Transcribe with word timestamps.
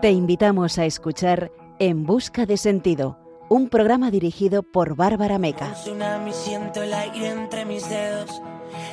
Te 0.00 0.10
invitamos 0.10 0.78
a 0.78 0.84
escuchar 0.84 1.52
En 1.78 2.04
Busca 2.04 2.44
de 2.44 2.56
Sentido, 2.56 3.18
un 3.48 3.68
programa 3.68 4.10
dirigido 4.10 4.62
por 4.62 4.96
Bárbara 4.96 5.38
Meca. 5.38 5.68
Un 5.68 5.74
tsunami, 5.74 6.32
siento 6.32 6.82
el 6.82 6.92
aire 6.92 7.28
entre 7.28 7.64
mis 7.64 7.88
dedos. 7.88 8.42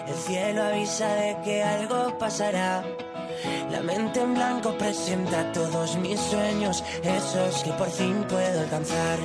El 0.08 0.14
cielo 0.14 0.64
avisa 0.64 1.08
de 1.16 1.38
que 1.44 1.64
algo 1.64 2.18
pasará. 2.20 2.84
La 3.72 3.82
mente 3.82 4.22
en 4.22 4.34
blanco 4.34 4.78
presenta 4.78 5.52
todos 5.52 5.98
mis 5.98 6.20
sueños, 6.20 6.84
esos 7.04 7.64
que 7.64 7.72
por 7.72 7.90
fin 7.90 8.26
puedo 8.28 8.60
alcanzar. 8.60 9.18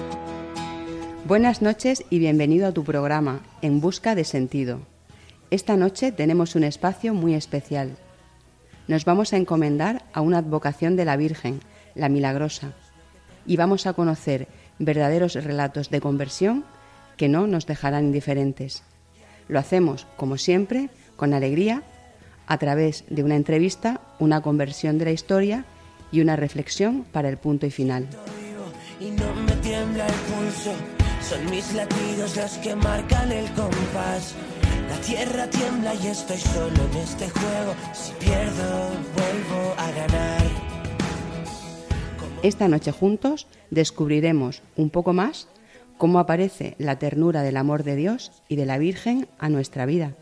Buenas 1.27 1.63
noches 1.63 2.05
y 2.11 2.19
bienvenido 2.19 2.67
a 2.67 2.73
tu 2.73 2.85
programa 2.85 3.41
En 3.61 3.81
Busca 3.81 4.15
de 4.15 4.25
Sentido. 4.25 4.81
Esta 5.51 5.77
noche 5.77 6.13
tenemos 6.13 6.55
un 6.55 6.65
espacio 6.65 7.13
muy 7.15 7.35
especial. 7.35 7.97
Nos 8.87 9.05
vamos 9.05 9.33
a 9.33 9.39
encomendar 9.39 10.05
a 10.13 10.21
una 10.21 10.39
advocación 10.39 10.95
de 10.97 11.07
la 11.07 11.17
Virgen, 11.17 11.61
la 11.95 12.11
Milagrosa, 12.11 12.73
y 13.47 13.57
vamos 13.57 13.87
a 13.87 13.95
conocer 13.95 14.47
verdaderos 14.79 15.35
relatos 15.35 15.89
de 15.91 16.01
conversión 16.01 16.65
que 17.17 17.29
no 17.29 17.47
nos 17.47 17.67
dejarán 17.67 18.07
indiferentes. 18.07 18.83
Lo 19.49 19.59
hacemos, 19.59 20.07
como 20.17 20.37
siempre, 20.37 20.91
con 21.17 21.33
alegría, 21.33 21.83
a 22.47 22.59
través 22.59 23.05
de 23.09 23.23
una 23.23 23.37
entrevista, 23.37 24.01
una 24.19 24.43
conversión 24.43 24.99
de 24.99 25.07
la 25.07 25.13
historia 25.13 25.65
y 26.13 26.21
una 26.21 26.37
reflexión 26.37 27.05
para 27.11 27.29
el 27.29 27.39
punto 27.39 27.67
y 27.67 27.71
final. 27.71 28.07
Y 29.01 29.11
no 29.11 29.35
me 29.35 29.53
tiembla 29.63 30.07
el 30.07 30.13
pulso, 30.13 30.73
son 31.23 31.51
mis 31.51 31.73
latidos 31.73 32.37
los 32.37 32.53
que 32.59 32.77
marcan 32.77 33.33
el 33.33 33.51
compás. 33.53 34.35
La 34.89 35.01
tierra 35.01 35.49
tiembla 35.49 35.95
y 35.95 36.07
estoy 36.07 36.39
solo 36.39 36.83
en 36.93 36.99
este 36.99 37.29
juego. 37.29 37.75
Si 37.93 38.13
pierdo, 38.15 38.91
vuelvo 39.15 39.75
a 39.79 39.91
ganar. 39.91 40.43
Esta 42.43 42.69
noche 42.69 42.93
juntos 42.93 43.47
descubriremos 43.71 44.63
un 44.77 44.91
poco 44.91 45.13
más 45.13 45.49
cómo 45.97 46.19
aparece 46.19 46.75
la 46.79 46.99
ternura 46.99 47.43
del 47.43 47.57
amor 47.57 47.85
de 47.85 47.97
Dios 47.97 48.33
y 48.49 48.57
de 48.57 48.67
la 48.67 48.79
Virgen 48.79 49.29
a 49.39 49.49
nuestra 49.49 49.87
vida 49.87 50.15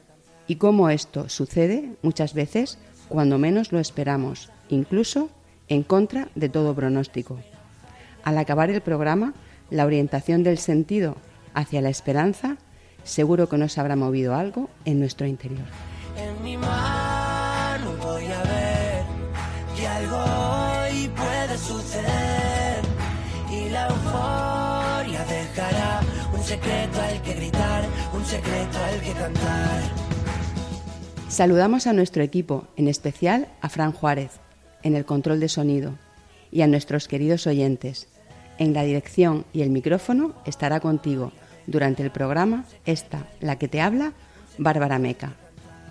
y 0.46 0.56
cómo 0.56 0.90
esto 0.90 1.28
sucede 1.28 1.96
muchas 2.02 2.34
veces 2.34 2.78
cuando 3.08 3.38
menos 3.38 3.72
lo 3.72 3.78
esperamos, 3.78 4.50
incluso 4.68 5.30
en 5.68 5.82
contra 5.82 6.28
de 6.34 6.48
todo 6.48 6.74
pronóstico. 6.74 7.38
Al 8.22 8.38
acabar 8.38 8.70
el 8.70 8.80
programa, 8.80 9.34
la 9.70 9.86
orientación 9.86 10.42
del 10.42 10.58
sentido 10.58 11.16
hacia 11.54 11.80
la 11.80 11.88
esperanza 11.88 12.56
seguro 13.04 13.48
que 13.48 13.58
nos 13.58 13.78
habrá 13.78 13.96
movido 13.96 14.34
algo 14.34 14.68
en 14.84 15.00
nuestro 15.00 15.26
interior. 15.26 15.66
En 16.16 16.44
mi 16.44 16.56
mano 16.56 17.92
voy 18.02 18.24
a 18.26 18.42
ver 18.42 19.04
que 19.76 19.86
algo 19.86 20.16
hoy 20.16 21.08
puede 21.08 21.58
suceder 21.58 22.82
y 23.50 23.68
la 23.70 23.88
euforia 23.88 25.24
dejará 25.24 26.00
un 26.32 26.42
secreto 26.42 27.00
al 27.00 27.22
que 27.22 27.34
gritar, 27.34 27.84
un 28.14 28.24
secreto 28.24 28.78
al 28.78 29.00
que 29.00 29.12
cantar. 29.12 29.80
Saludamos 31.28 31.86
a 31.86 31.94
nuestro 31.94 32.22
equipo, 32.22 32.66
en 32.76 32.88
especial 32.88 33.48
a 33.62 33.70
Fran 33.70 33.92
Juárez, 33.92 34.32
en 34.82 34.94
el 34.96 35.06
control 35.06 35.40
de 35.40 35.48
sonido, 35.48 35.94
y 36.50 36.60
a 36.60 36.66
nuestros 36.66 37.08
queridos 37.08 37.46
oyentes. 37.46 38.08
En 38.58 38.74
la 38.74 38.82
dirección 38.82 39.46
y 39.54 39.62
el 39.62 39.70
micrófono 39.70 40.34
estará 40.44 40.80
contigo 40.80 41.32
durante 41.66 42.02
el 42.02 42.10
programa 42.10 42.64
esta, 42.84 43.26
la 43.40 43.56
que 43.58 43.68
te 43.68 43.80
habla, 43.80 44.12
Bárbara 44.58 44.98
Meca. 44.98 45.32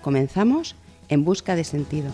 Comenzamos 0.02 0.76
en 1.10 1.24
busca 1.24 1.56
de 1.56 1.64
sentido. 1.64 2.12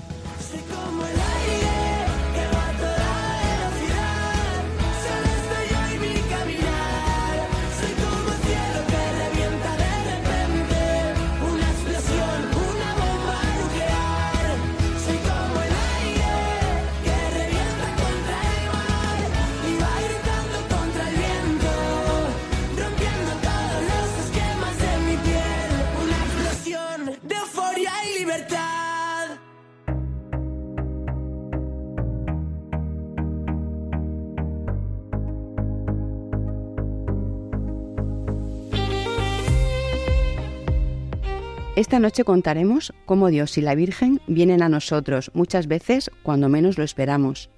Esta 41.77 41.99
noche 41.99 42.23
contaremos 42.23 42.91
cómo 43.05 43.27
Dios 43.27 43.55
y 43.59 43.61
la 43.61 43.75
Virgen 43.75 44.19
vienen 44.25 44.63
a 44.63 44.67
nosotros 44.67 45.29
muchas 45.35 45.67
veces 45.67 46.09
cuando 46.23 46.49
menos 46.49 46.79
lo 46.79 46.83
esperamos. 46.83 47.51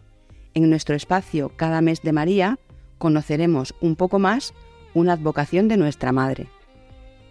En 0.54 0.70
nuestro 0.70 0.94
espacio 0.94 1.54
Cada 1.56 1.80
mes 1.80 2.02
de 2.02 2.12
María 2.12 2.60
conoceremos 2.98 3.74
un 3.80 3.96
poco 3.96 4.20
más 4.20 4.54
una 4.94 5.14
advocación 5.14 5.70
de 5.70 5.78
nuestra 5.78 6.12
Madre. 6.12 6.50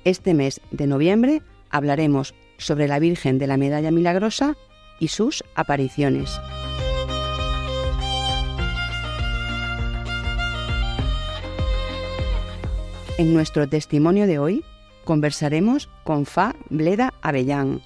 Este 0.05 0.33
mes 0.33 0.63
de 0.71 0.87
noviembre 0.87 1.43
hablaremos 1.69 2.35
sobre 2.57 2.89
la 2.89 2.99
Virgen 3.01 3.39
de 3.39 3.49
la 3.49 3.59
Medalla 3.59 3.91
Milagrosa 3.91 4.57
y 4.99 5.09
sus 5.09 5.45
apariciones. 5.55 6.41
En 13.19 13.35
nuestro 13.35 13.69
testimonio 13.69 14.27
de 14.27 14.39
hoy 14.39 14.65
conversaremos 15.09 15.89
con 16.05 16.27
Fa 16.27 16.55
Bleda 16.69 17.15
Avellán, 17.23 17.81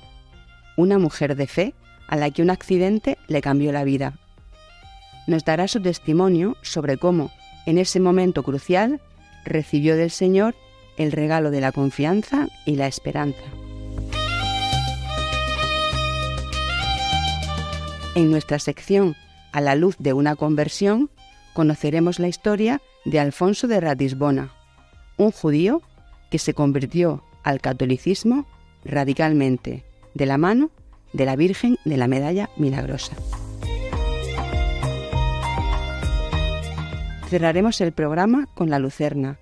una 0.76 0.98
mujer 0.98 1.36
de 1.36 1.46
fe 1.46 1.72
a 2.08 2.16
la 2.16 2.32
que 2.32 2.42
un 2.42 2.50
accidente 2.50 3.16
le 3.28 3.40
cambió 3.40 3.70
la 3.70 3.84
vida. 3.84 4.18
Nos 5.28 5.44
dará 5.44 5.68
su 5.68 5.80
testimonio 5.80 6.56
sobre 6.62 6.98
cómo, 6.98 7.30
en 7.64 7.78
ese 7.78 8.00
momento 8.00 8.42
crucial, 8.42 9.00
recibió 9.44 9.96
del 9.96 10.10
Señor 10.10 10.56
el 10.96 11.12
regalo 11.12 11.52
de 11.52 11.60
la 11.60 11.70
confianza 11.70 12.48
y 12.66 12.74
la 12.74 12.88
esperanza. 12.88 13.44
En 18.16 18.32
nuestra 18.32 18.58
sección 18.58 19.14
A 19.52 19.60
la 19.60 19.76
luz 19.76 19.94
de 20.00 20.12
una 20.12 20.34
conversión, 20.34 21.08
conoceremos 21.52 22.18
la 22.18 22.26
historia 22.26 22.82
de 23.04 23.20
Alfonso 23.20 23.68
de 23.68 23.80
Ratisbona, 23.80 24.50
un 25.18 25.30
judío 25.30 25.82
que 26.32 26.38
se 26.38 26.54
convirtió 26.54 27.22
al 27.42 27.60
catolicismo 27.60 28.46
radicalmente 28.86 29.84
de 30.14 30.24
la 30.24 30.38
mano 30.38 30.70
de 31.12 31.26
la 31.26 31.36
Virgen 31.36 31.76
de 31.84 31.98
la 31.98 32.08
Medalla 32.08 32.48
Milagrosa. 32.56 33.14
Cerraremos 37.28 37.82
el 37.82 37.92
programa 37.92 38.48
con 38.54 38.70
la 38.70 38.78
Lucerna, 38.78 39.38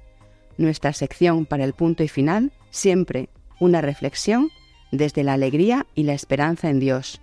nuestra 0.58 0.92
sección 0.92 1.46
para 1.46 1.62
el 1.62 1.74
punto 1.74 2.02
y 2.02 2.08
final, 2.08 2.50
siempre 2.70 3.28
una 3.60 3.80
reflexión 3.80 4.48
desde 4.90 5.22
la 5.22 5.34
alegría 5.34 5.86
y 5.94 6.02
la 6.02 6.14
esperanza 6.14 6.70
en 6.70 6.80
Dios, 6.80 7.20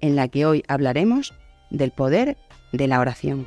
en 0.00 0.16
la 0.16 0.28
que 0.28 0.46
hoy 0.46 0.64
hablaremos 0.68 1.34
del 1.70 1.90
poder 1.90 2.38
de 2.72 2.88
la 2.88 2.98
oración. 2.98 3.46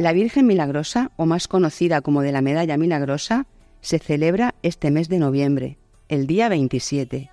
La 0.00 0.14
Virgen 0.14 0.46
Milagrosa, 0.46 1.10
o 1.16 1.26
más 1.26 1.46
conocida 1.46 2.00
como 2.00 2.22
de 2.22 2.32
la 2.32 2.40
Medalla 2.40 2.78
Milagrosa, 2.78 3.46
se 3.82 3.98
celebra 3.98 4.54
este 4.62 4.90
mes 4.90 5.10
de 5.10 5.18
noviembre, 5.18 5.76
el 6.08 6.26
día 6.26 6.48
27. 6.48 7.30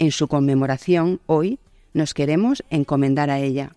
En 0.00 0.10
su 0.10 0.26
conmemoración, 0.26 1.20
hoy, 1.26 1.60
nos 1.92 2.12
queremos 2.12 2.64
encomendar 2.68 3.30
a 3.30 3.38
ella. 3.38 3.76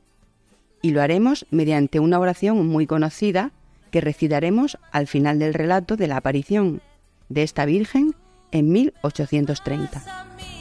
Y 0.81 0.93
lo 0.93 1.03
haremos 1.03 1.45
mediante 1.51 1.99
una 1.99 2.17
oración 2.17 2.65
muy 2.65 2.87
conocida 2.87 3.51
que 3.91 4.01
recitaremos 4.01 4.79
al 4.91 5.05
final 5.05 5.37
del 5.37 5.53
relato 5.53 5.95
de 5.95 6.07
la 6.07 6.17
aparición 6.17 6.81
de 7.29 7.43
esta 7.43 7.65
Virgen 7.65 8.15
en 8.49 8.71
1830. 8.71 10.56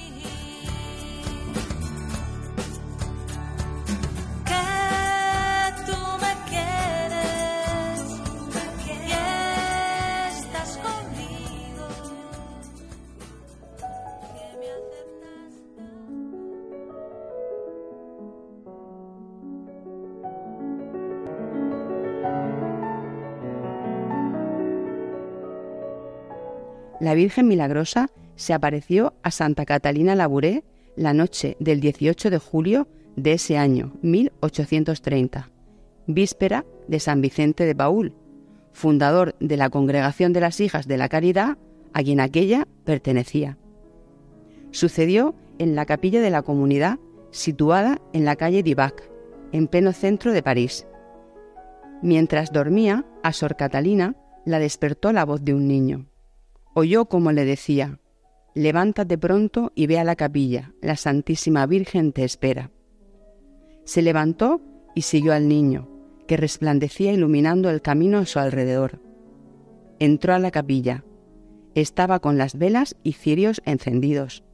Virgen 27.16 27.48
Milagrosa 27.48 28.10
se 28.36 28.52
apareció 28.52 29.14
a 29.22 29.30
Santa 29.30 29.64
Catalina 29.64 30.14
Labouré 30.14 30.64
la 30.96 31.14
noche 31.14 31.56
del 31.58 31.80
18 31.80 32.30
de 32.30 32.38
julio 32.38 32.88
de 33.16 33.32
ese 33.32 33.56
año, 33.56 33.94
1830, 34.02 35.50
víspera 36.06 36.66
de 36.86 37.00
San 37.00 37.22
Vicente 37.22 37.64
de 37.64 37.74
Paúl, 37.74 38.14
fundador 38.72 39.34
de 39.40 39.56
la 39.56 39.70
Congregación 39.70 40.34
de 40.34 40.40
las 40.40 40.60
Hijas 40.60 40.86
de 40.86 40.98
la 40.98 41.08
Caridad, 41.08 41.56
a 41.94 42.02
quien 42.02 42.20
aquella 42.20 42.68
pertenecía. 42.84 43.56
Sucedió 44.70 45.34
en 45.58 45.74
la 45.74 45.86
capilla 45.86 46.20
de 46.20 46.30
la 46.30 46.42
comunidad 46.42 46.98
situada 47.30 48.00
en 48.12 48.26
la 48.26 48.36
calle 48.36 48.62
Divac, 48.62 49.10
en 49.52 49.68
pleno 49.68 49.92
centro 49.92 50.32
de 50.32 50.42
París. 50.42 50.86
Mientras 52.02 52.52
dormía, 52.52 53.06
a 53.22 53.32
Sor 53.32 53.56
Catalina 53.56 54.16
la 54.44 54.58
despertó 54.58 55.12
la 55.12 55.24
voz 55.24 55.42
de 55.42 55.54
un 55.54 55.66
niño. 55.66 56.06
Oyó 56.78 57.06
como 57.06 57.32
le 57.32 57.46
decía, 57.46 58.00
Levántate 58.54 59.16
pronto 59.16 59.72
y 59.74 59.86
ve 59.86 59.98
a 59.98 60.04
la 60.04 60.14
capilla, 60.14 60.74
la 60.82 60.96
Santísima 60.96 61.64
Virgen 61.64 62.12
te 62.12 62.22
espera. 62.22 62.70
Se 63.84 64.02
levantó 64.02 64.60
y 64.94 65.00
siguió 65.00 65.32
al 65.32 65.48
niño, 65.48 65.88
que 66.26 66.36
resplandecía 66.36 67.14
iluminando 67.14 67.70
el 67.70 67.80
camino 67.80 68.18
a 68.18 68.26
su 68.26 68.40
alrededor. 68.40 69.00
Entró 70.00 70.34
a 70.34 70.38
la 70.38 70.50
capilla. 70.50 71.02
Estaba 71.74 72.20
con 72.20 72.36
las 72.36 72.58
velas 72.58 72.94
y 73.02 73.14
cirios 73.14 73.62
encendidos. 73.64 74.44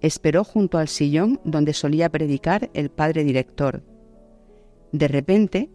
Esperó 0.00 0.44
junto 0.44 0.78
al 0.78 0.86
sillón 0.86 1.40
donde 1.42 1.72
solía 1.72 2.10
predicar 2.10 2.70
el 2.74 2.90
padre 2.90 3.24
director. 3.24 3.82
De 4.92 5.08
repente, 5.08 5.68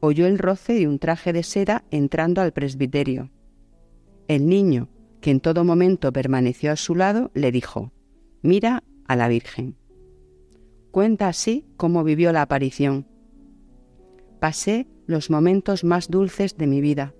oyó 0.00 0.26
el 0.26 0.40
roce 0.40 0.72
de 0.72 0.88
un 0.88 0.98
traje 0.98 1.32
de 1.32 1.44
seda 1.44 1.84
entrando 1.92 2.40
al 2.40 2.52
presbiterio. 2.52 3.30
El 4.26 4.48
niño, 4.48 4.88
que 5.20 5.30
en 5.30 5.40
todo 5.40 5.64
momento 5.64 6.12
permaneció 6.12 6.72
a 6.72 6.76
su 6.76 6.94
lado, 6.94 7.30
le 7.34 7.52
dijo, 7.52 7.92
Mira 8.42 8.82
a 9.06 9.16
la 9.16 9.28
Virgen. 9.28 9.76
Cuenta 10.90 11.28
así 11.28 11.66
cómo 11.76 12.04
vivió 12.04 12.32
la 12.32 12.42
aparición. 12.42 13.06
Pasé 14.40 14.88
los 15.06 15.30
momentos 15.30 15.84
más 15.84 16.08
dulces 16.08 16.56
de 16.56 16.66
mi 16.66 16.80
vida. 16.80 17.14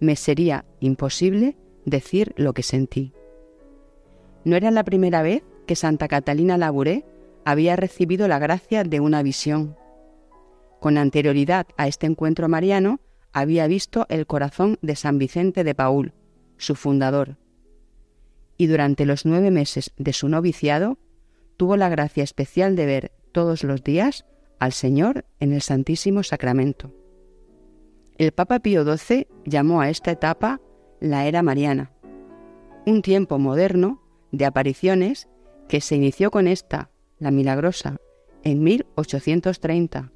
Me 0.00 0.16
sería 0.16 0.64
imposible 0.80 1.56
decir 1.84 2.34
lo 2.36 2.52
que 2.52 2.62
sentí. 2.62 3.12
No 4.44 4.56
era 4.56 4.70
la 4.70 4.84
primera 4.84 5.22
vez 5.22 5.42
que 5.66 5.76
Santa 5.76 6.08
Catalina 6.08 6.58
Labouré 6.58 7.04
había 7.44 7.76
recibido 7.76 8.28
la 8.28 8.38
gracia 8.38 8.82
de 8.84 9.00
una 9.00 9.22
visión. 9.22 9.76
Con 10.80 10.98
anterioridad 10.98 11.66
a 11.76 11.88
este 11.88 12.06
encuentro 12.06 12.48
mariano, 12.48 13.00
había 13.32 13.66
visto 13.66 14.06
el 14.08 14.26
corazón 14.26 14.78
de 14.82 14.96
San 14.96 15.18
Vicente 15.18 15.62
de 15.64 15.74
Paúl, 15.74 16.12
su 16.58 16.74
fundador. 16.74 17.36
Y 18.56 18.66
durante 18.66 19.04
los 19.06 19.26
nueve 19.26 19.50
meses 19.50 19.92
de 19.96 20.12
su 20.12 20.28
noviciado, 20.28 20.98
tuvo 21.56 21.76
la 21.76 21.88
gracia 21.88 22.22
especial 22.24 22.76
de 22.76 22.86
ver 22.86 23.12
todos 23.32 23.64
los 23.64 23.82
días 23.82 24.24
al 24.58 24.72
Señor 24.72 25.26
en 25.40 25.52
el 25.52 25.62
Santísimo 25.62 26.22
Sacramento. 26.22 26.92
El 28.18 28.32
Papa 28.32 28.60
Pío 28.60 28.84
XII 28.84 29.26
llamó 29.44 29.80
a 29.80 29.90
esta 29.90 30.10
etapa 30.10 30.60
la 31.00 31.26
era 31.26 31.42
mariana, 31.42 31.92
un 32.86 33.02
tiempo 33.02 33.38
moderno 33.38 34.00
de 34.32 34.46
apariciones 34.46 35.28
que 35.68 35.80
se 35.80 35.96
inició 35.96 36.30
con 36.30 36.48
esta, 36.48 36.90
la 37.18 37.30
milagrosa, 37.30 37.98
en 38.42 38.62
1830, 38.62 40.12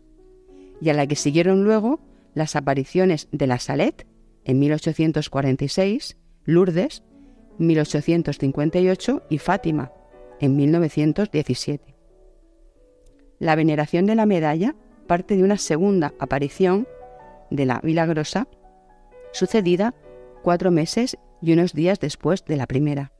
y 0.80 0.88
a 0.88 0.94
la 0.94 1.06
que 1.06 1.16
siguieron 1.16 1.64
luego 1.64 2.00
las 2.34 2.56
apariciones 2.56 3.28
de 3.32 3.46
la 3.46 3.58
Salet 3.58 4.06
en 4.44 4.58
1846, 4.60 6.16
Lourdes 6.44 7.02
1858 7.58 9.22
y 9.28 9.38
Fátima 9.38 9.92
en 10.40 10.56
1917. 10.56 11.94
La 13.38 13.54
veneración 13.54 14.06
de 14.06 14.14
la 14.14 14.26
medalla 14.26 14.74
parte 15.06 15.36
de 15.36 15.42
una 15.42 15.58
segunda 15.58 16.14
aparición 16.18 16.88
de 17.50 17.66
la 17.66 17.80
milagrosa 17.82 18.48
sucedida 19.32 19.94
cuatro 20.42 20.70
meses 20.70 21.18
y 21.42 21.52
unos 21.52 21.72
días 21.74 22.00
después 22.00 22.44
de 22.44 22.56
la 22.56 22.66
primera. 22.66 23.12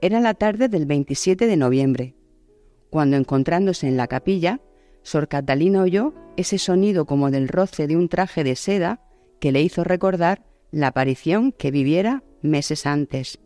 Era 0.00 0.20
la 0.20 0.34
tarde 0.34 0.68
del 0.68 0.86
27 0.86 1.46
de 1.46 1.56
noviembre, 1.56 2.14
cuando 2.90 3.16
encontrándose 3.16 3.88
en 3.88 3.96
la 3.96 4.06
capilla, 4.06 4.60
Sor 5.02 5.28
Catalina 5.28 5.82
oyó 5.82 6.12
ese 6.36 6.58
sonido 6.58 7.06
como 7.06 7.30
del 7.30 7.48
roce 7.48 7.86
de 7.86 7.96
un 7.96 8.08
traje 8.08 8.44
de 8.44 8.54
seda 8.56 9.00
que 9.40 9.50
le 9.50 9.62
hizo 9.62 9.82
recordar 9.82 10.44
la 10.72 10.88
aparición 10.88 11.52
que 11.52 11.70
viviera 11.70 12.24
meses 12.40 12.86
antes. 12.86 13.38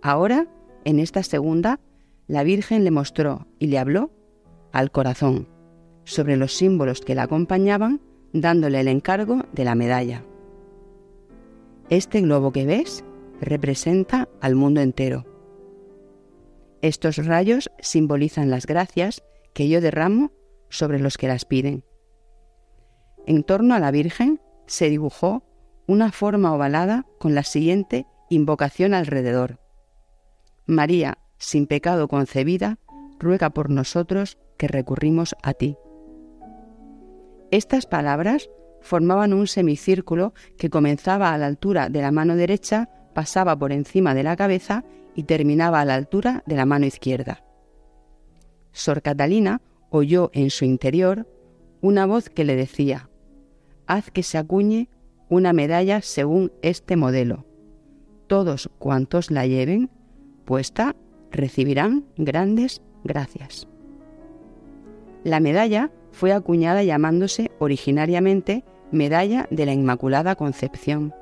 Ahora, 0.00 0.46
en 0.84 1.00
esta 1.00 1.22
segunda, 1.22 1.80
la 2.28 2.44
Virgen 2.44 2.84
le 2.84 2.90
mostró 2.90 3.46
y 3.58 3.66
le 3.66 3.78
habló 3.78 4.12
al 4.72 4.90
corazón 4.90 5.48
sobre 6.04 6.36
los 6.36 6.54
símbolos 6.54 7.00
que 7.00 7.14
la 7.14 7.24
acompañaban, 7.24 8.00
dándole 8.32 8.80
el 8.80 8.88
encargo 8.88 9.44
de 9.52 9.64
la 9.64 9.74
medalla. 9.74 10.24
Este 11.90 12.20
globo 12.20 12.52
que 12.52 12.66
ves 12.66 13.04
representa 13.40 14.28
al 14.40 14.54
mundo 14.54 14.80
entero. 14.80 15.24
Estos 16.82 17.16
rayos 17.24 17.70
simbolizan 17.80 18.50
las 18.50 18.66
gracias 18.66 19.24
que 19.52 19.68
yo 19.68 19.80
derramo 19.80 20.30
sobre 20.68 21.00
los 21.00 21.16
que 21.16 21.28
las 21.28 21.44
piden. 21.44 21.84
En 23.26 23.42
torno 23.42 23.74
a 23.74 23.80
la 23.80 23.90
Virgen 23.90 24.40
se 24.66 24.88
dibujó 24.88 25.42
una 25.86 26.12
forma 26.12 26.52
ovalada 26.52 27.06
con 27.18 27.34
la 27.34 27.42
siguiente 27.42 28.06
invocación 28.28 28.94
alrededor. 28.94 29.60
María, 30.66 31.18
sin 31.38 31.66
pecado 31.66 32.08
concebida, 32.08 32.78
ruega 33.18 33.50
por 33.50 33.70
nosotros 33.70 34.38
que 34.56 34.68
recurrimos 34.68 35.36
a 35.42 35.54
ti. 35.54 35.76
Estas 37.50 37.86
palabras 37.86 38.50
formaban 38.80 39.32
un 39.32 39.46
semicírculo 39.46 40.34
que 40.58 40.70
comenzaba 40.70 41.32
a 41.32 41.38
la 41.38 41.46
altura 41.46 41.88
de 41.88 42.02
la 42.02 42.10
mano 42.10 42.36
derecha, 42.36 42.88
pasaba 43.14 43.56
por 43.56 43.72
encima 43.72 44.14
de 44.14 44.22
la 44.22 44.36
cabeza 44.36 44.84
y 45.14 45.24
terminaba 45.24 45.80
a 45.80 45.84
la 45.84 45.94
altura 45.94 46.42
de 46.46 46.56
la 46.56 46.66
mano 46.66 46.86
izquierda. 46.86 47.44
Sor 48.72 49.02
Catalina 49.02 49.62
oyó 49.90 50.30
en 50.34 50.50
su 50.50 50.64
interior 50.64 51.26
una 51.80 52.06
voz 52.06 52.28
que 52.28 52.44
le 52.44 52.56
decía, 52.56 53.08
Haz 53.86 54.10
que 54.10 54.22
se 54.22 54.36
acuñe 54.38 54.90
una 55.28 55.52
medalla 55.52 56.02
según 56.02 56.52
este 56.62 56.96
modelo. 56.96 57.44
Todos 58.26 58.70
cuantos 58.78 59.30
la 59.30 59.46
lleven 59.46 59.90
puesta 60.44 60.96
recibirán 61.30 62.04
grandes 62.16 62.82
gracias. 63.04 63.68
La 65.24 65.40
medalla 65.40 65.90
fue 66.12 66.32
acuñada 66.32 66.82
llamándose 66.82 67.50
originariamente 67.58 68.64
Medalla 68.92 69.48
de 69.50 69.66
la 69.66 69.72
Inmaculada 69.72 70.36
Concepción, 70.36 71.12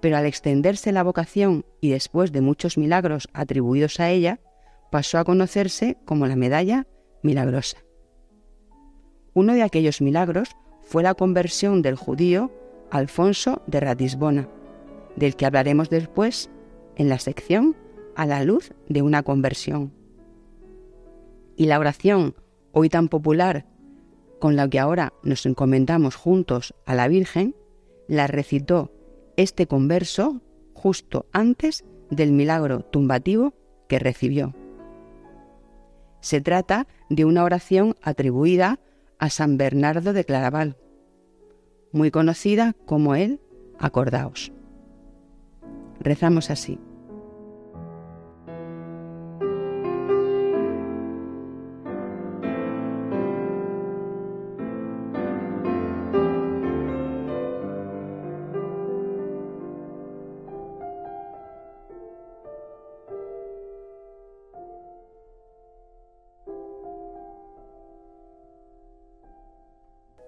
pero 0.00 0.18
al 0.18 0.26
extenderse 0.26 0.92
la 0.92 1.02
vocación 1.02 1.64
y 1.80 1.90
después 1.90 2.30
de 2.30 2.42
muchos 2.42 2.76
milagros 2.76 3.28
atribuidos 3.32 4.00
a 4.00 4.10
ella, 4.10 4.40
pasó 4.90 5.18
a 5.18 5.24
conocerse 5.24 5.96
como 6.04 6.26
la 6.26 6.36
Medalla 6.36 6.86
Milagrosa. 7.22 7.78
Uno 9.32 9.54
de 9.54 9.62
aquellos 9.62 10.02
milagros 10.02 10.50
fue 10.82 11.02
la 11.02 11.14
conversión 11.14 11.80
del 11.80 11.96
judío 11.96 12.52
Alfonso 12.94 13.60
de 13.66 13.80
Ratisbona, 13.80 14.48
del 15.16 15.34
que 15.34 15.46
hablaremos 15.46 15.90
después 15.90 16.48
en 16.94 17.08
la 17.08 17.18
sección 17.18 17.74
A 18.14 18.24
la 18.24 18.44
luz 18.44 18.72
de 18.88 19.02
una 19.02 19.24
conversión. 19.24 19.92
Y 21.56 21.66
la 21.66 21.80
oración, 21.80 22.36
hoy 22.70 22.88
tan 22.88 23.08
popular, 23.08 23.66
con 24.38 24.54
la 24.54 24.68
que 24.68 24.78
ahora 24.78 25.12
nos 25.24 25.44
encomendamos 25.44 26.14
juntos 26.14 26.72
a 26.86 26.94
la 26.94 27.08
Virgen, 27.08 27.56
la 28.06 28.28
recitó 28.28 28.92
este 29.36 29.66
converso 29.66 30.40
justo 30.72 31.26
antes 31.32 31.84
del 32.10 32.30
milagro 32.30 32.84
tumbativo 32.84 33.54
que 33.88 33.98
recibió. 33.98 34.54
Se 36.20 36.40
trata 36.40 36.86
de 37.10 37.24
una 37.24 37.42
oración 37.42 37.96
atribuida 38.02 38.78
a 39.18 39.30
San 39.30 39.56
Bernardo 39.56 40.12
de 40.12 40.24
Claraval, 40.24 40.76
muy 41.94 42.10
conocida 42.10 42.74
como 42.86 43.14
el 43.14 43.40
Acordaos. 43.78 44.52
Rezamos 46.00 46.50
así. 46.50 46.78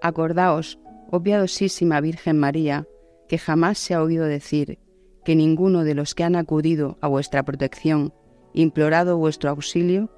Acordaos, 0.00 0.78
oh 1.11 1.21
Virgen 1.21 2.39
María, 2.39 2.87
que 3.29 3.39
jamás 3.39 3.79
se 3.79 3.95
ha 3.95 4.03
oído 4.03 4.25
decir 4.25 4.79
que 5.25 5.35
ninguno 5.35 5.85
de 5.85 5.95
los 5.95 6.15
que 6.15 6.25
han 6.25 6.37
acudido 6.37 6.99
a 7.01 7.09
vuestra 7.09 7.43
protección, 7.45 8.15
implorado 8.55 9.19
vuestro 9.19 9.51
auxilio, 9.51 10.11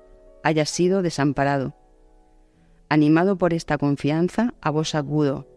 haya 0.43 0.67
sido 0.67 1.03
desamparado. 1.03 1.75
Animado 2.89 3.39
por 3.39 3.55
esta 3.55 3.79
confianza, 3.79 4.55
a 4.61 4.71
vos 4.71 4.95
acudo, 4.95 5.49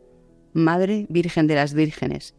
Madre 0.54 1.06
Virgen 1.10 1.48
de 1.48 1.56
las 1.56 1.74
Vírgenes, 1.74 2.36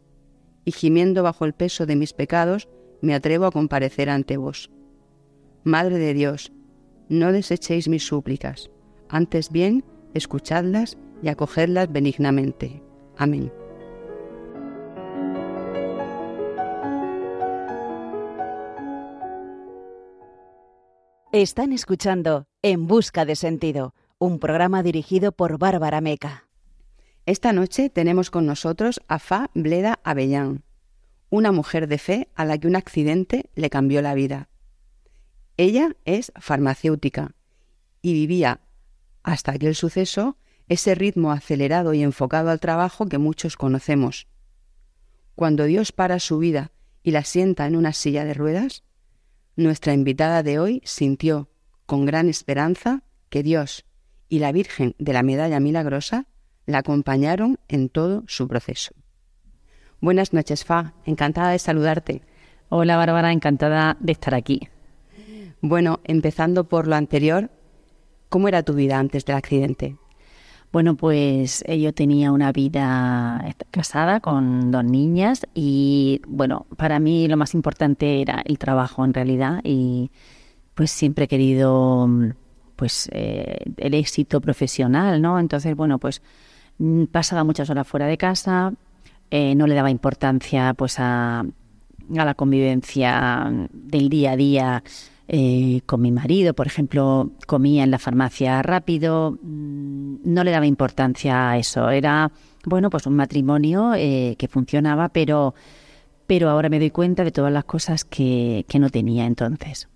y 0.64 0.72
gimiendo 0.72 1.22
bajo 1.22 1.44
el 1.44 1.52
peso 1.54 1.86
de 1.86 1.96
mis 1.96 2.12
pecados, 2.12 2.68
me 3.00 3.14
atrevo 3.14 3.46
a 3.46 3.52
comparecer 3.52 4.10
ante 4.10 4.36
vos. 4.36 4.70
Madre 5.64 5.98
de 5.98 6.14
Dios, 6.14 6.52
no 7.08 7.32
desechéis 7.32 7.88
mis 7.88 8.06
súplicas, 8.06 8.70
antes 9.08 9.50
bien, 9.50 9.84
escuchadlas 10.14 10.96
y 11.22 11.28
acogedlas 11.28 11.90
benignamente. 11.90 12.82
Amén. 13.16 13.52
Están 21.32 21.72
escuchando 21.72 22.46
En 22.60 22.86
Busca 22.86 23.24
de 23.24 23.36
Sentido, 23.36 23.94
un 24.18 24.38
programa 24.38 24.82
dirigido 24.82 25.32
por 25.32 25.56
Bárbara 25.56 26.02
Meca. 26.02 26.46
Esta 27.24 27.54
noche 27.54 27.88
tenemos 27.88 28.30
con 28.30 28.44
nosotros 28.44 29.00
a 29.08 29.18
Fa 29.18 29.50
Bleda 29.54 29.98
Avellán, 30.04 30.62
una 31.30 31.50
mujer 31.50 31.88
de 31.88 31.96
fe 31.96 32.28
a 32.34 32.44
la 32.44 32.58
que 32.58 32.66
un 32.66 32.76
accidente 32.76 33.48
le 33.54 33.70
cambió 33.70 34.02
la 34.02 34.12
vida. 34.12 34.50
Ella 35.56 35.96
es 36.04 36.32
farmacéutica 36.36 37.34
y 38.02 38.12
vivía, 38.12 38.60
hasta 39.22 39.52
aquel 39.52 39.74
suceso, 39.74 40.36
ese 40.68 40.94
ritmo 40.94 41.32
acelerado 41.32 41.94
y 41.94 42.02
enfocado 42.02 42.50
al 42.50 42.60
trabajo 42.60 43.06
que 43.06 43.18
muchos 43.18 43.56
conocemos. 43.56 44.26
Cuando 45.34 45.64
Dios 45.64 45.92
para 45.92 46.18
su 46.18 46.38
vida 46.38 46.72
y 47.02 47.10
la 47.10 47.24
sienta 47.24 47.66
en 47.66 47.76
una 47.76 47.92
silla 47.92 48.24
de 48.24 48.34
ruedas, 48.34 48.84
nuestra 49.56 49.92
invitada 49.92 50.42
de 50.42 50.58
hoy 50.58 50.82
sintió, 50.84 51.48
con 51.86 52.06
gran 52.06 52.28
esperanza, 52.28 53.02
que 53.28 53.42
Dios 53.42 53.84
y 54.28 54.38
la 54.38 54.52
Virgen 54.52 54.94
de 54.98 55.12
la 55.12 55.22
Medalla 55.22 55.60
Milagrosa 55.60 56.26
la 56.66 56.78
acompañaron 56.78 57.58
en 57.68 57.88
todo 57.88 58.24
su 58.26 58.48
proceso. 58.48 58.94
Buenas 60.00 60.32
noches, 60.32 60.64
Fa. 60.64 60.94
Encantada 61.04 61.50
de 61.50 61.58
saludarte. 61.58 62.22
Hola, 62.68 62.96
Bárbara. 62.96 63.32
Encantada 63.32 63.96
de 64.00 64.12
estar 64.12 64.34
aquí. 64.34 64.68
Bueno, 65.60 66.00
empezando 66.04 66.68
por 66.68 66.88
lo 66.88 66.96
anterior, 66.96 67.50
¿cómo 68.28 68.48
era 68.48 68.62
tu 68.62 68.74
vida 68.74 68.98
antes 68.98 69.24
del 69.24 69.36
accidente? 69.36 69.96
Bueno, 70.72 70.96
pues 70.96 71.62
eh, 71.66 71.78
yo 71.78 71.92
tenía 71.92 72.32
una 72.32 72.50
vida 72.50 73.54
casada 73.70 74.20
con 74.20 74.70
dos 74.70 74.84
niñas 74.84 75.46
y 75.54 76.22
bueno, 76.26 76.66
para 76.78 76.98
mí 76.98 77.28
lo 77.28 77.36
más 77.36 77.52
importante 77.52 78.22
era 78.22 78.42
el 78.46 78.58
trabajo 78.58 79.04
en 79.04 79.12
realidad 79.12 79.60
y 79.64 80.10
pues 80.74 80.90
siempre 80.90 81.26
he 81.26 81.28
querido 81.28 82.08
pues 82.76 83.10
eh, 83.12 83.58
el 83.76 83.92
éxito 83.92 84.40
profesional, 84.40 85.20
¿no? 85.20 85.38
Entonces, 85.38 85.76
bueno, 85.76 85.98
pues 85.98 86.22
mm, 86.78 87.04
pasaba 87.04 87.44
muchas 87.44 87.68
horas 87.68 87.86
fuera 87.86 88.06
de 88.06 88.16
casa, 88.16 88.72
eh, 89.30 89.54
no 89.54 89.66
le 89.66 89.74
daba 89.74 89.90
importancia 89.90 90.72
pues 90.72 90.98
a 90.98 91.44
la 92.08 92.34
convivencia 92.34 93.68
del 93.72 94.08
día 94.08 94.32
a 94.32 94.36
día 94.36 94.82
eh, 95.28 95.80
con 95.86 96.00
mi 96.00 96.10
marido, 96.10 96.54
por 96.54 96.66
ejemplo, 96.66 97.30
comía 97.46 97.84
en 97.84 97.90
la 97.90 97.98
farmacia 97.98 98.62
rápido, 98.62 99.38
mm, 99.42 100.16
no 100.24 100.44
le 100.44 100.50
daba 100.50 100.66
importancia 100.66 101.50
a 101.50 101.58
eso. 101.58 101.90
Era, 101.90 102.32
bueno, 102.64 102.90
pues 102.90 103.06
un 103.06 103.14
matrimonio 103.14 103.94
eh, 103.94 104.36
que 104.38 104.48
funcionaba, 104.48 105.08
pero, 105.10 105.54
pero 106.26 106.50
ahora 106.50 106.68
me 106.68 106.78
doy 106.78 106.90
cuenta 106.90 107.24
de 107.24 107.32
todas 107.32 107.52
las 107.52 107.64
cosas 107.64 108.04
que, 108.04 108.64
que 108.68 108.78
no 108.78 108.90
tenía 108.90 109.26
entonces. 109.26 109.88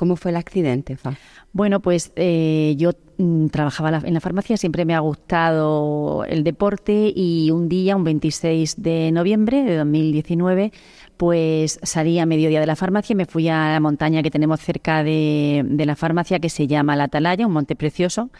¿Cómo 0.00 0.16
fue 0.16 0.30
el 0.30 0.38
accidente, 0.38 0.96
Fa? 0.96 1.18
Bueno, 1.52 1.80
pues 1.80 2.12
eh, 2.16 2.74
yo 2.78 2.92
mm, 3.18 3.48
trabajaba 3.48 4.00
en 4.02 4.14
la 4.14 4.20
farmacia, 4.20 4.56
siempre 4.56 4.86
me 4.86 4.94
ha 4.94 5.00
gustado 5.00 6.24
el 6.24 6.42
deporte 6.42 7.12
y 7.14 7.50
un 7.50 7.68
día, 7.68 7.96
un 7.96 8.04
26 8.04 8.80
de 8.80 9.12
noviembre 9.12 9.62
de 9.62 9.76
2019, 9.76 10.72
pues 11.20 11.78
salí 11.82 12.18
a 12.18 12.24
mediodía 12.24 12.60
de 12.60 12.66
la 12.66 12.76
farmacia 12.76 13.12
y 13.12 13.16
me 13.16 13.26
fui 13.26 13.46
a 13.50 13.72
la 13.72 13.78
montaña 13.78 14.22
que 14.22 14.30
tenemos 14.30 14.58
cerca 14.58 15.04
de, 15.04 15.62
de 15.66 15.84
la 15.84 15.94
farmacia 15.94 16.38
que 16.38 16.48
se 16.48 16.66
llama 16.66 16.96
La 16.96 17.04
Atalaya, 17.04 17.46
un 17.46 17.52
monte 17.52 17.76
precioso. 17.76 18.30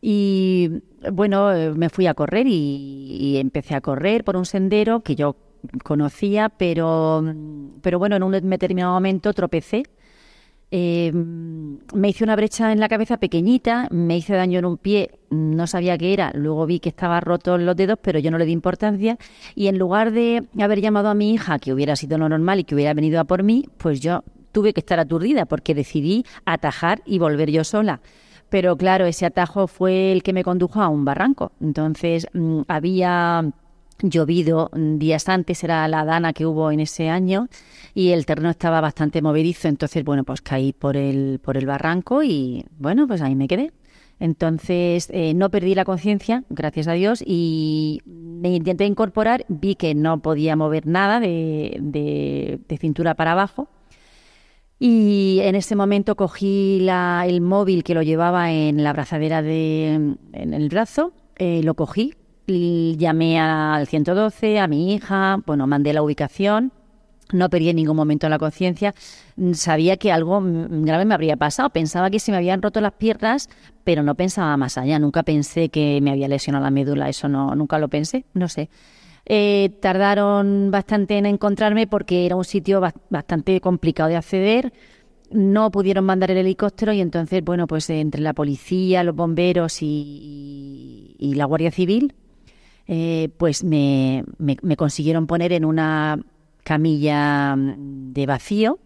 Y 0.00 0.70
bueno, 1.12 1.50
me 1.76 1.90
fui 1.90 2.06
a 2.06 2.14
correr 2.14 2.46
y, 2.46 3.08
y 3.20 3.36
empecé 3.36 3.74
a 3.74 3.82
correr 3.82 4.24
por 4.24 4.38
un 4.38 4.46
sendero 4.46 5.02
que 5.02 5.16
yo 5.16 5.36
conocía, 5.82 6.48
pero, 6.48 7.22
pero 7.82 7.98
bueno, 7.98 8.16
en 8.16 8.22
un 8.22 8.32
determinado 8.32 8.94
momento 8.94 9.34
tropecé 9.34 9.82
eh, 10.70 11.12
me 11.12 12.08
hice 12.08 12.24
una 12.24 12.36
brecha 12.36 12.72
en 12.72 12.80
la 12.80 12.88
cabeza 12.88 13.18
pequeñita, 13.18 13.88
me 13.90 14.16
hice 14.16 14.34
daño 14.34 14.58
en 14.58 14.64
un 14.64 14.76
pie, 14.76 15.10
no 15.30 15.66
sabía 15.66 15.96
qué 15.98 16.12
era, 16.12 16.32
luego 16.34 16.66
vi 16.66 16.80
que 16.80 16.88
estaba 16.88 17.20
roto 17.20 17.58
los 17.58 17.76
dedos, 17.76 17.98
pero 18.02 18.18
yo 18.18 18.30
no 18.30 18.38
le 18.38 18.46
di 18.46 18.52
importancia 18.52 19.16
y 19.54 19.68
en 19.68 19.78
lugar 19.78 20.12
de 20.12 20.44
haber 20.60 20.80
llamado 20.80 21.08
a 21.08 21.14
mi 21.14 21.32
hija, 21.32 21.58
que 21.58 21.72
hubiera 21.72 21.96
sido 21.96 22.18
lo 22.18 22.28
normal 22.28 22.60
y 22.60 22.64
que 22.64 22.74
hubiera 22.74 22.94
venido 22.94 23.20
a 23.20 23.24
por 23.24 23.42
mí, 23.42 23.66
pues 23.78 24.00
yo 24.00 24.24
tuve 24.52 24.72
que 24.72 24.80
estar 24.80 24.98
aturdida 24.98 25.46
porque 25.46 25.74
decidí 25.74 26.24
atajar 26.44 27.02
y 27.04 27.18
volver 27.18 27.50
yo 27.50 27.64
sola. 27.64 28.00
Pero 28.48 28.76
claro, 28.76 29.06
ese 29.06 29.26
atajo 29.26 29.66
fue 29.66 30.12
el 30.12 30.22
que 30.22 30.32
me 30.32 30.44
condujo 30.44 30.80
a 30.80 30.88
un 30.88 31.04
barranco. 31.04 31.52
Entonces 31.60 32.28
mm, 32.32 32.60
había 32.68 33.52
llovido 34.02 34.70
mm, 34.74 34.98
días 34.98 35.28
antes, 35.28 35.62
era 35.64 35.86
la 35.88 36.04
dana 36.04 36.32
que 36.32 36.46
hubo 36.46 36.70
en 36.70 36.80
ese 36.80 37.08
año 37.08 37.48
y 37.94 38.10
el 38.10 38.26
terreno 38.26 38.50
estaba 38.50 38.80
bastante 38.80 39.22
movedizo, 39.22 39.68
entonces 39.68 40.04
bueno, 40.04 40.24
pues 40.24 40.40
caí 40.42 40.72
por 40.72 40.96
el, 40.96 41.40
por 41.42 41.56
el 41.56 41.66
barranco 41.66 42.22
y 42.22 42.64
bueno, 42.78 43.06
pues 43.06 43.20
ahí 43.22 43.34
me 43.34 43.48
quedé. 43.48 43.72
Entonces 44.20 45.08
eh, 45.12 45.34
no 45.34 45.50
perdí 45.50 45.74
la 45.74 45.84
conciencia, 45.84 46.44
gracias 46.48 46.86
a 46.86 46.92
Dios, 46.92 47.22
y 47.26 48.00
me 48.06 48.54
intenté 48.54 48.86
incorporar, 48.86 49.44
vi 49.48 49.74
que 49.74 49.94
no 49.94 50.20
podía 50.20 50.54
mover 50.56 50.86
nada 50.86 51.18
de, 51.20 51.78
de- 51.80 52.78
cintura 52.78 53.14
para 53.14 53.32
abajo. 53.32 53.68
Y 54.78 55.38
en 55.42 55.54
ese 55.54 55.76
momento 55.76 56.16
cogí 56.16 56.80
la- 56.80 57.24
el 57.26 57.40
móvil 57.40 57.84
que 57.84 57.94
lo 57.94 58.02
llevaba 58.02 58.52
en 58.52 58.82
la 58.82 58.90
abrazadera 58.90 59.40
de, 59.42 59.94
en 60.32 60.54
el 60.54 60.68
brazo, 60.68 61.12
eh, 61.36 61.62
lo 61.62 61.74
cogí, 61.74 62.14
llamé 62.46 63.38
al 63.40 63.86
112, 63.86 64.58
a 64.58 64.66
mi 64.66 64.94
hija, 64.94 65.38
bueno, 65.46 65.66
mandé 65.66 65.92
la 65.92 66.02
ubicación, 66.02 66.72
no 67.32 67.48
perdí 67.48 67.70
en 67.70 67.76
ningún 67.76 67.96
momento 67.96 68.28
la 68.28 68.38
conciencia, 68.38 68.94
Mm, 69.36 69.54
sabía 69.54 69.96
que 69.96 70.12
algo 70.12 70.40
grave 70.44 71.04
me 71.04 71.14
habría 71.14 71.36
pasado, 71.36 71.70
pensaba 71.70 72.08
que 72.08 72.20
se 72.20 72.30
me 72.30 72.36
habían 72.36 72.62
roto 72.62 72.80
las 72.80 72.92
piernas, 72.92 73.48
pero 73.82 74.04
no 74.04 74.14
pensaba 74.14 74.56
más 74.56 74.78
allá, 74.78 74.98
nunca 75.00 75.24
pensé 75.24 75.70
que 75.70 75.98
me 76.00 76.12
había 76.12 76.28
lesionado 76.28 76.62
la 76.64 76.70
médula, 76.70 77.08
eso 77.08 77.28
no, 77.28 77.54
nunca 77.56 77.78
lo 77.80 77.88
pensé, 77.88 78.24
no 78.34 78.48
sé. 78.48 78.68
Eh, 79.26 79.70
tardaron 79.80 80.70
bastante 80.70 81.16
en 81.18 81.26
encontrarme 81.26 81.86
porque 81.86 82.26
era 82.26 82.36
un 82.36 82.44
sitio 82.44 82.80
bas- 82.80 82.94
bastante 83.10 83.60
complicado 83.60 84.10
de 84.10 84.16
acceder. 84.16 84.72
No 85.30 85.70
pudieron 85.70 86.04
mandar 86.04 86.30
el 86.30 86.36
helicóptero 86.38 86.92
y 86.92 87.00
entonces, 87.00 87.42
bueno, 87.42 87.66
pues 87.66 87.88
entre 87.90 88.20
la 88.20 88.34
policía, 88.34 89.02
los 89.02 89.16
bomberos 89.16 89.78
y 89.82 91.32
la 91.34 91.46
Guardia 91.46 91.70
Civil, 91.70 92.14
eh, 92.86 93.30
pues 93.38 93.64
me, 93.64 94.24
me- 94.38 94.56
me 94.62 94.76
consiguieron 94.76 95.26
poner 95.26 95.52
en 95.52 95.64
una 95.64 96.18
camilla 96.64 97.56
mm, 97.56 98.12
de 98.12 98.26
vacío 98.26 98.78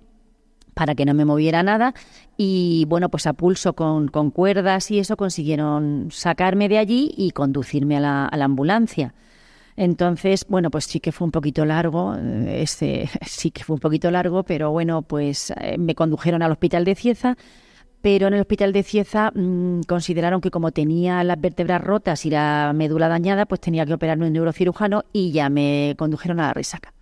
para 0.75 0.95
que 0.95 1.05
no 1.05 1.14
me 1.14 1.25
moviera 1.25 1.62
nada 1.64 1.93
y 2.37 2.85
bueno, 2.88 3.09
pues 3.09 3.26
a 3.26 3.33
pulso 3.33 3.73
con, 3.75 4.09
con 4.09 4.31
cuerdas 4.31 4.90
y 4.93 5.00
eso 5.00 5.17
consiguieron 5.17 6.09
sacarme 6.12 6.69
de 6.69 6.78
allí 6.78 7.12
y 7.17 7.33
conducirme 7.33 7.97
a 7.97 8.00
la, 8.00 8.26
a 8.26 8.37
la 8.37 8.45
ambulancia. 8.45 9.14
Entonces, 9.76 10.45
bueno, 10.49 10.71
pues 10.71 10.85
sí 10.87 11.00
que 11.00 11.12
fue 11.12 11.25
un 11.26 11.31
poquito 11.31 11.64
largo, 11.64 12.14
eh, 12.17 12.62
este, 12.62 13.09
sí 13.26 13.50
que 13.50 13.64
fue 13.64 13.75
un 13.75 13.81
poquito 13.81 14.11
largo, 14.11 14.43
pero 14.43 14.71
bueno, 14.73 15.02
pues 15.02 15.52
eh, 15.61 15.78
me 15.78 15.95
condujeron 15.95 16.43
al 16.43 16.52
hospital 16.52 16.85
de 16.85 16.95
Cieza, 16.97 17.37
pero 18.00 18.28
en 18.28 18.35
el 18.35 18.40
hospital 18.40 18.73
de 18.73 18.83
Cieza 18.83 19.33
mm, 19.35 19.83
consideraron 19.83 20.40
que 20.40 20.50
como 20.50 20.71
tenía 20.71 21.25
las 21.25 21.40
vértebras 21.40 21.83
rotas 21.83 22.25
y 22.26 22.31
la 22.31 22.73
médula 22.75 23.09
dañada, 23.09 23.47
pues 23.47 23.61
tenía 23.61 23.87
que 23.87 23.95
operarme 23.95 24.26
un 24.26 24.33
neurocirujano 24.33 25.05
y 25.12 25.33
ya 25.33 25.49
me 25.49 25.95
condujeron 25.99 26.40
a 26.40 26.49
la 26.49 26.55
risaca. 26.55 26.95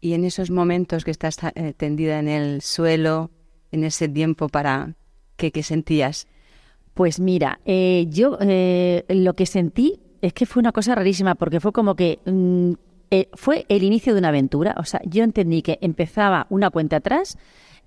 Y 0.00 0.14
en 0.14 0.24
esos 0.24 0.50
momentos 0.50 1.04
que 1.04 1.10
estás 1.10 1.36
eh, 1.54 1.74
tendida 1.76 2.18
en 2.18 2.28
el 2.28 2.62
suelo, 2.62 3.30
en 3.70 3.84
ese 3.84 4.08
tiempo 4.08 4.48
para 4.48 4.94
qué, 5.36 5.52
qué 5.52 5.62
sentías? 5.62 6.26
Pues 6.94 7.20
mira, 7.20 7.60
eh, 7.64 8.06
yo 8.08 8.36
eh, 8.40 9.04
lo 9.08 9.34
que 9.34 9.46
sentí 9.46 10.00
es 10.20 10.32
que 10.32 10.46
fue 10.46 10.60
una 10.60 10.72
cosa 10.72 10.94
rarísima 10.94 11.34
porque 11.34 11.60
fue 11.60 11.72
como 11.72 11.94
que 11.94 12.18
mm, 12.24 12.72
fue 13.34 13.66
el 13.68 13.82
inicio 13.82 14.14
de 14.14 14.20
una 14.20 14.28
aventura. 14.28 14.74
O 14.78 14.84
sea, 14.84 15.00
yo 15.04 15.22
entendí 15.22 15.62
que 15.62 15.78
empezaba 15.82 16.46
una 16.48 16.70
cuenta 16.70 16.96
atrás 16.96 17.36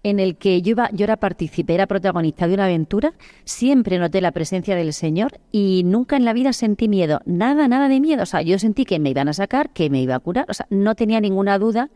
en 0.06 0.20
el 0.20 0.36
que 0.36 0.62
yo, 0.62 0.70
iba, 0.70 0.88
yo 0.94 1.04
era 1.04 1.18
partícipe, 1.18 1.74
era 1.74 1.88
protagonista 1.88 2.48
de 2.48 2.54
una 2.54 2.66
aventura, 2.66 3.16
siempre 3.44 3.98
noté 3.98 4.22
la 4.22 4.32
presencia 4.32 4.76
del 4.76 4.94
Señor 4.94 5.40
y 5.52 5.82
nunca 5.84 6.16
en 6.16 6.26
la 6.26 6.34
vida 6.34 6.54
sentí 6.54 6.88
miedo, 6.88 7.22
nada, 7.26 7.68
nada 7.68 7.90
de 7.90 8.00
miedo. 8.00 8.22
O 8.22 8.28
sea, 8.28 8.44
yo 8.44 8.60
sentí 8.60 8.86
que 8.86 9.00
me 9.00 9.10
iban 9.10 9.30
a 9.30 9.34
sacar, 9.34 9.72
que 9.72 9.90
me 9.90 10.04
iba 10.04 10.14
a 10.14 10.20
curar, 10.20 10.46
o 10.48 10.54
sea, 10.54 10.68
no 10.70 10.94
tenía 10.94 11.20
ninguna 11.20 11.58
duda 11.58 11.90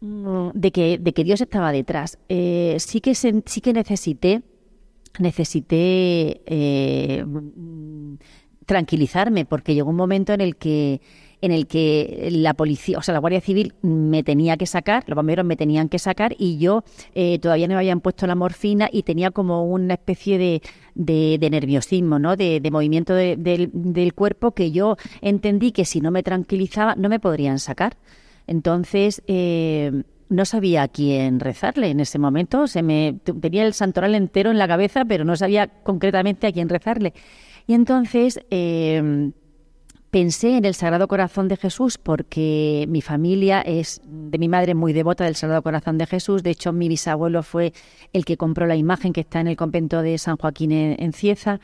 mm, 0.00 0.48
de 0.54 0.72
que, 0.72 0.96
de 0.96 1.12
que 1.12 1.24
Dios 1.24 1.42
estaba 1.42 1.72
detrás. 1.72 2.18
Eh, 2.30 2.76
sí, 2.78 3.02
que 3.02 3.14
sí 3.14 3.60
que 3.60 3.74
necesité, 3.74 4.40
necesité 5.18 6.40
eh, 6.46 7.22
mm, 7.22 8.14
tranquilizarme 8.64 9.44
porque 9.44 9.74
llegó 9.74 9.90
un 9.90 9.96
momento 9.96 10.32
en 10.32 10.40
el 10.40 10.56
que 10.56 11.02
en 11.42 11.52
el 11.52 11.66
que 11.66 12.28
la 12.32 12.54
policía, 12.54 12.98
o 12.98 13.02
sea, 13.02 13.12
la 13.12 13.18
Guardia 13.20 13.40
Civil 13.40 13.74
me 13.82 14.22
tenía 14.22 14.56
que 14.56 14.66
sacar, 14.66 15.04
los 15.06 15.16
bomberos 15.16 15.44
me 15.44 15.56
tenían 15.56 15.88
que 15.88 15.98
sacar 15.98 16.34
y 16.38 16.58
yo 16.58 16.82
eh, 17.14 17.38
todavía 17.38 17.68
no 17.68 17.74
me 17.74 17.80
habían 17.80 18.00
puesto 18.00 18.26
la 18.26 18.34
morfina 18.34 18.88
y 18.90 19.02
tenía 19.02 19.30
como 19.30 19.64
una 19.64 19.94
especie 19.94 20.38
de, 20.38 20.62
de, 20.94 21.50
nerviosismo, 21.50 22.18
¿no? 22.18 22.36
De, 22.36 22.60
movimiento 22.72 23.14
de- 23.14 23.36
del, 23.36 23.70
del 23.72 24.14
cuerpo 24.14 24.52
que 24.52 24.70
yo 24.72 24.96
entendí 25.20 25.72
que 25.72 25.84
si 25.84 26.00
no 26.00 26.10
me 26.10 26.22
tranquilizaba 26.22 26.94
no 26.96 27.08
me 27.08 27.20
podrían 27.20 27.58
sacar. 27.58 27.96
Entonces, 28.46 29.22
eh, 29.26 30.02
no 30.28 30.44
sabía 30.44 30.82
a 30.84 30.88
quién 30.88 31.38
rezarle 31.40 31.90
en 31.90 32.00
ese 32.00 32.18
momento. 32.18 32.66
Se 32.66 32.82
me 32.82 33.18
tenía 33.40 33.64
el 33.66 33.74
santoral 33.74 34.14
entero 34.14 34.50
en 34.50 34.58
la 34.58 34.66
cabeza, 34.68 35.04
pero 35.04 35.24
no 35.24 35.36
sabía 35.36 35.68
concretamente 35.68 36.46
a 36.46 36.52
quién 36.52 36.68
rezarle. 36.68 37.12
Y 37.66 37.74
entonces 37.74 38.40
eh, 38.50 39.30
pensé 40.16 40.56
en 40.56 40.64
el 40.64 40.72
Sagrado 40.72 41.08
Corazón 41.08 41.46
de 41.46 41.58
Jesús 41.58 41.98
porque 41.98 42.86
mi 42.88 43.02
familia 43.02 43.60
es 43.60 44.00
de 44.02 44.38
mi 44.38 44.48
madre 44.48 44.74
muy 44.74 44.94
devota 44.94 45.24
del 45.24 45.36
Sagrado 45.36 45.60
Corazón 45.60 45.98
de 45.98 46.06
Jesús. 46.06 46.42
De 46.42 46.48
hecho, 46.48 46.72
mi 46.72 46.88
bisabuelo 46.88 47.42
fue 47.42 47.74
el 48.14 48.24
que 48.24 48.38
compró 48.38 48.64
la 48.66 48.76
imagen 48.76 49.12
que 49.12 49.20
está 49.20 49.40
en 49.40 49.48
el 49.48 49.58
convento 49.58 50.00
de 50.00 50.16
San 50.16 50.38
Joaquín 50.38 50.72
en, 50.72 51.12
Cieza. 51.12 51.60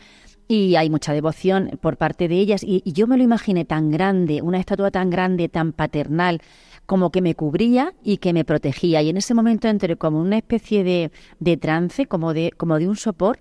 Y 0.48 0.76
hay 0.76 0.90
mucha 0.90 1.14
devoción 1.14 1.78
por 1.80 1.96
parte 1.96 2.28
de 2.28 2.34
ellas. 2.34 2.62
Y, 2.62 2.82
yo 2.92 3.06
me 3.06 3.16
lo 3.16 3.22
imaginé 3.22 3.64
tan 3.64 3.90
grande, 3.90 4.42
una 4.42 4.58
estatua 4.58 4.90
tan 4.90 5.08
grande, 5.08 5.48
tan 5.48 5.72
paternal, 5.72 6.42
como 6.84 7.10
que 7.10 7.22
me 7.22 7.34
cubría 7.34 7.94
y 8.04 8.18
que 8.18 8.34
me 8.34 8.44
protegía. 8.44 9.00
Y 9.00 9.08
en 9.08 9.16
ese 9.16 9.32
momento 9.32 9.68
entré 9.68 9.96
como 9.96 10.20
una 10.20 10.36
especie 10.36 10.84
de, 10.84 11.10
de 11.40 11.56
trance, 11.56 12.04
como 12.04 12.34
de, 12.34 12.52
como 12.54 12.78
de 12.78 12.86
un 12.86 12.96
sopor 12.96 13.38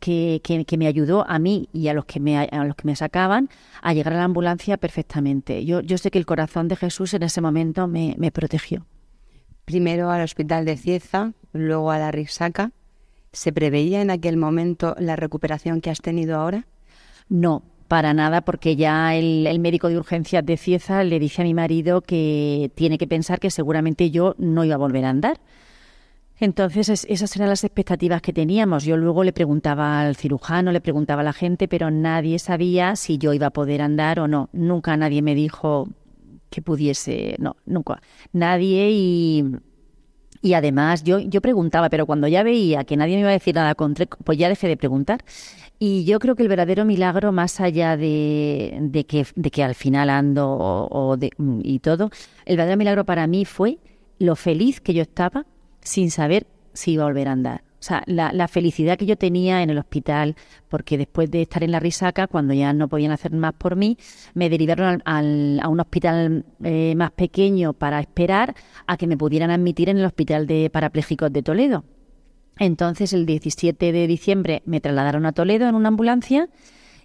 que, 0.00 0.40
que- 0.42 0.64
que 0.64 0.76
me 0.78 0.86
ayudó 0.86 1.24
a 1.28 1.38
mí 1.38 1.68
y 1.72 1.88
a 1.88 1.94
los 1.94 2.04
que 2.04 2.20
me, 2.20 2.38
a 2.38 2.64
los 2.64 2.74
que 2.76 2.86
me 2.86 2.96
sacaban 2.96 3.48
a 3.82 3.92
llegar 3.94 4.14
a 4.14 4.16
la 4.18 4.24
ambulancia 4.24 4.76
perfectamente. 4.76 5.64
Yo, 5.64 5.80
yo 5.80 5.98
sé 5.98 6.10
que 6.10 6.18
el 6.18 6.26
corazón 6.26 6.68
de 6.68 6.76
Jesús 6.76 7.14
en 7.14 7.22
ese 7.22 7.40
momento 7.40 7.86
me, 7.86 8.14
me 8.18 8.30
protegió. 8.30 8.86
Primero 9.64 10.10
al 10.10 10.22
hospital 10.22 10.64
de 10.64 10.76
Cieza, 10.76 11.32
luego 11.52 11.90
a 11.90 11.98
la 11.98 12.10
Risaca. 12.10 12.72
¿Se 13.32 13.52
preveía 13.52 14.00
en 14.00 14.10
aquel 14.10 14.38
momento 14.38 14.94
la 14.98 15.14
recuperación 15.14 15.82
que 15.82 15.90
has 15.90 16.00
tenido 16.00 16.38
ahora? 16.38 16.66
No, 17.28 17.62
para 17.86 18.14
nada, 18.14 18.40
porque 18.40 18.74
ya 18.76 19.14
el, 19.14 19.46
el 19.46 19.58
médico 19.60 19.88
de 19.88 19.98
urgencias 19.98 20.44
de 20.46 20.56
Cieza 20.56 21.04
le 21.04 21.18
dice 21.18 21.42
a 21.42 21.44
mi 21.44 21.52
marido 21.52 22.00
que 22.00 22.70
tiene 22.74 22.96
que 22.96 23.06
pensar 23.06 23.38
que 23.38 23.50
seguramente 23.50 24.10
yo 24.10 24.34
no 24.38 24.64
iba 24.64 24.76
a 24.76 24.78
volver 24.78 25.04
a 25.04 25.10
andar. 25.10 25.38
Entonces, 26.40 26.88
es- 26.88 27.06
esas 27.08 27.34
eran 27.36 27.48
las 27.48 27.64
expectativas 27.64 28.22
que 28.22 28.32
teníamos. 28.32 28.84
Yo 28.84 28.96
luego 28.96 29.24
le 29.24 29.32
preguntaba 29.32 30.00
al 30.00 30.14
cirujano, 30.16 30.70
le 30.72 30.80
preguntaba 30.80 31.22
a 31.22 31.24
la 31.24 31.32
gente, 31.32 31.66
pero 31.68 31.90
nadie 31.90 32.38
sabía 32.38 32.94
si 32.96 33.18
yo 33.18 33.32
iba 33.32 33.46
a 33.48 33.50
poder 33.50 33.82
andar 33.82 34.20
o 34.20 34.28
no. 34.28 34.48
Nunca 34.52 34.96
nadie 34.96 35.20
me 35.22 35.34
dijo 35.34 35.88
que 36.50 36.62
pudiese, 36.62 37.36
no, 37.38 37.56
nunca. 37.66 38.00
Nadie 38.32 38.90
y, 38.90 40.54
además 40.54 41.02
yo, 41.02 41.18
yo 41.18 41.40
preguntaba, 41.40 41.90
pero 41.90 42.06
cuando 42.06 42.28
ya 42.28 42.42
veía 42.42 42.84
que 42.84 42.96
nadie 42.96 43.16
me 43.16 43.20
iba 43.20 43.30
a 43.30 43.32
decir 43.32 43.54
nada 43.54 43.74
contra, 43.74 44.06
pues 44.06 44.38
ya 44.38 44.48
dejé 44.48 44.68
de 44.68 44.76
preguntar. 44.76 45.24
Y 45.80 46.04
yo 46.04 46.18
creo 46.20 46.34
que 46.36 46.42
el 46.42 46.48
verdadero 46.48 46.84
milagro, 46.84 47.32
más 47.32 47.60
allá 47.60 47.96
de, 47.96 48.78
de 48.80 49.04
que, 49.06 49.26
de 49.34 49.50
que 49.50 49.62
al 49.62 49.74
final 49.74 50.10
ando 50.10 51.18
y 51.62 51.78
todo, 51.80 52.10
el 52.46 52.56
verdadero 52.56 52.78
milagro 52.78 53.04
para 53.04 53.26
mí 53.26 53.44
fue 53.44 53.78
lo 54.18 54.34
feliz 54.36 54.80
que 54.80 54.94
yo 54.94 55.02
estaba 55.02 55.46
sin 55.88 56.10
saber 56.10 56.46
si 56.74 56.92
iba 56.92 57.04
a 57.04 57.06
volver 57.06 57.28
a 57.28 57.32
andar. 57.32 57.62
O 57.80 57.82
sea, 57.82 58.02
la, 58.06 58.48
felicidad 58.48 58.98
que 58.98 59.06
yo 59.06 59.16
tenía 59.16 59.62
en 59.62 59.70
el 59.70 59.78
hospital, 59.78 60.34
porque 60.68 60.98
después 60.98 61.30
de 61.30 61.42
estar 61.42 61.62
en 61.62 61.70
la 61.70 61.78
risaca, 61.78 62.26
cuando 62.26 62.52
ya 62.52 62.72
no 62.72 62.88
podían 62.88 63.12
hacer 63.12 63.32
más 63.32 63.54
por 63.54 63.76
mí, 63.76 63.96
me 64.34 64.50
derivaron 64.50 65.00
al- 65.04 65.60
a 65.62 65.68
un 65.68 65.78
hospital 65.78 66.44
eh, 66.64 66.94
más 66.96 67.12
pequeño 67.12 67.72
para 67.72 68.00
esperar 68.00 68.54
a 68.86 68.96
que 68.96 69.06
me 69.06 69.16
pudieran 69.16 69.50
admitir 69.50 69.88
en 69.88 69.98
el 69.98 70.04
hospital 70.04 70.46
de 70.48 70.70
parapléjicos 70.70 71.32
de 71.32 71.42
Toledo. 71.42 71.84
Entonces, 72.58 73.12
el 73.12 73.24
17 73.26 73.92
de 73.92 74.06
diciembre 74.08 74.62
me 74.66 74.80
trasladaron 74.80 75.24
a 75.24 75.32
Toledo 75.32 75.68
en 75.68 75.76
una 75.76 75.88
ambulancia 75.88 76.48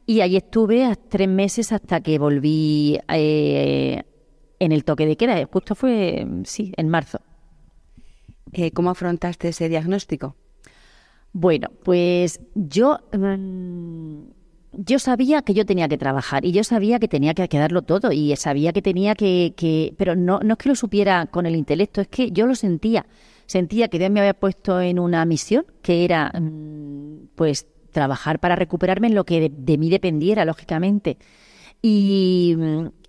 y 0.07 0.21
allí 0.21 0.37
estuve 0.37 0.91
tres 1.07 1.29
meses 1.29 1.71
hasta 1.71 2.01
que 2.01 2.17
volví 2.17 2.99
eh, 3.09 4.01
en 4.59 4.71
el 4.71 4.83
toque 4.83 5.05
de 5.05 5.15
queda. 5.17 5.45
Justo 5.45 5.75
fue, 5.75 6.25
sí, 6.45 6.73
en 6.77 6.89
marzo. 6.89 7.19
Eh, 8.51 8.71
¿Cómo 8.71 8.89
afrontaste 8.89 9.49
ese 9.49 9.69
diagnóstico? 9.69 10.35
Bueno, 11.31 11.69
pues 11.83 12.39
yo, 12.53 12.99
mm, 13.11 14.23
yo 14.73 14.99
sabía 14.99 15.41
que 15.41 15.53
yo 15.53 15.65
tenía 15.65 15.87
que 15.87 15.97
trabajar 15.97 16.45
y 16.45 16.51
yo 16.51 16.63
sabía 16.63 16.99
que 16.99 17.07
tenía 17.07 17.33
que 17.33 17.47
quedarlo 17.47 17.81
todo 17.81 18.11
y 18.11 18.35
sabía 18.35 18.71
que 18.73 18.81
tenía 18.81 19.15
que, 19.15 19.53
que 19.57 19.95
pero 19.97 20.15
no, 20.15 20.39
no 20.43 20.53
es 20.53 20.57
que 20.57 20.69
lo 20.69 20.75
supiera 20.75 21.25
con 21.27 21.45
el 21.45 21.55
intelecto, 21.55 22.01
es 22.01 22.07
que 22.07 22.31
yo 22.31 22.45
lo 22.45 22.55
sentía. 22.55 23.05
Sentía 23.47 23.87
que 23.87 23.99
Dios 23.99 24.11
me 24.11 24.19
había 24.19 24.33
puesto 24.35 24.79
en 24.79 24.99
una 24.99 25.25
misión 25.25 25.65
que 25.81 26.05
era, 26.05 26.31
mm, 26.39 27.29
pues, 27.35 27.67
trabajar 27.91 28.39
para 28.39 28.55
recuperarme 28.55 29.07
en 29.07 29.15
lo 29.15 29.25
que 29.25 29.39
de, 29.39 29.51
de 29.55 29.77
mí 29.77 29.89
dependiera, 29.89 30.45
lógicamente. 30.45 31.17
Y, 31.85 32.55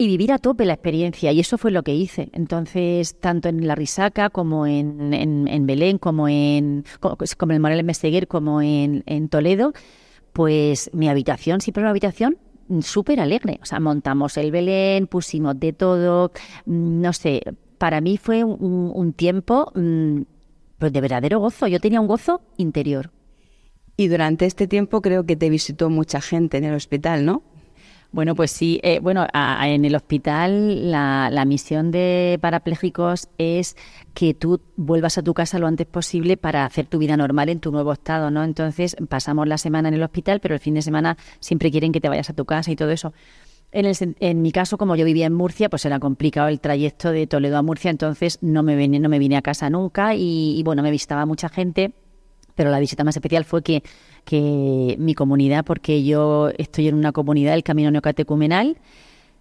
vivir 0.00 0.32
a 0.32 0.38
tope 0.38 0.64
la 0.64 0.72
experiencia, 0.72 1.30
y 1.30 1.38
eso 1.38 1.58
fue 1.58 1.70
lo 1.70 1.84
que 1.84 1.94
hice. 1.94 2.28
Entonces, 2.32 3.20
tanto 3.20 3.48
en 3.48 3.68
La 3.68 3.76
Risaca 3.76 4.30
como 4.30 4.66
en, 4.66 5.64
Belén, 5.64 5.98
como 5.98 6.26
en, 6.26 6.84
como, 6.98 7.16
como 7.38 7.52
en 7.52 7.54
el 7.54 7.60
Morel 7.62 7.84
Meseguer, 7.84 8.26
como 8.26 8.60
en, 8.60 9.28
Toledo, 9.28 9.74
pues 10.32 10.90
mi 10.92 11.08
habitación, 11.08 11.60
siempre 11.60 11.82
una 11.82 11.90
habitación 11.90 12.36
súper 12.80 13.20
alegre. 13.20 13.60
O 13.62 13.64
sea, 13.64 13.78
montamos 13.78 14.36
el 14.38 14.50
Belén, 14.50 15.06
pusimos 15.06 15.58
de 15.60 15.72
todo, 15.72 16.32
mm, 16.66 17.00
no 17.00 17.12
sé, 17.12 17.42
para 17.78 18.00
mí 18.00 18.18
fue 18.18 18.42
un, 18.42 18.90
un 18.92 19.12
tiempo 19.12 19.70
mm, 19.76 20.22
pues 20.78 20.92
de 20.92 21.00
verdadero 21.00 21.38
gozo. 21.38 21.68
Yo 21.68 21.78
tenía 21.78 22.00
un 22.00 22.08
gozo 22.08 22.40
interior. 22.56 23.12
Y 23.96 24.08
durante 24.08 24.46
este 24.46 24.66
tiempo 24.66 25.00
creo 25.00 25.24
que 25.24 25.36
te 25.36 25.48
visitó 25.48 25.90
mucha 25.90 26.20
gente 26.20 26.56
en 26.58 26.64
el 26.64 26.74
hospital, 26.74 27.24
¿no? 27.24 27.44
Bueno, 28.14 28.36
pues 28.36 28.52
sí. 28.52 28.78
eh, 28.84 29.00
bueno, 29.00 29.26
a- 29.32 29.68
en 29.68 29.84
el 29.84 29.96
hospital 29.96 30.88
la, 30.88 31.30
la 31.32 31.44
misión 31.44 31.90
de 31.90 32.38
parapléjicos 32.40 33.28
es 33.38 33.76
que 34.14 34.34
tú 34.34 34.60
vuelvas 34.76 35.18
a 35.18 35.22
tu 35.22 35.34
casa 35.34 35.58
lo 35.58 35.66
antes 35.66 35.88
posible 35.88 36.36
para 36.36 36.64
hacer 36.64 36.86
tu 36.86 36.98
vida 36.98 37.16
normal 37.16 37.48
en 37.48 37.58
tu 37.58 37.72
nuevo 37.72 37.92
estado, 37.92 38.30
¿no? 38.30 38.44
Entonces 38.44 38.94
pasamos 39.08 39.48
la 39.48 39.58
semana 39.58 39.88
en 39.88 39.94
el 39.94 40.02
hospital, 40.04 40.38
pero 40.38 40.54
el 40.54 40.60
fin 40.60 40.74
de 40.74 40.82
semana 40.82 41.16
siempre 41.40 41.72
quieren 41.72 41.90
que 41.90 42.00
te 42.00 42.08
vayas 42.08 42.30
a 42.30 42.34
tu 42.34 42.44
casa 42.44 42.70
y 42.70 42.76
todo 42.76 42.90
eso. 42.92 43.12
En, 43.72 43.86
el 43.86 43.96
en 44.20 44.42
mi 44.42 44.52
caso, 44.52 44.78
como 44.78 44.94
yo 44.94 45.04
vivía 45.04 45.26
en 45.26 45.34
Murcia, 45.34 45.68
pues 45.68 45.84
era 45.84 45.98
complicado 45.98 46.46
el 46.48 46.60
trayecto 46.60 47.10
de 47.10 47.26
Toledo 47.26 47.58
a 47.58 47.62
Murcia, 47.62 47.90
entonces 47.90 48.38
no 48.42 48.62
me 48.62 48.76
vine, 48.76 49.00
no 49.00 49.08
me 49.08 49.18
vine 49.18 49.36
a 49.36 49.42
casa 49.42 49.70
nunca 49.70 50.14
y, 50.14 50.56
y 50.56 50.62
bueno, 50.62 50.84
me 50.84 50.92
visitaba 50.92 51.26
mucha 51.26 51.48
gente 51.48 51.94
pero 52.54 52.70
la 52.70 52.78
visita 52.78 53.02
más 53.02 53.16
especial 53.16 53.44
fue 53.44 53.62
que, 53.62 53.82
que 54.24 54.96
mi 54.98 55.14
comunidad, 55.14 55.64
porque 55.64 56.04
yo 56.04 56.50
estoy 56.58 56.88
en 56.88 56.94
una 56.94 57.12
comunidad, 57.12 57.54
el 57.54 57.62
Camino 57.62 57.90
Neocatecumenal, 57.90 58.78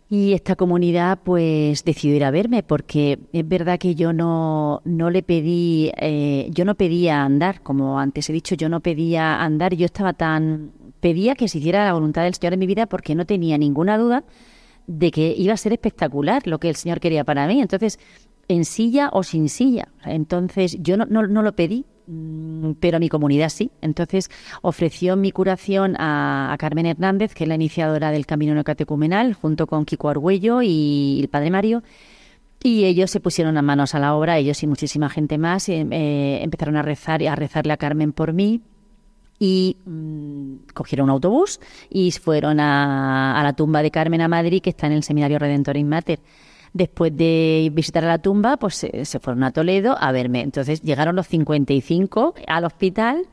y 0.09 0.33
esta 0.33 0.55
comunidad 0.55 1.19
pues 1.23 1.83
decidió 1.83 2.15
ir 2.15 2.23
a 2.23 2.29
verme 2.29 2.61
porque 2.61 3.19
es 3.31 3.47
verdad 3.47 3.79
que 3.79 3.95
yo 3.95 4.13
no, 4.13 4.81
no 4.85 5.09
le 5.09 5.23
pedí, 5.23 5.91
eh, 5.97 6.49
yo 6.51 6.65
no 6.65 6.75
pedía 6.75 7.23
andar, 7.23 7.61
como 7.61 7.99
antes 7.99 8.29
he 8.29 8.33
dicho, 8.33 8.53
yo 8.53 8.69
no 8.69 8.81
pedía 8.81 9.41
andar, 9.41 9.73
yo 9.73 9.85
estaba 9.85 10.13
tan, 10.13 10.71
pedía 10.99 11.33
que 11.35 11.47
se 11.47 11.57
hiciera 11.57 11.85
la 11.85 11.93
voluntad 11.93 12.23
del 12.23 12.35
Señor 12.35 12.53
en 12.53 12.59
mi 12.59 12.67
vida 12.67 12.85
porque 12.85 13.15
no 13.15 13.25
tenía 13.25 13.57
ninguna 13.57 13.97
duda 13.97 14.23
de 14.87 15.11
que 15.11 15.33
iba 15.37 15.53
a 15.53 15.57
ser 15.57 15.73
espectacular 15.73 16.45
lo 16.45 16.59
que 16.59 16.69
el 16.69 16.75
Señor 16.75 16.99
quería 16.99 17.23
para 17.23 17.47
mí. 17.47 17.61
Entonces, 17.61 17.99
en 18.47 18.65
silla 18.65 19.09
o 19.13 19.23
sin 19.23 19.49
silla. 19.49 19.87
Entonces, 20.05 20.77
yo 20.79 20.97
no, 20.97 21.05
no, 21.05 21.25
no 21.25 21.41
lo 21.41 21.55
pedí. 21.55 21.85
Mm, 22.07 22.71
pero 22.79 22.99
mi 22.99 23.09
comunidad 23.09 23.49
sí. 23.49 23.71
Entonces 23.81 24.29
ofreció 24.61 25.15
mi 25.15 25.31
curación 25.31 25.95
a, 25.99 26.53
a 26.53 26.57
Carmen 26.57 26.85
Hernández, 26.85 27.33
que 27.33 27.43
es 27.43 27.47
la 27.47 27.55
iniciadora 27.55 28.11
del 28.11 28.25
Camino 28.25 28.53
Neocatecumenal, 28.53 29.33
junto 29.33 29.67
con 29.67 29.85
Kiko 29.85 30.09
Argüello 30.09 30.61
y 30.61 31.19
el 31.21 31.29
Padre 31.29 31.51
Mario. 31.51 31.83
Y 32.61 32.85
ellos 32.85 33.11
se 33.11 33.19
pusieron 33.19 33.55
las 33.55 33.63
manos 33.63 33.93
a 33.93 33.99
la 33.99 34.15
obra, 34.15 34.37
ellos 34.37 34.63
y 34.63 34.67
muchísima 34.67 35.09
gente 35.09 35.37
más, 35.37 35.67
eh, 35.67 36.39
empezaron 36.41 36.77
a 36.77 36.81
rezar 36.81 37.21
y 37.21 37.27
a 37.27 37.35
rezarle 37.35 37.73
a 37.73 37.77
Carmen 37.77 38.13
por 38.13 38.31
mí, 38.31 38.61
y 39.39 39.75
mm, 39.85 40.71
cogieron 40.73 41.05
un 41.05 41.11
autobús 41.11 41.59
y 41.89 42.11
fueron 42.11 42.61
a, 42.61 43.37
a 43.37 43.43
la 43.43 43.53
tumba 43.53 43.81
de 43.81 43.91
Carmen 43.91 44.21
a 44.21 44.29
Madrid, 44.29 44.61
que 44.61 44.69
está 44.69 44.87
en 44.87 44.93
el 44.93 45.03
Seminario 45.03 45.37
Redentor 45.39 45.83
Mater. 45.83 46.19
Después 46.73 47.15
de 47.15 47.69
visitar 47.71 48.03
la 48.03 48.17
tumba, 48.17 48.57
pues 48.57 48.75
se, 48.75 49.05
se 49.05 49.19
fueron 49.19 49.43
a 49.43 49.51
Toledo 49.51 49.95
a 49.99 50.11
verme. 50.11 50.41
Entonces 50.41 50.81
llegaron 50.81 51.15
los 51.15 51.27
55 51.27 52.33
al 52.47 52.65
hospital. 52.65 53.27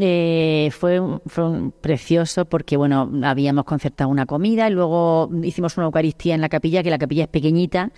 Eh, 0.00 0.70
fue, 0.72 1.00
fue 1.26 1.48
un 1.48 1.70
precioso 1.70 2.46
porque, 2.46 2.76
bueno, 2.76 3.08
habíamos 3.22 3.64
concertado 3.64 4.10
una 4.10 4.26
comida 4.26 4.68
y 4.68 4.72
luego 4.72 5.30
hicimos 5.42 5.76
una 5.76 5.86
Eucaristía 5.86 6.34
en 6.34 6.40
la 6.40 6.48
capilla, 6.48 6.82
que 6.82 6.90
la 6.90 6.98
capilla 6.98 7.24
es 7.24 7.28
pequeñita, 7.28 7.92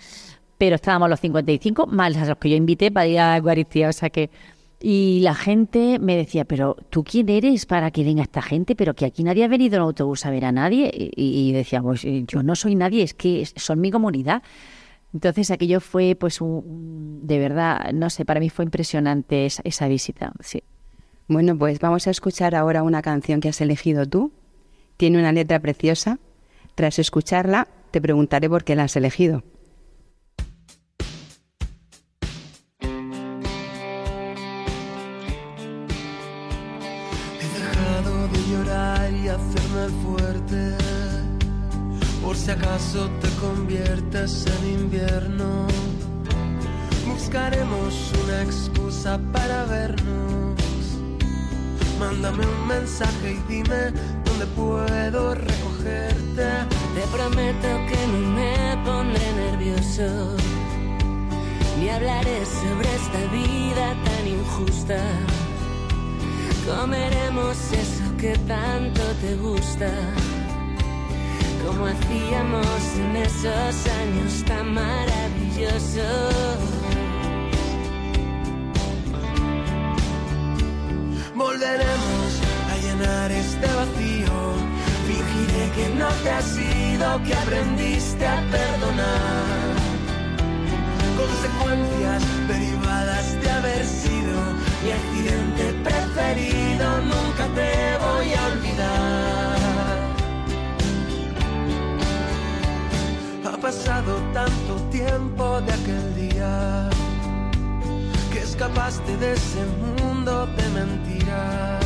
pero 0.57 0.75
estábamos 0.75 1.09
los 1.09 1.19
55 1.19 1.87
más 1.87 2.15
a 2.17 2.25
los 2.25 2.37
que 2.37 2.51
yo 2.51 2.55
invité 2.55 2.91
para 2.91 3.07
ir 3.07 3.19
a 3.19 3.31
la 3.31 3.37
Eucaristía, 3.37 3.89
o 3.89 3.93
sea 3.93 4.09
que... 4.09 4.29
Y 4.79 5.21
la 5.21 5.33
gente 5.33 5.97
me 5.99 6.15
decía, 6.15 6.45
pero 6.45 6.75
¿tú 6.91 7.03
quién 7.03 7.29
eres 7.29 7.65
para 7.65 7.89
que 7.89 8.03
venga 8.03 8.21
esta 8.21 8.43
gente? 8.43 8.75
Pero 8.75 8.93
que 8.93 9.05
aquí 9.05 9.23
nadie 9.23 9.43
ha 9.43 9.47
venido 9.47 9.77
en 9.77 9.81
autobús 9.81 10.25
a 10.25 10.29
ver 10.29 10.45
a 10.45 10.51
nadie. 10.51 10.91
Y, 10.93 11.51
decía, 11.51 11.81
pues 11.81 12.05
eh, 12.05 12.23
yo 12.27 12.43
no 12.43 12.55
soy 12.55 12.75
nadie, 12.75 13.01
es 13.03 13.13
que 13.15 13.43
son 13.55 13.81
mi 13.81 13.89
comunidad. 13.89 14.43
Entonces 15.13 15.49
aquello 15.49 15.79
fue, 15.79 16.15
pues, 16.15 16.41
un- 16.41 17.21
de 17.25 17.39
verdad, 17.39 17.91
no 17.93 18.09
sé, 18.11 18.23
para 18.23 18.39
mí 18.39 18.49
fue 18.49 18.65
impresionante 18.65 19.45
esa, 19.47 19.61
esa 19.65 19.87
visita, 19.87 20.33
sí. 20.41 20.61
Bueno, 21.27 21.57
pues 21.57 21.79
vamos 21.79 22.05
a 22.07 22.11
escuchar 22.11 22.53
ahora 22.53 22.83
una 22.83 23.01
canción 23.01 23.39
que 23.39 23.49
has 23.49 23.59
elegido 23.61 24.05
tú. 24.05 24.31
Tiene 24.95 25.17
una 25.19 25.31
letra 25.31 25.59
preciosa. 25.59 26.19
Tras 26.75 26.99
escucharla, 26.99 27.67
te 27.91 27.99
preguntaré 27.99 28.47
por 28.47 28.63
qué 28.63 28.75
la 28.75 28.83
has 28.83 28.95
elegido. 28.95 29.43
Fuerte. 40.03 40.75
Por 42.23 42.35
si 42.35 42.51
acaso 42.51 43.09
te 43.21 43.29
conviertes 43.41 44.45
en 44.45 44.81
invierno. 44.81 45.67
Buscaremos 47.07 48.11
una 48.23 48.43
excusa 48.43 49.19
para 49.31 49.65
vernos. 49.65 50.55
Mándame 51.99 52.45
un 52.45 52.67
mensaje 52.67 53.33
y 53.33 53.53
dime 53.53 53.91
dónde 54.25 54.45
puedo 54.55 55.35
recogerte. 55.35 56.47
Te 56.95 57.01
prometo 57.15 57.67
que 57.87 58.07
no 58.11 58.19
me 58.35 58.77
pondré 58.85 59.33
nervioso, 59.33 60.35
ni 61.79 61.89
hablaré 61.89 62.45
sobre 62.45 62.87
esta 62.95 63.21
vida 63.31 63.95
tan 64.03 64.27
injusta. 64.27 64.99
Comeremos 66.67 67.57
eso 67.71 68.06
que 68.17 68.35
tanto 68.47 69.01
te 69.21 69.35
gusta, 69.35 69.91
como 71.65 71.85
hacíamos 71.85 72.67
en 72.97 73.15
esos 73.17 73.87
años 74.01 74.43
tan 74.45 74.73
maravillosos. 74.73 76.57
Volveremos 81.35 82.41
a 82.71 82.77
llenar 82.81 83.31
este 83.31 83.67
vacío. 83.67 84.37
Fingiré 85.07 85.71
que 85.75 85.89
no 85.95 86.07
te 86.23 86.29
has 86.31 86.57
ido, 86.57 87.23
que 87.23 87.33
aprendiste 87.35 88.25
a 88.25 88.41
perdonar. 88.51 89.76
Escapaste 108.87 109.17
de 109.17 109.33
ese 109.33 109.65
mundo 110.01 110.47
de 110.47 110.69
mentiras. 110.69 111.83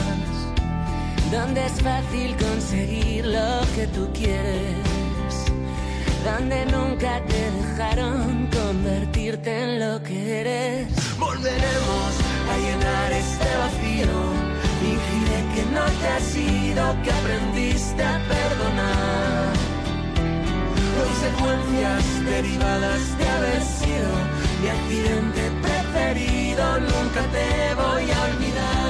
donde 1.32 1.66
es 1.66 1.82
fácil 1.82 2.36
conseguir 2.36 3.26
lo 3.26 3.62
que 3.76 3.88
tú 3.88 4.10
quieres, 4.14 4.76
donde 6.26 6.66
nunca 6.66 7.22
te 7.26 7.52
dejaron 7.52 8.50
convertirte 8.52 9.64
en 9.64 9.80
lo 9.80 10.04
que 10.04 10.42
eres. 10.42 11.18
Volveremos 11.18 12.12
a 12.52 12.58
llenar 12.58 13.12
este 13.14 13.50
vacío. 13.64 14.18
Fingiré 14.82 15.40
que 15.56 15.64
no 15.76 15.86
te 16.00 16.08
has 16.16 16.36
ido, 16.36 16.84
que 17.04 17.12
aprendiste 17.12 18.04
a 18.04 18.20
perdonar. 18.28 19.54
Consecuencias 21.02 22.04
derivadas 22.26 23.18
de 23.18 23.28
haber 23.30 23.62
sido 23.64 24.10
mi 24.62 24.68
accidente 24.68 25.51
preferido. 26.02 26.80
Nunca 26.80 27.22
te 27.32 27.76
voy 27.76 28.12
a 28.12 28.24
olvidar. 28.24 28.81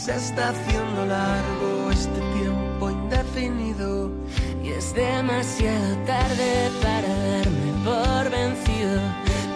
Se 0.00 0.16
está 0.16 0.48
haciendo 0.48 1.04
largo 1.04 1.90
este 1.90 2.20
tiempo 2.38 2.90
indefinido. 2.90 4.10
Y 4.64 4.70
es 4.70 4.94
demasiado 4.94 5.96
tarde 6.06 6.70
para 6.80 7.08
darme 7.08 7.70
por 7.84 8.30
vencido. 8.30 8.98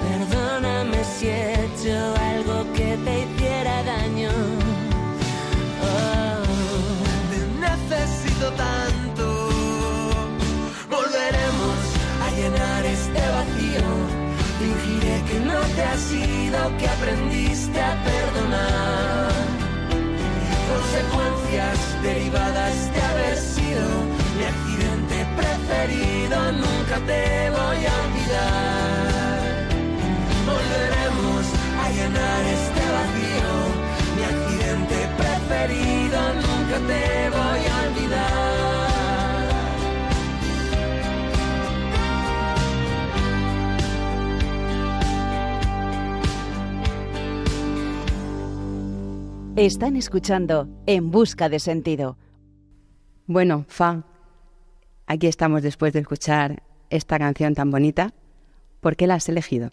Perdóname 0.05 1.03
si 1.03 1.29
he 1.29 1.53
hecho 1.65 1.97
algo 2.35 2.71
que 2.75 2.99
te 3.05 3.21
hiciera 3.23 3.83
daño. 3.85 4.31
Oh. 5.83 6.43
Te 7.31 7.41
necesito 7.67 8.53
tanto. 8.53 9.49
Volveremos 10.91 11.79
a 12.23 12.31
llenar 12.37 12.85
este 12.85 13.23
vacío. 13.37 13.87
Fingiré 14.59 15.23
que 15.29 15.41
no 15.41 15.61
te 15.75 15.83
has 15.83 16.13
ido, 16.13 16.77
que 16.77 16.87
aprendiste 16.89 17.81
accidente 25.65 25.89
preferido. 25.89 26.53
Nunca 26.53 26.97
te 27.07 27.51
voy 27.51 27.87
a 27.87 27.95
olvidar. 28.05 29.69
Volveremos 30.47 31.45
a 31.81 31.91
llenar 31.91 32.45
este 32.45 32.83
vacío. 32.97 33.53
Mi 34.17 34.23
accidente 34.25 34.97
preferido. 35.17 36.19
Nunca 36.35 36.77
te 36.87 37.31
voy 37.31 37.63
a 37.67 37.75
olvidar. 37.89 38.45
Están 49.57 49.97
escuchando 49.97 50.69
En 50.87 51.11
Busca 51.13 51.49
de 51.49 51.61
Sentido. 51.61 52.19
Bueno, 53.27 53.65
Fa, 53.69 54.03
aquí 55.07 55.27
estamos 55.27 55.63
después 55.63 55.93
de 55.93 56.01
escuchar 56.01 56.63
esta 56.91 57.19
canción 57.19 57.55
tan 57.55 57.71
bonita. 57.71 58.13
¿Por 58.81 58.97
qué 58.97 59.07
la 59.07 59.15
has 59.15 59.29
elegido? 59.29 59.71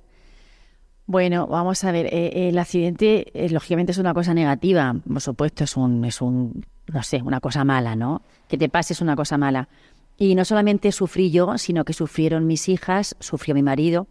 Bueno, 1.05 1.47
vamos 1.47 1.83
a 1.83 1.91
ver, 1.91 2.05
eh, 2.05 2.49
el 2.49 2.57
accidente 2.57 3.31
eh, 3.33 3.49
lógicamente 3.49 3.91
es 3.91 3.97
una 3.97 4.13
cosa 4.13 4.33
negativa, 4.33 4.95
por 5.05 5.21
supuesto, 5.21 5.65
es 5.65 5.75
un, 5.75 6.05
es 6.05 6.21
un, 6.21 6.65
no 6.87 7.03
sé, 7.03 7.21
una 7.21 7.41
cosa 7.41 7.65
mala, 7.65 7.95
¿no? 7.95 8.21
Que 8.47 8.57
te 8.57 8.69
pase 8.69 8.93
es 8.93 9.01
una 9.01 9.15
cosa 9.15 9.37
mala. 9.37 9.67
Y 10.17 10.35
no 10.35 10.45
solamente 10.45 10.91
sufrí 10.91 11.31
yo, 11.31 11.57
sino 11.57 11.83
que 11.83 11.93
sufrieron 11.93 12.47
mis 12.47 12.69
hijas, 12.69 13.15
sufrió 13.19 13.55
mi 13.55 13.63
marido 13.63 14.07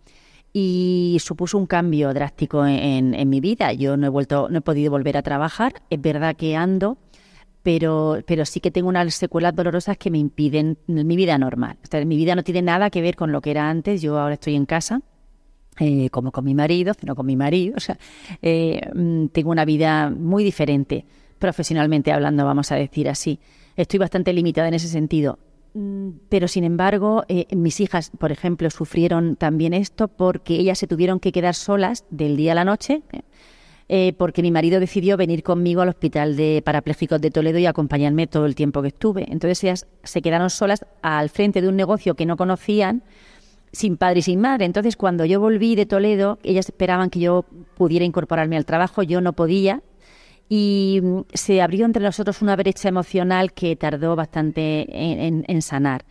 y 0.53 1.19
supuso 1.21 1.57
un 1.57 1.67
cambio 1.67 2.13
drástico 2.13 2.67
en, 2.67 3.15
en 3.15 3.29
mi 3.29 3.41
vida. 3.41 3.73
Yo 3.73 3.97
no 3.97 4.07
he 4.07 4.11
vuelto, 4.11 4.49
no 4.51 4.59
he 4.59 4.61
podido 4.61 4.91
volver 4.91 5.17
a 5.17 5.23
trabajar. 5.23 5.75
Es 5.89 6.01
verdad 6.01 6.37
que 6.37 6.57
ando, 6.57 6.99
pero, 7.63 8.19
pero 8.27 8.45
sí 8.47 8.61
que 8.61 8.71
tengo 8.71 8.89
unas 8.89 9.15
secuelas 9.15 9.55
dolorosas 9.55 9.97
que 9.99 10.11
me 10.11 10.19
impiden 10.19 10.79
mi 10.87 11.17
vida 11.17 11.37
normal. 11.39 11.77
Mi 12.07 12.17
vida 12.17 12.35
no 12.35 12.43
tiene 12.43 12.63
nada 12.63 12.91
que 12.91 13.03
ver 13.03 13.17
con 13.17 13.33
lo 13.33 13.41
que 13.41 13.51
era 13.51 13.69
antes. 13.69 14.01
Yo 14.01 14.19
ahora 14.19 14.35
estoy 14.35 14.55
en 14.55 14.67
casa, 14.67 15.03
eh, 15.79 16.11
como 16.11 16.33
con 16.33 16.45
mi 16.45 16.55
marido, 16.55 16.95
sino 16.99 17.15
con 17.15 17.27
mi 17.27 17.37
marido. 17.37 17.75
O 17.77 17.81
sea, 17.81 17.99
eh, 18.43 18.81
mm, 18.95 19.27
tengo 19.29 19.51
una 19.51 19.65
vida 19.65 20.11
muy 20.11 20.45
diferente, 20.45 21.05
profesionalmente 21.39 22.13
hablando, 22.13 22.45
vamos 22.45 22.73
a 22.73 22.77
decir 22.77 23.09
así. 23.09 23.39
Estoy 23.77 23.99
bastante 23.99 24.33
limitada 24.33 24.69
en 24.69 24.75
ese 24.75 24.89
sentido. 24.89 25.39
Mm, 25.75 26.11
Pero 26.29 26.49
sin 26.49 26.65
embargo, 26.65 27.25
eh, 27.29 27.47
mis 27.55 27.81
hijas, 27.81 28.11
por 28.19 28.33
ejemplo, 28.33 28.71
sufrieron 28.71 29.37
también 29.37 29.75
esto 29.75 30.09
porque 30.09 30.55
ellas 30.55 30.79
se 30.79 30.87
tuvieron 30.87 31.21
que 31.21 31.31
quedar 31.33 31.55
solas 31.55 32.05
del 32.11 32.37
día 32.37 32.53
a 32.53 32.57
la 32.57 32.65
noche, 32.65 33.03
eh, 33.93 34.13
porque 34.17 34.41
mi 34.41 34.53
marido 34.53 34.79
decidió 34.79 35.17
venir 35.17 35.43
conmigo 35.43 35.81
al 35.81 35.89
hospital 35.89 36.37
de 36.37 36.63
parapléjicos 36.65 37.21
de 37.21 37.33
Toledo 37.33 37.59
y 37.59 37.67
acompañarme 37.67 38.29
todo 38.29 38.47
el 38.47 38.55
tiempo 38.55 38.83
que 38.83 38.89
estuve. 38.89 39.27
Entonces 39.29 39.65
ellas 39.65 39.89
se 40.05 40.23
quedaron 40.23 40.49
solas 40.49 40.87
al 41.03 41.29
frente 41.29 41.61
de 41.61 41.67
un 41.67 41.75
negocio 41.75 42.15
que 42.15 42.25
no 42.25 42.37
conocían, 42.37 43.03
sin 43.73 43.97
padre 43.97 44.21
y 44.21 44.23
sin 44.23 44.41
madre. 44.41 44.65
Entonces 44.65 44.97
cuando 44.97 45.25
yo 45.25 45.41
volví 45.41 45.75
de 45.75 45.87
Toledo, 45.87 46.39
ellas 46.45 46.69
esperaban 46.69 47.11
que 47.11 47.19
yo 47.19 47.45
pudiera 47.77 48.05
incorporarme 48.05 48.57
al 48.57 48.65
trabajo, 48.65 49.03
yo 49.03 49.21
no 49.21 49.33
podía. 49.33 49.83
Y 50.49 51.01
mm, 51.03 51.21
se 51.35 51.61
abrió 51.61 51.85
entre 51.85 52.05
nosotros 52.05 52.43
una 52.43 52.55
brecha 52.55 52.89
emocional 52.89 53.53
que 53.53 53.75
tardó 53.75 54.15
bastante 54.15 54.87
en 54.89 55.63
sanar. 55.63 56.05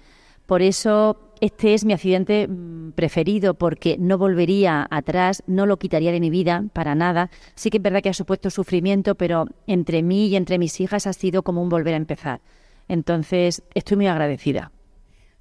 Por 0.45 0.63
eso 0.63 1.28
este 1.41 1.73
es 1.73 1.85
mi 1.85 1.93
accidente 1.93 2.47
mm, 2.47 2.91
preferido 2.91 3.53
porque 3.53 3.97
no 3.97 4.17
volvería 4.17 4.87
atrás, 4.89 5.43
no 5.47 5.65
lo 5.65 5.77
quitaría 5.77 6.11
de 6.11 6.19
mi 6.19 6.29
vida 6.29 6.65
para 6.73 6.95
nada. 6.95 7.29
Sí 7.55 7.69
que 7.69 7.77
es 7.77 7.83
verdad 7.83 8.01
que 8.01 8.09
ha 8.09 8.13
supuesto 8.13 8.49
sufrimiento, 8.49 9.15
pero 9.15 9.45
entre 9.67 10.03
mí 10.03 10.27
y 10.27 10.35
entre 10.35 10.57
mis 10.57 10.79
hijas 10.81 11.07
ha 11.07 11.13
sido 11.13 11.43
como 11.43 11.61
un 11.61 11.69
volver 11.69 11.93
a 11.93 11.97
empezar. 11.97 12.41
Entonces, 12.87 13.63
estoy 13.75 13.97
muy 13.97 14.07
agradecida. 14.07 14.71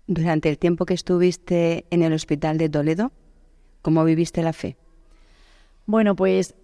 Durante 0.06 0.48
el 0.48 0.58
tiempo 0.58 0.86
que 0.86 0.94
estuviste 0.94 1.86
en 1.90 2.02
el 2.02 2.12
hospital 2.12 2.58
de 2.58 2.68
Toledo, 2.68 3.12
¿cómo 3.82 4.04
viviste 4.04 4.42
la 4.42 4.52
fe? 4.52 4.76
Bueno, 5.86 6.14
pues 6.16 6.54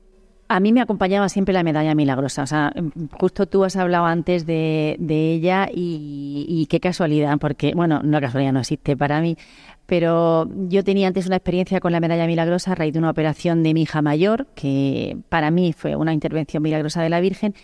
a 0.55 0.61
mí 0.61 0.73
me 0.73 0.81
acompañaba 0.81 1.29
siempre 1.29 1.53
la 1.53 1.65
medalla 1.65 1.97
milagrosa. 1.97 2.45
O 2.45 2.47
sea, 2.47 2.73
mm, 2.75 3.09
justo 3.19 3.47
tú 3.47 3.65
has 3.65 3.75
hablado 3.75 4.07
antes 4.07 4.47
de, 4.47 4.95
de 5.01 5.33
ella 5.33 5.69
y, 5.69 6.47
y 6.49 6.67
qué 6.67 6.79
casualidad, 6.79 7.39
porque, 7.39 7.73
bueno, 7.75 8.01
no 8.05 8.21
casualidad 8.21 8.53
no 8.53 8.61
existe 8.61 8.97
para 8.97 9.21
mí, 9.21 9.37
pero 9.87 10.49
yo 10.69 10.85
tenía 10.85 11.09
antes 11.09 11.27
una 11.27 11.37
experiencia 11.37 11.81
con 11.81 11.91
la 11.91 11.99
medalla 11.99 12.29
milagrosa 12.29 12.71
a 12.71 12.75
raíz 12.77 12.93
de 12.93 13.01
una 13.01 13.11
operación 13.11 13.65
de 13.65 13.75
mi 13.75 13.83
hija 13.83 14.01
mayor, 14.01 14.47
que 14.55 15.17
para 15.29 15.51
mí 15.51 15.73
fue 15.73 15.97
una 15.97 16.13
intervención 16.13 16.63
milagrosa 16.63 17.03
de 17.03 17.09
la 17.09 17.19
Virgen. 17.19 17.55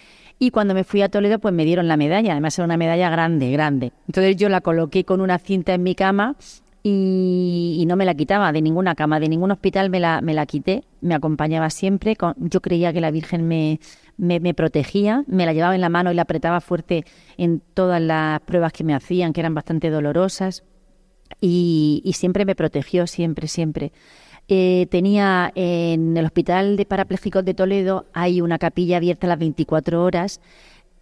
Y 0.41 0.51
cuando 0.51 0.75
me 0.75 0.83
fui 0.83 1.03
a 1.03 1.09
Toledo, 1.09 1.39
pues 1.39 1.55
me 1.55 1.65
dieron 1.65 1.87
la 1.87 1.97
medalla. 1.97 2.33
Además, 2.33 2.59
era 2.59 2.65
una 2.65 2.77
medalla 2.77 3.09
grande, 3.09 3.53
grande. 3.53 3.93
Entonces 4.09 4.37
yo 4.37 4.49
la 4.49 4.63
coloqué 4.63 5.05
con 5.05 5.21
una 5.21 5.39
cinta 5.39 5.75
en 5.75 5.85
mi 5.85 5.95
cama 5.95 6.35
y, 6.83 7.85
no 7.87 7.97
me 7.97 8.05
la 8.05 8.15
quitaba 8.15 8.53
de 8.53 8.63
ninguna 8.63 8.95
cama, 8.95 9.21
de 9.21 9.29
ningún 9.29 9.51
hospital 9.51 9.91
me 9.91 10.01
la, 10.01 10.21
me 10.21 10.35
la 10.35 10.47
quité, 10.47 10.85
me 11.01 11.15
acompañaba 11.15 11.69
siempre, 11.71 12.17
con- 12.17 12.35
yo 12.39 12.61
creía 12.61 12.93
que 12.93 13.01
la 13.01 13.11
Virgen 13.11 13.47
me, 13.47 13.81
me, 14.17 14.41
me 14.41 14.55
protegía, 14.55 15.25
me 15.27 15.45
la 15.47 15.53
llevaba 15.53 15.75
en 15.75 15.81
la 15.81 15.89
mano 15.89 16.11
y 16.11 16.15
la 16.15 16.23
apretaba 16.23 16.61
fuerte 16.61 17.05
en 17.37 17.61
todas 17.75 18.01
las 18.01 18.41
pruebas 18.41 18.73
que 18.73 18.85
me 18.85 18.95
hacían, 18.95 19.33
que 19.33 19.41
eran 19.41 19.55
bastante 19.55 19.91
dolorosas, 19.91 20.65
y, 21.41 22.03
y 22.05 22.15
siempre 22.15 22.45
me 22.45 22.55
protegió, 22.55 23.07
siempre, 23.07 23.49
siempre. 23.49 23.93
Eh, 24.49 24.89
tenía 24.91 25.53
en 25.55 26.17
el 26.17 26.25
Hospital 26.25 26.77
de 26.77 26.85
Parapléjicos 26.85 27.45
de 27.45 27.55
Toledo, 27.55 28.07
hay 28.13 28.41
una 28.41 28.59
capilla 28.59 28.97
abierta 28.97 29.27
las 29.29 29.39
24 29.39 30.03
horas, 30.03 30.41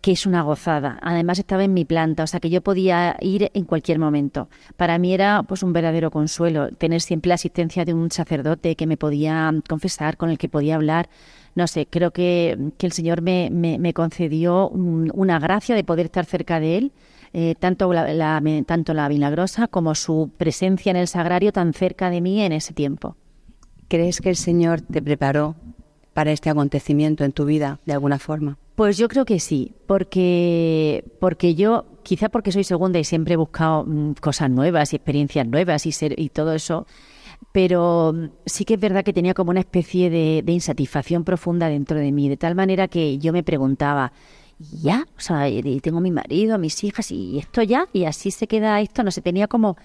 que 0.00 0.12
es 0.12 0.26
una 0.26 0.42
gozada. 0.42 0.98
Además 1.02 1.38
estaba 1.38 1.64
en 1.64 1.74
mi 1.74 1.84
planta, 1.84 2.22
o 2.22 2.26
sea 2.26 2.38
que 2.40 2.50
yo 2.50 2.61
podía 2.62 3.16
ir 3.20 3.50
en 3.52 3.64
cualquier 3.64 3.98
momento. 3.98 4.48
Para 4.76 4.96
mí 4.98 5.12
era 5.12 5.42
pues 5.42 5.62
un 5.62 5.72
verdadero 5.72 6.11
consuelo 6.11 6.68
tener 6.70 7.00
siempre 7.00 7.28
la 7.30 7.34
asistencia 7.34 7.84
de 7.84 7.94
un 7.94 8.11
sacerdote 8.11 8.76
que 8.76 8.87
me 8.87 8.96
podía 8.96 9.52
confesar, 9.68 10.16
con 10.16 10.30
el 10.30 10.38
que 10.38 10.48
podía 10.48 10.76
hablar. 10.76 11.08
No 11.56 11.66
sé, 11.66 11.87
creo 11.90 12.12
que, 12.12 12.56
el 12.78 12.92
Señor 12.92 13.22
me, 13.22 13.92
concedió 13.92 14.68
un- 14.68 15.11
una 15.14 15.40
gracia 15.40 15.74
de 15.74 15.82
poder 15.82 16.06
estar 16.06 16.24
cerca 16.24 16.61
de 16.61 16.78
Él, 16.78 16.92
eh, 17.32 17.56
tanto, 17.58 17.92
la, 17.92 18.12
la- 18.14 18.40
tanto 18.64 18.94
la 18.94 19.08
milagrosa 19.08 19.66
como 19.66 19.96
su 19.96 20.30
presencia 20.38 20.90
en 20.90 20.96
el 20.96 21.08
sagrario 21.08 21.52
tan 21.52 21.72
cerca 21.74 22.08
de 22.11 22.20
mí 22.20 22.40
en 22.42 22.52
ese 22.52 22.72
tiempo. 22.72 23.16
¿Crees 23.88 24.20
que 24.20 24.30
el 24.30 24.37
Señor 24.37 24.80
te 24.82 25.02
preparó 25.02 25.56
para 26.14 26.30
este 26.30 26.50
acontecimiento 26.50 27.24
en 27.24 27.32
tu 27.32 27.44
vida 27.44 27.80
de 27.84 27.94
alguna 27.94 28.18
forma? 28.20 28.58
Pues 28.78 28.96
yo 28.96 29.08
creo 29.08 29.24
que 29.24 29.40
sí, 29.40 29.74
porque, 29.88 31.02
porque 31.18 31.56
yo, 31.56 31.86
quizá 32.04 32.28
porque 32.28 32.52
soy 32.52 32.62
segunda 32.62 33.00
y 33.00 33.02
siempre 33.02 33.34
he 33.34 33.36
buscado 33.36 33.84
mm, 33.84 34.12
cosas 34.20 34.50
nuevas 34.50 34.92
y 34.92 34.96
experiencias 34.96 35.48
nuevas 35.48 35.84
y, 35.84 35.90
ser, 35.90 36.14
y 36.16 36.28
todo 36.28 36.52
eso, 36.52 36.86
pero 37.50 38.12
mm, 38.14 38.26
sí 38.46 38.64
que 38.64 38.74
es 38.74 38.80
verdad 38.80 39.02
que 39.02 39.12
tenía 39.12 39.34
como 39.34 39.50
una 39.50 39.58
especie 39.58 40.10
de, 40.10 40.44
insatisfacción 40.46 41.24
profunda 41.24 41.68
dentro 41.68 41.98
de 41.98 42.12
mí, 42.12 42.28
de 42.28 42.36
tal 42.36 42.54
manera 42.54 42.86
que 42.86 43.18
yo 43.18 43.32
me 43.32 43.42
preguntaba, 43.42 44.12
¿y 44.60 44.82
ya, 44.82 45.08
o 45.16 45.20
sea, 45.20 45.48
tengo 45.82 45.98
a 45.98 46.00
mi 46.00 46.12
marido, 46.12 46.54
a 46.54 46.58
mis 46.58 46.84
hijas, 46.84 47.10
y 47.10 47.36
esto 47.40 47.62
ya, 47.62 47.88
y 47.92 48.04
así 48.04 48.30
se 48.30 48.46
queda 48.46 48.80
esto, 48.80 49.02
no 49.02 49.10
sé, 49.10 49.22
tenía 49.22 49.48
como... 49.48 49.76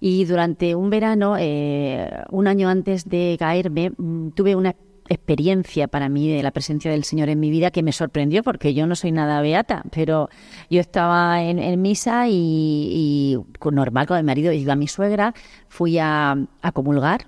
Y 0.00 0.26
durante 0.26 0.74
un 0.74 0.90
verano, 0.90 1.36
eh, 1.38 2.10
un 2.30 2.46
año 2.46 2.68
antes 2.68 3.08
de 3.08 3.36
caerme, 3.38 3.90
mm, 3.96 4.32
tuve 4.32 4.54
una 4.54 4.74
experiencia 5.08 5.88
para 5.88 6.08
mí 6.08 6.30
de 6.30 6.42
la 6.42 6.50
presencia 6.50 6.90
del 6.90 7.04
Señor 7.04 7.28
en 7.28 7.40
mi 7.40 7.50
vida 7.50 7.70
que 7.70 7.82
me 7.82 7.92
sorprendió 7.92 8.42
porque 8.42 8.74
yo 8.74 8.86
no 8.86 8.96
soy 8.96 9.12
nada 9.12 9.40
beata, 9.40 9.82
pero 9.90 10.30
yo 10.70 10.80
estaba 10.80 11.42
en, 11.42 11.82
misa 11.82 12.28
y, 12.28 13.38
normal 13.70 14.06
con 14.06 14.16
mi 14.16 14.22
marido, 14.22 14.52
iba 14.52 14.72
a 14.72 14.76
mi 14.76 14.88
suegra, 14.88 15.34
fui 15.68 15.98
a, 15.98 16.36
a 16.62 16.72
comulgar 16.72 17.26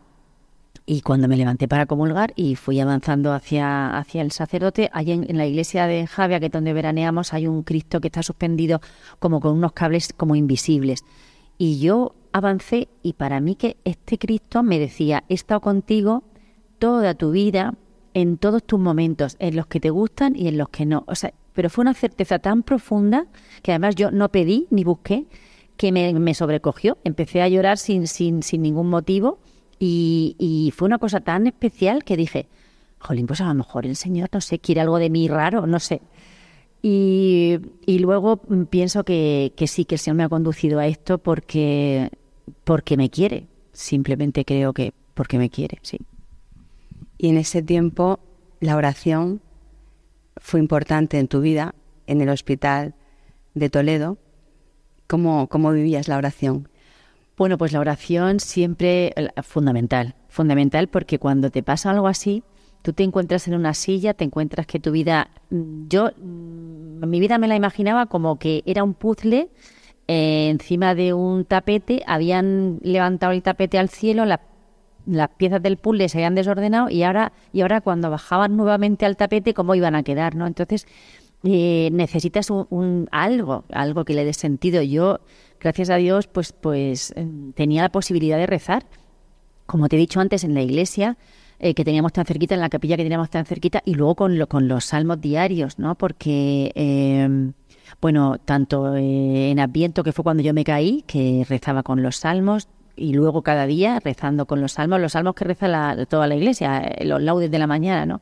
y 0.89 1.01
cuando 1.01 1.27
me 1.27 1.37
levanté 1.37 1.67
para 1.67 1.87
comulgar 1.87 2.33
y 2.37 2.55
fui 2.55 2.79
avanzando 2.79 3.33
hacia, 3.33 3.99
hacia 3.99 4.23
el 4.23 4.31
sacerdote, 4.31 4.89
allí 4.93 5.13
en, 5.13 5.29
en 5.29 5.37
la 5.37 5.47
iglesia 5.47 5.87
de 5.89 6.07
Javia, 6.07 6.39
que 6.39 6.47
es 6.47 6.53
donde 6.53 6.73
veraneamos, 6.73 7.35
hay 7.35 7.49
un 7.49 7.65
Cristo 7.65 8.01
que 8.01 8.07
está 8.07 8.23
suspendido 8.23 8.81
como 9.19 9.41
con 9.41 9.53
unos 9.57 9.73
cables 9.73 10.13
como 10.17 10.37
invisibles. 10.37 11.05
Y 11.59 11.81
yo 11.81 12.15
avancé 12.33 12.89
y 13.03 13.15
para 13.15 13.41
mí 13.41 13.57
que 13.57 13.79
este 13.85 14.17
Cristo 14.17 14.63
me 14.63 14.79
decía, 14.79 15.25
he 15.29 15.35
estado 15.35 15.61
contigo 15.61 16.23
toda 16.79 17.15
tu 17.15 17.31
vida, 17.31 17.75
en 18.15 18.39
todos 18.39 18.65
tus 18.65 18.79
momentos, 18.79 19.37
en 19.39 19.57
los 19.57 19.67
que 19.67 19.81
te 19.81 19.91
gustan 19.91 20.35
y 20.37 20.49
en 20.49 20.59
los 20.59 20.69
que 20.69 20.87
no. 20.87 21.05
O 21.07 21.15
sea, 21.15 21.33
pero 21.53 21.71
fue 21.71 21.83
una 21.83 21.95
certeza 21.95 22.39
tan 22.39 22.63
profunda 22.63 23.27
que 23.63 23.73
además 23.73 23.95
yo 23.95 24.11
no 24.11 24.31
pedí 24.31 24.67
ni 24.71 24.85
busqué 24.85 25.27
que 25.77 25.93
me, 25.93 26.35
sobrecogió. 26.35 26.99
Empecé 27.05 27.43
a 27.43 27.49
llorar 27.49 27.79
sin, 27.79 28.07
sin, 28.07 28.43
sin 28.43 28.63
ningún 28.63 28.89
motivo 28.89 29.39
y, 29.79 30.37
y 30.39 30.71
fue 30.73 30.87
una 30.87 30.99
cosa 30.99 31.21
tan 31.21 31.47
especial 31.47 32.05
que 32.05 32.17
dije, 32.17 32.49
jolín, 32.99 33.27
pues 33.27 33.41
a 33.41 33.47
lo 33.47 33.55
mejor 33.55 33.87
el 33.87 33.97
Señor, 33.97 34.29
no 34.33 34.41
sé, 34.41 34.59
quiere 34.59 34.81
algo 34.81 34.99
de 34.99 35.11
mí 35.11 35.29
raro, 35.29 35.67
no 35.67 35.81
sé. 35.81 36.01
Y, 36.83 37.59
y 37.85 37.99
luego 37.99 38.39
pienso 38.71 39.05
que, 39.05 39.53
que 39.57 39.67
sí, 39.67 39.85
que 39.85 39.97
el 39.97 39.99
Señor 39.99 40.17
me 40.17 40.25
ha 40.25 40.29
conducido 40.29 40.79
a 40.79 40.87
esto 40.87 41.19
porque, 41.19 42.11
porque 42.65 42.97
me 42.97 43.11
quiere. 43.11 43.47
Simplemente 43.73 44.45
creo 44.45 44.73
que 44.73 44.93
porque 45.15 45.39
me 45.39 45.51
quiere, 45.51 45.79
sí. 45.83 45.99
Y 47.19 47.29
en 47.29 47.37
ese 47.39 47.63
tiempo 47.63 48.21
la 48.61 48.77
oración 48.77 49.41
fue 50.37 50.61
importante 50.61 51.19
en 51.19 51.29
tu 51.29 51.41
vida, 51.41 51.75
en 52.07 52.21
el 52.21 52.29
hospital 52.29 52.95
de 53.55 53.71
Toledo. 53.71 54.19
¿Cómo, 55.07 55.49
cómo 55.49 55.71
vivías 55.73 56.09
la 56.09 56.17
oración? 56.19 56.69
Bueno, 57.37 57.59
pues 57.59 57.73
la 57.73 57.81
oración 57.81 58.41
siempre 58.41 59.13
fundamental, 59.43 60.15
fundamental 60.29 60.89
porque 60.89 61.19
cuando 61.19 61.51
te 61.51 61.63
pasa 61.63 61.91
algo 61.91 62.09
así, 62.09 62.43
tú 62.83 62.93
te 62.93 63.03
encuentras 63.03 63.47
en 63.47 63.55
una 63.55 63.75
silla, 63.75 64.15
te 64.15 64.25
encuentras 64.25 64.67
que 64.67 64.81
tu 64.81 64.91
vida, 64.91 65.29
mm, 65.51 65.87
yo 65.89 66.11
mm, 66.17 67.07
mi 67.07 67.21
vida 67.21 67.39
me 67.39 67.49
la 67.49 67.57
imaginaba 67.57 68.07
como 68.07 68.39
que 68.39 68.63
era 68.67 68.83
un 68.85 68.95
puzzle 68.95 69.49
eh, 70.09 70.49
encima 70.51 70.95
de 70.95 71.13
un 71.13 71.45
tapete, 71.45 72.03
habían 72.07 72.79
levantado 72.83 73.33
el 73.33 73.43
tapete 73.43 73.79
al 73.79 73.89
cielo, 73.91 74.25
la- 74.25 74.41
las 75.07 75.31
piezas 75.31 75.63
del 75.63 75.77
puzzle 75.77 76.09
se 76.09 76.19
habían 76.19 76.35
desordenado 76.35 76.91
y 76.91 77.03
ahora 77.03 77.33
y 77.53 77.61
ahora 77.63 77.81
cuando 77.81 78.11
bajaban 78.11 78.57
nuevamente 78.57 79.07
al 79.07 79.17
tapete 79.17 79.55
cómo 79.55 79.75
iban 79.75 79.95
a 79.95 80.03
quedar, 80.03 80.35
¿no? 80.35 80.47
Entonces 80.47 80.87
eh, 81.45 81.91
necesitas 81.93 82.51
un, 82.51 83.09
algo, 83.13 83.65
algo 83.71 84.05
que 84.05 84.15
le 84.15 84.25
dé 84.25 84.33
sentido. 84.33 84.83
Yo, 84.83 85.21
gracias 85.61 85.91
a 85.91 85.97
Dios, 85.97 86.27
pues 86.27 86.53
pues 86.53 87.13
eh, 87.17 87.27
tenía 87.55 87.83
la 87.83 87.91
posibilidad 87.91 88.37
de 88.37 88.47
rezar, 88.47 88.87
como 89.67 89.89
te 89.89 89.97
he 89.97 89.99
dicho 89.99 90.21
antes 90.21 90.45
en 90.45 90.55
la 90.55 90.63
iglesia 90.63 91.17
eh, 91.59 91.75
que 91.75 91.85
teníamos 91.85 92.13
tan 92.13 92.27
cerquita, 92.27 92.55
en 92.55 92.61
la 92.61 92.69
capilla 92.69 92.97
que 92.97 93.03
teníamos 93.03 93.31
tan 93.31 93.47
cerquita 93.47 93.83
y 93.85 93.95
luego 93.95 94.15
con 94.17 94.39
lo, 94.39 94.47
con 94.47 94.69
los 94.69 94.85
salmos 94.85 95.21
diarios, 95.21 95.79
¿no? 95.79 95.95
Porque 95.95 96.73
eh, 96.75 97.53
bueno, 98.01 98.39
tanto 98.45 98.95
eh, 98.97 99.51
en 99.51 99.61
Adviento, 99.61 100.03
que 100.03 100.13
fue 100.13 100.23
cuando 100.23 100.43
yo 100.43 100.53
me 100.53 100.65
caí, 100.65 101.03
que 101.07 101.47
rezaba 101.49 101.83
con 101.83 102.03
los 102.03 102.17
salmos, 102.17 102.69
y 102.97 103.13
luego 103.15 103.43
cada 103.43 103.67
día 103.67 104.01
rezando 104.01 104.47
con 104.47 104.61
los 104.61 104.73
salmos, 104.73 105.01
los 105.01 105.13
salmos 105.13 105.35
que 105.35 105.45
reza 105.45 105.69
la- 105.69 106.07
toda 106.07 106.27
la 106.27 106.35
iglesia, 106.37 106.79
eh, 106.81 107.05
los 107.05 107.21
laudes 107.23 107.51
de 107.51 107.59
la 107.59 107.67
mañana, 107.67 108.07
¿no? 108.07 108.21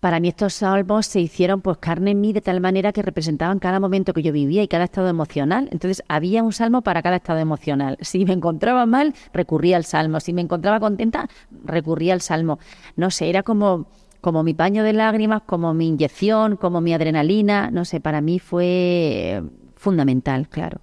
para 0.00 0.18
mí 0.18 0.26
estos 0.26 0.54
salmos 0.54 1.06
se 1.06 1.20
hicieron 1.20 1.60
pues 1.60 1.78
carne 1.78 2.10
en 2.10 2.20
mí 2.20 2.32
de 2.32 2.40
tal 2.40 2.60
manera 2.60 2.92
que 2.92 3.02
representaban 3.02 3.60
cada 3.60 3.78
momento 3.78 4.12
que 4.12 4.22
yo 4.24 4.32
vivía 4.32 4.60
y 4.64 4.66
cada 4.66 4.82
estado 4.82 5.06
emocional. 5.08 5.68
Entonces 5.70 6.02
había 6.08 6.42
un 6.42 6.52
salmo 6.52 6.82
para 6.82 7.02
cada 7.02 7.14
estado 7.14 7.38
emocional. 7.38 7.96
Si 8.00 8.24
me 8.24 8.32
encontraba 8.32 8.84
mal, 8.84 9.14
recurría 9.32 9.76
al 9.76 9.84
salmo. 9.84 10.18
Si 10.18 10.32
me 10.32 10.40
encontraba 10.40 10.80
contenta, 10.80 11.28
recurría 11.64 12.14
al 12.14 12.20
salmo. 12.20 12.58
No 12.96 13.12
sé, 13.12 13.28
era 13.30 13.44
como, 13.44 13.86
como 14.20 14.42
mi 14.42 14.54
paño 14.54 14.82
de 14.82 14.92
lágrimas, 14.92 15.42
como 15.46 15.72
mi 15.72 15.86
inyección, 15.86 16.56
como 16.56 16.80
mi 16.80 16.92
adrenalina. 16.92 17.70
No 17.70 17.84
sé, 17.84 18.00
para 18.00 18.20
mí 18.20 18.40
fue 18.40 19.40
fundamental, 19.76 20.48
claro. 20.48 20.80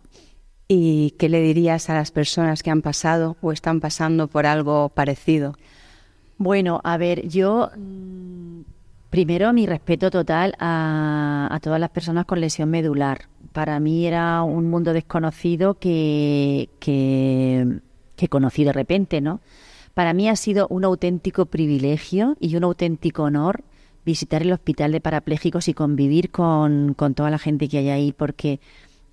¿Y 0.71 1.15
qué 1.17 1.29
le 1.29 1.41
dirías 1.41 1.89
a 1.89 1.95
las 1.95 2.11
personas 2.11 2.61
que 2.61 2.69
han 2.69 2.83
pasado 2.83 3.37
o 3.41 3.51
están 3.51 3.79
pasando 3.79 4.27
por 4.27 4.45
algo 4.45 4.89
parecido? 4.89 5.55
Bueno, 6.37 6.79
a 6.83 6.95
ver, 6.97 7.27
yo 7.27 7.71
primero 9.09 9.51
mi 9.51 9.65
respeto 9.65 10.11
total 10.11 10.53
a, 10.59 11.47
a 11.49 11.59
todas 11.59 11.79
las 11.79 11.89
personas 11.89 12.25
con 12.25 12.39
lesión 12.39 12.69
medular. 12.69 13.21
Para 13.51 13.79
mí 13.79 14.05
era 14.05 14.43
un 14.43 14.69
mundo 14.69 14.93
desconocido 14.93 15.73
que, 15.73 16.69
que, 16.79 17.79
que 18.15 18.27
conocí 18.27 18.63
de 18.63 18.73
repente, 18.73 19.21
¿no? 19.21 19.41
Para 19.95 20.13
mí 20.13 20.29
ha 20.29 20.35
sido 20.35 20.67
un 20.69 20.85
auténtico 20.85 21.47
privilegio 21.47 22.37
y 22.39 22.55
un 22.55 22.63
auténtico 22.63 23.23
honor 23.23 23.63
visitar 24.05 24.43
el 24.43 24.51
hospital 24.51 24.91
de 24.91 25.01
parapléjicos 25.01 25.67
y 25.67 25.73
convivir 25.73 26.29
con, 26.29 26.93
con 26.93 27.15
toda 27.15 27.31
la 27.31 27.39
gente 27.39 27.67
que 27.67 27.79
hay 27.79 27.89
ahí, 27.89 28.13
porque 28.13 28.59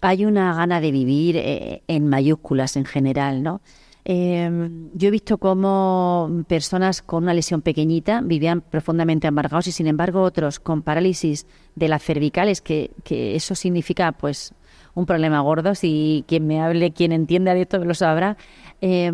hay 0.01 0.25
una 0.25 0.55
gana 0.55 0.81
de 0.81 0.91
vivir 0.91 1.37
eh, 1.37 1.83
en 1.89 2.09
mayúsculas 2.09 2.77
en 2.77 2.85
general, 2.85 3.43
¿no? 3.43 3.61
Eh, 4.09 4.49
yo 4.95 5.09
he 5.09 5.11
visto 5.11 5.39
cómo 5.39 6.45
personas 6.47 7.03
con 7.03 7.25
una 7.25 7.35
lesión 7.35 7.61
pequeñita 7.61 8.21
vivían 8.23 8.61
profundamente 8.61 9.27
amargados 9.27 9.67
y 9.67 9.73
sin 9.73 9.89
embargo 9.89 10.23
otros 10.23 10.61
con 10.61 10.83
parálisis 10.83 11.45
de 11.75 11.89
las 11.89 12.05
cervicales, 12.05 12.61
que, 12.61 12.93
que 13.03 13.35
eso 13.35 13.57
significa 13.57 14.13
pues 14.13 14.55
un 14.95 15.07
problema 15.07 15.41
gordo, 15.41 15.75
si 15.75 16.25
quien 16.29 16.47
me 16.47 16.61
hable, 16.61 16.93
quien 16.93 17.11
entienda 17.11 17.53
de 17.53 17.63
esto 17.63 17.85
lo 17.85 17.95
sabrá, 17.95 18.37
eh, 18.81 19.11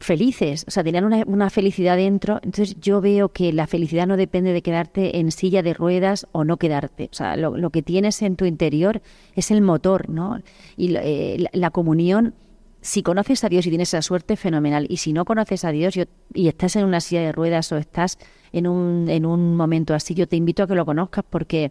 felices, 0.00 0.64
o 0.68 0.70
sea, 0.70 0.84
tenían 0.84 1.04
una, 1.04 1.50
felicidad 1.50 1.96
dentro. 1.96 2.40
Entonces 2.42 2.76
yo 2.80 3.00
veo 3.00 3.30
que 3.30 3.52
la 3.52 3.66
felicidad 3.66 4.06
no 4.06 4.16
depende 4.16 4.52
de 4.52 4.62
quedarte 4.62 5.18
en 5.18 5.30
silla 5.30 5.62
de 5.62 5.74
ruedas 5.74 6.26
o 6.32 6.44
no 6.44 6.56
quedarte. 6.56 7.08
O 7.12 7.14
sea, 7.14 7.36
lo, 7.36 7.70
que 7.70 7.82
tienes 7.82 8.22
en 8.22 8.36
tu 8.36 8.44
interior 8.44 9.02
es 9.34 9.50
el 9.50 9.60
motor, 9.62 10.08
¿no? 10.08 10.40
Y 10.76 10.94
eh, 10.96 11.36
la, 11.38 11.50
la, 11.52 11.70
comunión, 11.70 12.34
si 12.80 13.02
conoces 13.02 13.44
a 13.44 13.48
Dios 13.48 13.66
y 13.66 13.70
tienes 13.70 13.88
esa 13.88 14.02
suerte, 14.02 14.36
fenomenal. 14.36 14.86
Y 14.88 14.98
si 14.98 15.12
no 15.12 15.24
conoces 15.24 15.64
a 15.64 15.70
Dios 15.70 15.94
yo, 15.94 16.04
y 16.34 16.48
estás 16.48 16.76
en 16.76 16.84
una 16.84 17.00
silla 17.00 17.22
de 17.22 17.32
ruedas 17.32 17.70
o 17.72 17.76
estás 17.76 18.18
en 18.52 18.66
un, 18.66 19.08
en 19.08 19.26
un 19.26 19.56
momento 19.56 19.94
así, 19.94 20.14
yo 20.14 20.26
te 20.26 20.36
invito 20.36 20.62
a 20.62 20.66
que 20.66 20.74
lo 20.74 20.84
conozcas 20.84 21.24
porque 21.28 21.70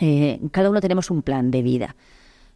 eh, 0.00 0.40
cada 0.50 0.70
uno 0.70 0.80
tenemos 0.80 1.10
un 1.10 1.22
plan 1.22 1.50
de 1.50 1.62
vida. 1.62 1.96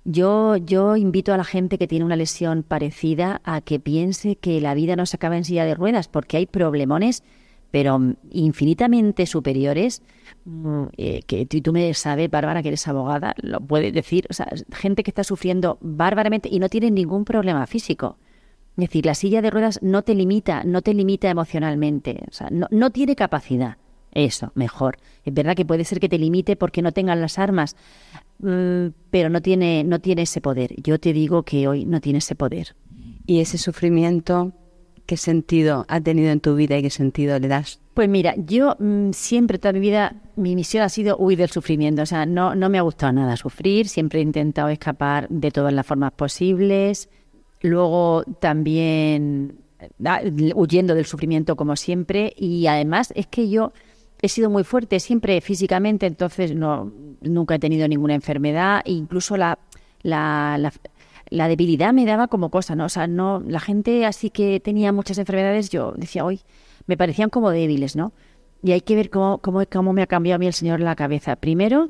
Yo, 0.05 0.57
yo 0.59 0.97
invito 0.97 1.33
a 1.33 1.38
la 1.38 1.45
gente 1.45 1.79
que 1.79 1.87
tiene 1.87 2.05
una 2.05 2.17
lesión 2.17 2.62
parecida 2.62 3.40
a 3.43 3.62
que 3.62 3.81
piense 3.81 4.37
que 4.37 4.61
la 4.61 4.75
vida 4.75 4.97
no 4.97 5.07
se 5.07 5.17
acaba 5.17 5.37
en 5.37 5.45
silla 5.45 5.64
de 5.64 5.75
ruedas, 5.75 6.09
porque 6.09 6.37
hay 6.37 6.47
problemones, 6.47 7.23
pero 7.71 7.99
infinitamente 8.31 9.25
superiores, 9.25 10.03
eh, 10.99 11.23
que 11.27 11.47
tú, 11.47 11.73
me 11.73 11.93
sabes, 11.95 12.31
Bárbara, 12.31 12.62
que 12.62 12.69
eres 12.69 12.87
abogada, 12.87 13.35
lo 13.40 13.61
puedes 13.61 13.95
decir, 13.95 14.27
o 14.29 14.35
sea, 14.35 14.47
gente 14.73 15.03
que 15.03 15.11
está 15.11 15.25
sufriendo 15.25 15.79
bárbaramente 15.81 16.51
y 16.53 16.59
no 16.59 16.69
tiene 16.69 16.90
ningún 16.90 17.25
problema 17.25 17.67
físico. 17.67 18.19
Es 18.77 18.88
decir, 18.88 19.07
la 19.07 19.14
silla 19.14 19.40
de 19.40 19.51
ruedas 19.51 19.81
no 19.83 20.03
te 20.03 20.14
limita, 20.14 20.64
no 20.64 20.83
te 20.83 20.93
limita 20.93 21.31
emocionalmente, 21.31 22.25
o 22.29 22.33
sea, 22.33 22.51
no, 22.51 22.67
no 22.71 22.90
tiene 22.90 23.17
capacidad. 23.17 23.79
Eso, 24.14 24.53
mejor. 24.55 24.99
Es 25.25 25.35
verdad 25.35 25.57
que 25.57 25.64
puede 25.64 25.85
ser 25.85 25.99
que 25.99 26.09
te 26.09 26.19
limite 26.19 26.55
porque 26.55 26.83
no 26.83 26.93
tengan 26.93 27.21
las 27.21 27.38
armas, 27.38 27.75
pero 28.40 29.29
no 29.29 29.40
tiene, 29.40 29.85
no 29.85 30.01
tiene 30.01 30.23
ese 30.23 30.40
poder. 30.40 30.75
Yo 30.83 30.99
te 30.99 31.12
digo 31.12 31.42
que 31.44 31.68
hoy 31.68 31.85
no 31.85 32.01
tiene 32.01 32.18
ese 32.18 32.35
poder. 32.35 32.75
¿Y 33.27 33.40
ese 33.40 33.59
sufrimiento, 33.59 34.53
qué 35.07 35.16
sentido 35.16 35.87
ha 35.88 36.01
tenido 36.01 36.31
en 36.31 36.40
tu 36.40 36.55
vida 36.55 36.77
y 36.77 36.83
qué 36.83 36.90
sentido 36.90 37.38
le 37.38 37.49
das? 37.49 37.81
Pues 37.94 38.09
mira, 38.09 38.35
yo 38.37 38.77
mmm, 38.79 39.11
siempre, 39.12 39.59
toda 39.59 39.73
mi 39.73 39.81
vida, 39.81 40.16
mi 40.37 40.57
misión 40.57 40.83
ha 40.83 40.88
sido 40.88 41.16
huir 41.16 41.38
del 41.38 41.51
sufrimiento. 41.51 42.03
O 42.03 42.07
sea, 42.07 42.27
no, 42.27 42.55
no 42.55 42.68
me 42.68 42.79
ha 42.79 42.83
gustado 42.83 43.12
nada 43.12 43.37
sufrir, 43.37 43.88
siempre 43.88 44.18
he 44.18 44.23
intentado 44.23 44.68
escapar 44.68 45.29
de 45.29 45.51
todas 45.51 45.73
las 45.73 45.87
formas 45.87 46.12
posibles. 46.12 47.09
Luego 47.62 48.25
también 48.40 49.59
ah, 50.05 50.20
huyendo 50.55 50.94
del 50.94 51.07
sufrimiento 51.07 51.57
como 51.57 51.77
siempre 51.77 52.35
y 52.37 52.66
además 52.66 53.12
es 53.16 53.27
que 53.27 53.49
yo 53.49 53.73
he 54.25 54.29
sido 54.31 54.49
muy 54.49 54.65
fuerte 54.65 55.01
siempre 55.01 55.39
físicamente, 55.43 56.07
entonces 56.07 56.55
no 56.55 56.91
nunca 57.21 57.57
he 57.57 57.59
tenido 57.59 57.87
ninguna 57.87 58.15
enfermedad, 58.15 58.81
e 58.87 58.93
incluso 58.93 59.37
la, 59.37 59.59
la, 60.03 60.73
la, 61.29 61.49
debilidad 61.49 61.93
me 61.93 62.07
daba 62.07 62.29
como 62.29 62.51
cosa, 62.51 62.75
¿no? 62.75 62.87
O 62.87 62.89
sea, 62.89 63.07
no, 63.07 63.43
la 63.47 63.61
gente 63.61 64.07
así 64.07 64.31
que 64.31 64.61
tenía 64.61 64.93
muchas 64.93 65.19
enfermedades, 65.19 65.69
yo 65.69 65.93
decía, 65.97 66.25
hoy 66.25 66.41
me 66.87 66.97
parecían 66.97 67.29
como 67.29 67.51
débiles, 67.51 67.97
¿no? 67.97 68.13
Y 68.63 68.73
hay 68.73 68.81
que 68.81 68.97
ver 68.97 69.11
cómo, 69.11 69.39
cómo, 69.39 69.63
cómo 69.71 69.93
me 69.93 70.01
ha 70.01 70.07
cambiado 70.07 70.37
a 70.37 70.39
mí 70.39 70.47
el 70.47 70.55
Señor 70.55 70.81
la 70.81 70.97
cabeza. 70.97 71.37
Primero, 71.37 71.89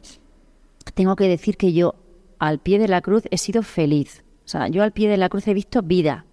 tengo 0.94 1.14
que 1.14 1.28
decir 1.28 1.56
que 1.56 1.72
yo 1.72 1.94
al 2.40 2.58
pie 2.58 2.80
de 2.80 2.88
la 2.88 3.00
cruz 3.00 3.22
he 3.30 3.38
sido 3.38 3.62
feliz. 3.62 4.24
O 4.44 4.48
sea, 4.48 4.66
yo 4.66 4.82
al 4.82 4.90
pie 4.90 5.08
de 5.08 5.18
la 5.18 5.28
cruz 5.28 5.46
he 5.46 5.54
visto 5.54 5.82
vida, 5.82 6.26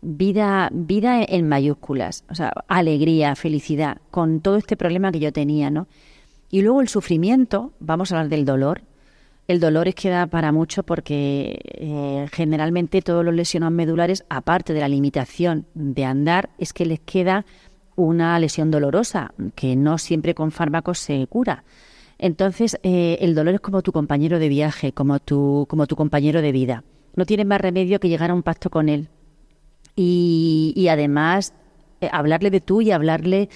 vida, 0.00 0.70
vida 0.72 1.22
en 1.22 1.48
mayúsculas, 1.48 2.24
o 2.30 2.34
sea, 2.34 2.52
alegría, 2.68 3.34
felicidad, 3.34 3.98
con 4.10 4.40
todo 4.40 4.56
este 4.56 4.76
problema 4.76 5.12
que 5.12 5.20
yo 5.20 5.32
tenía, 5.32 5.70
¿no? 5.70 5.86
Y 6.50 6.62
luego 6.62 6.80
el 6.80 6.88
sufrimiento, 6.88 7.72
vamos 7.80 8.10
a 8.10 8.16
hablar 8.16 8.30
del 8.30 8.44
dolor. 8.44 8.82
El 9.48 9.60
dolor 9.60 9.88
es 9.88 9.94
que 9.94 10.10
da 10.10 10.26
para 10.26 10.52
mucho 10.52 10.82
porque 10.82 11.58
eh, 11.64 12.26
generalmente 12.32 13.02
todos 13.02 13.24
los 13.24 13.34
lesionados 13.34 13.74
medulares, 13.74 14.24
aparte 14.28 14.72
de 14.72 14.80
la 14.80 14.88
limitación 14.88 15.66
de 15.74 16.04
andar, 16.04 16.50
es 16.58 16.72
que 16.72 16.86
les 16.86 17.00
queda 17.00 17.44
una 17.96 18.38
lesión 18.38 18.70
dolorosa, 18.70 19.32
que 19.54 19.74
no 19.74 19.98
siempre 19.98 20.34
con 20.34 20.52
fármacos 20.52 20.98
se 20.98 21.26
cura. 21.26 21.64
Entonces, 22.18 22.78
eh, 22.82 23.18
el 23.20 23.34
dolor 23.34 23.54
es 23.54 23.60
como 23.60 23.82
tu 23.82 23.92
compañero 23.92 24.38
de 24.38 24.48
viaje, 24.48 24.92
como 24.92 25.18
tu, 25.18 25.66
como 25.68 25.86
tu 25.86 25.96
compañero 25.96 26.42
de 26.42 26.52
vida. 26.52 26.84
No 27.14 27.24
tienes 27.24 27.46
más 27.46 27.60
remedio 27.60 28.00
que 28.00 28.08
llegar 28.08 28.30
a 28.30 28.34
un 28.34 28.42
pacto 28.42 28.70
con 28.70 28.88
él, 28.88 29.08
y, 30.00 30.72
y 30.76 30.88
además 30.88 31.54
eh, 32.00 32.08
hablarle 32.12 32.50
de 32.50 32.60
tú 32.60 32.80
y 32.80 32.92
hablarle 32.92 33.48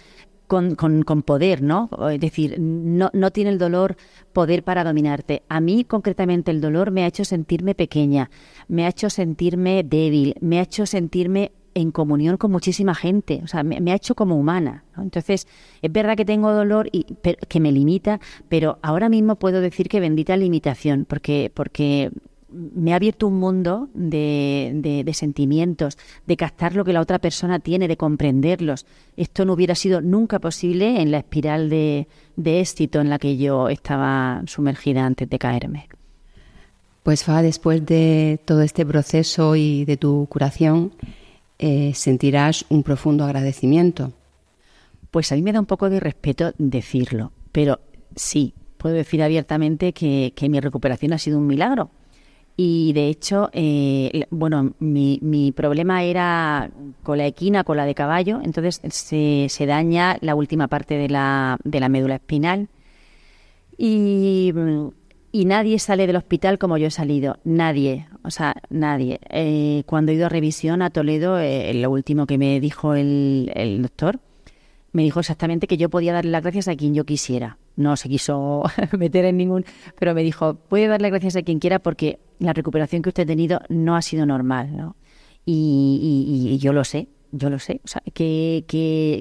con, 0.49 0.75
con, 0.75 1.23
poder, 1.23 1.63
¿no? 1.63 1.89
Es 2.11 2.21
decir, 2.21 2.57
no, 2.59 3.11
no 3.15 3.31
tiene 3.31 3.51
el 3.51 3.59
dolor 3.59 3.97
poder 4.35 4.65
para 4.65 4.85
dominarte. 4.85 5.45
A 5.49 5.61
mí, 5.61 5.85
concretamente, 5.85 6.51
el 6.51 6.61
dolor 6.61 6.91
me 6.91 7.05
ha 7.05 7.07
hecho 7.07 7.25
sentirme 7.25 7.75
pequeña, 7.75 8.29
me 8.69 8.85
ha 8.85 8.89
hecho 8.89 9.09
sentirme 9.09 9.83
débil, 9.83 10.35
me 10.41 10.59
ha 10.59 10.63
hecho 10.63 10.85
sentirme 10.85 11.53
en 11.75 11.91
comunión 11.91 12.37
con 12.37 12.51
muchísima 12.51 12.95
gente, 12.95 13.41
o 13.43 13.47
sea, 13.47 13.63
me, 13.63 13.91
ha 13.91 13.95
hecho 13.95 14.15
como 14.15 14.37
humana. 14.37 14.85
Entonces, 14.99 15.47
es 15.81 15.93
verdad 15.93 16.17
que 16.17 16.27
tengo 16.27 16.53
dolor 16.53 16.89
y 16.93 17.07
pero, 17.23 17.39
que 17.49 17.61
me 17.61 17.73
limita, 17.73 18.21
pero 18.51 18.79
ahora 18.83 19.09
mismo 19.09 19.37
puedo 19.37 19.63
decir 19.63 19.89
que 19.89 20.01
bendita 20.01 20.37
limitación, 20.37 21.07
porque, 21.09 21.51
porque 21.55 22.11
me 22.53 22.93
ha 22.93 22.97
abierto 22.97 23.27
un 23.27 23.39
mundo 23.39 23.89
de, 23.95 24.73
de, 24.75 25.05
de, 25.05 25.15
sentimientos, 25.15 25.99
de 26.27 26.37
captar 26.37 26.75
lo 26.75 26.85
que 26.85 26.93
la 26.93 27.01
otra 27.01 27.19
persona 27.19 27.59
tiene, 27.59 27.89
de 27.89 27.97
comprenderlos. 27.97 28.87
Esto 29.17 29.45
no 29.45 29.55
hubiera 29.55 29.75
sido 29.75 30.01
nunca 30.01 30.39
posible 30.39 31.01
en 31.01 31.11
la 31.11 31.19
espiral 31.19 31.71
de, 31.71 32.09
de 32.37 32.61
éxito 32.61 33.01
en 33.01 33.11
la 33.11 33.19
que 33.19 33.37
yo 33.37 33.69
estaba 33.69 34.43
sumergida 34.47 35.05
antes 35.05 35.29
de 35.29 35.39
caerme. 35.39 35.89
Pues 37.03 37.25
Fa, 37.25 37.43
después 37.43 37.85
de 37.85 38.41
todo 38.45 38.63
este 38.63 38.87
proceso 38.87 39.57
y 39.57 39.85
de 39.85 39.97
tu 39.97 40.27
curación, 40.29 40.93
eh, 41.59 41.93
sentirás 41.95 42.65
un 42.69 42.83
profundo 42.83 43.25
agradecimiento. 43.25 44.13
Pues 45.11 45.33
a 45.33 45.35
mí 45.35 45.43
me 45.43 45.53
da 45.53 45.61
un 45.61 45.67
poco 45.67 45.91
de 45.91 46.01
respeto 46.01 46.53
decirlo, 46.59 47.33
pero 47.51 47.81
sí, 48.15 48.55
puedo 48.79 48.95
decir 48.95 49.23
abiertamente 49.23 49.93
que, 49.93 50.33
que 50.35 50.49
mi 50.49 50.61
recuperación 50.61 51.13
ha 51.13 51.19
sido 51.19 51.39
un 51.39 51.47
milagro 51.47 51.91
y 52.57 52.93
de 52.93 53.09
hecho, 53.09 53.49
eh, 53.53 54.27
bueno, 54.31 54.75
mi, 54.79 55.19
mi, 55.23 55.53
problema 55.53 56.05
era 56.05 56.71
con 57.03 57.17
la 57.19 57.27
equina, 57.27 57.65
con 57.65 57.79
la 57.79 57.87
de 57.87 57.95
caballo, 57.95 58.41
entonces 58.45 58.81
se, 58.91 59.47
se 59.49 59.67
daña 59.67 60.19
la 60.21 60.35
última 60.35 60.69
parte 60.69 60.95
de 60.97 61.09
la, 61.09 61.59
de 61.65 61.81
la 61.81 61.89
médula 61.89 62.17
espinal. 62.17 62.69
Y, 63.79 64.53
y, 65.33 65.45
nadie 65.47 65.79
sale 65.79 66.07
del 66.07 66.17
hospital 66.17 66.59
como 66.59 66.77
yo 66.77 66.89
he 66.89 66.91
salido, 66.91 67.39
nadie, 67.45 68.07
o 68.23 68.31
sea, 68.31 68.55
nadie. 68.69 69.19
Eh, 69.31 69.83
cuando 69.87 70.13
he 70.13 70.17
ido 70.17 70.27
a 70.27 70.29
revisión 70.29 70.83
a 70.83 70.91
Toledo, 70.91 71.39
eh, 71.39 71.73
lo 71.75 71.91
último 71.91 72.27
que 72.27 72.37
me 72.37 72.61
dijo 72.61 72.95
el, 72.95 73.51
el 73.55 73.81
doctor, 73.81 74.21
me 74.93 75.03
dijo 75.03 75.21
exactamente 75.21 75.67
que 75.67 75.79
yo 75.79 75.89
podía 75.89 76.13
darle 76.13 76.31
las 76.31 76.43
gracias 76.43 76.69
a 76.69 76.77
quien 76.77 76.95
yo 76.95 77.05
quisiera. 77.05 77.57
No 77.77 77.97
se 77.97 78.09
quiso 78.09 78.63
meter 78.99 79.25
en 79.25 79.39
ningún, 79.39 79.65
pero 79.99 80.15
me 80.15 80.23
dijo, 80.23 80.55
puede 80.55 80.87
darle 80.87 81.09
gracias 81.11 81.37
a 81.37 81.43
quien 81.43 81.59
quiera 81.59 81.79
porque 81.79 82.19
la 82.43 82.53
recuperación 82.53 83.03
que 83.03 83.11
usted 83.11 83.23
ha 83.23 83.27
tenido 83.27 83.61
no 83.69 83.97
ha 83.97 84.03
sido 84.03 84.27
normal, 84.27 84.77
¿no? 84.77 84.97
Y, 85.45 86.49
y, 86.51 86.59
yo 86.59 86.73
lo 86.73 86.85
sé, 86.85 87.09
yo 87.33 87.51
lo 87.51 87.59
sé. 87.59 87.81
O 87.85 87.89
sea, 87.89 88.03
que, 88.15 88.65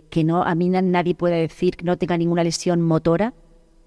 que, 0.10 0.24
no, 0.24 0.44
a 0.44 0.54
mí 0.56 0.70
nadie 0.70 1.16
puede 1.16 1.42
decir 1.42 1.76
que 1.76 1.86
no 1.86 1.98
tenga 1.98 2.18
ninguna 2.18 2.44
lesión 2.44 2.82
motora, 2.82 3.34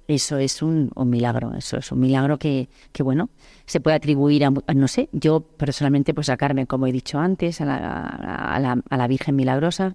eso 0.08 0.36
es 0.38 0.62
un, 0.62 0.90
un 0.94 1.10
milagro, 1.10 1.54
eso 1.54 1.78
es 1.78 1.90
un 1.92 2.00
milagro 2.00 2.38
que, 2.38 2.68
que, 2.92 3.02
bueno, 3.02 3.30
se 3.66 3.80
puede 3.80 3.96
atribuir 3.96 4.44
a, 4.44 4.50
no 4.50 4.88
sé, 4.88 5.08
yo 5.12 5.40
personalmente 5.40 6.12
pues 6.12 6.28
a 6.28 6.36
Carmen, 6.36 6.66
como 6.66 6.86
he 6.86 6.92
dicho 6.92 7.18
antes, 7.18 7.60
a 7.60 7.64
la, 7.64 7.76
a 7.76 8.60
la, 8.60 8.82
a 8.88 8.96
la 8.96 9.06
Virgen 9.06 9.36
Milagrosa, 9.36 9.94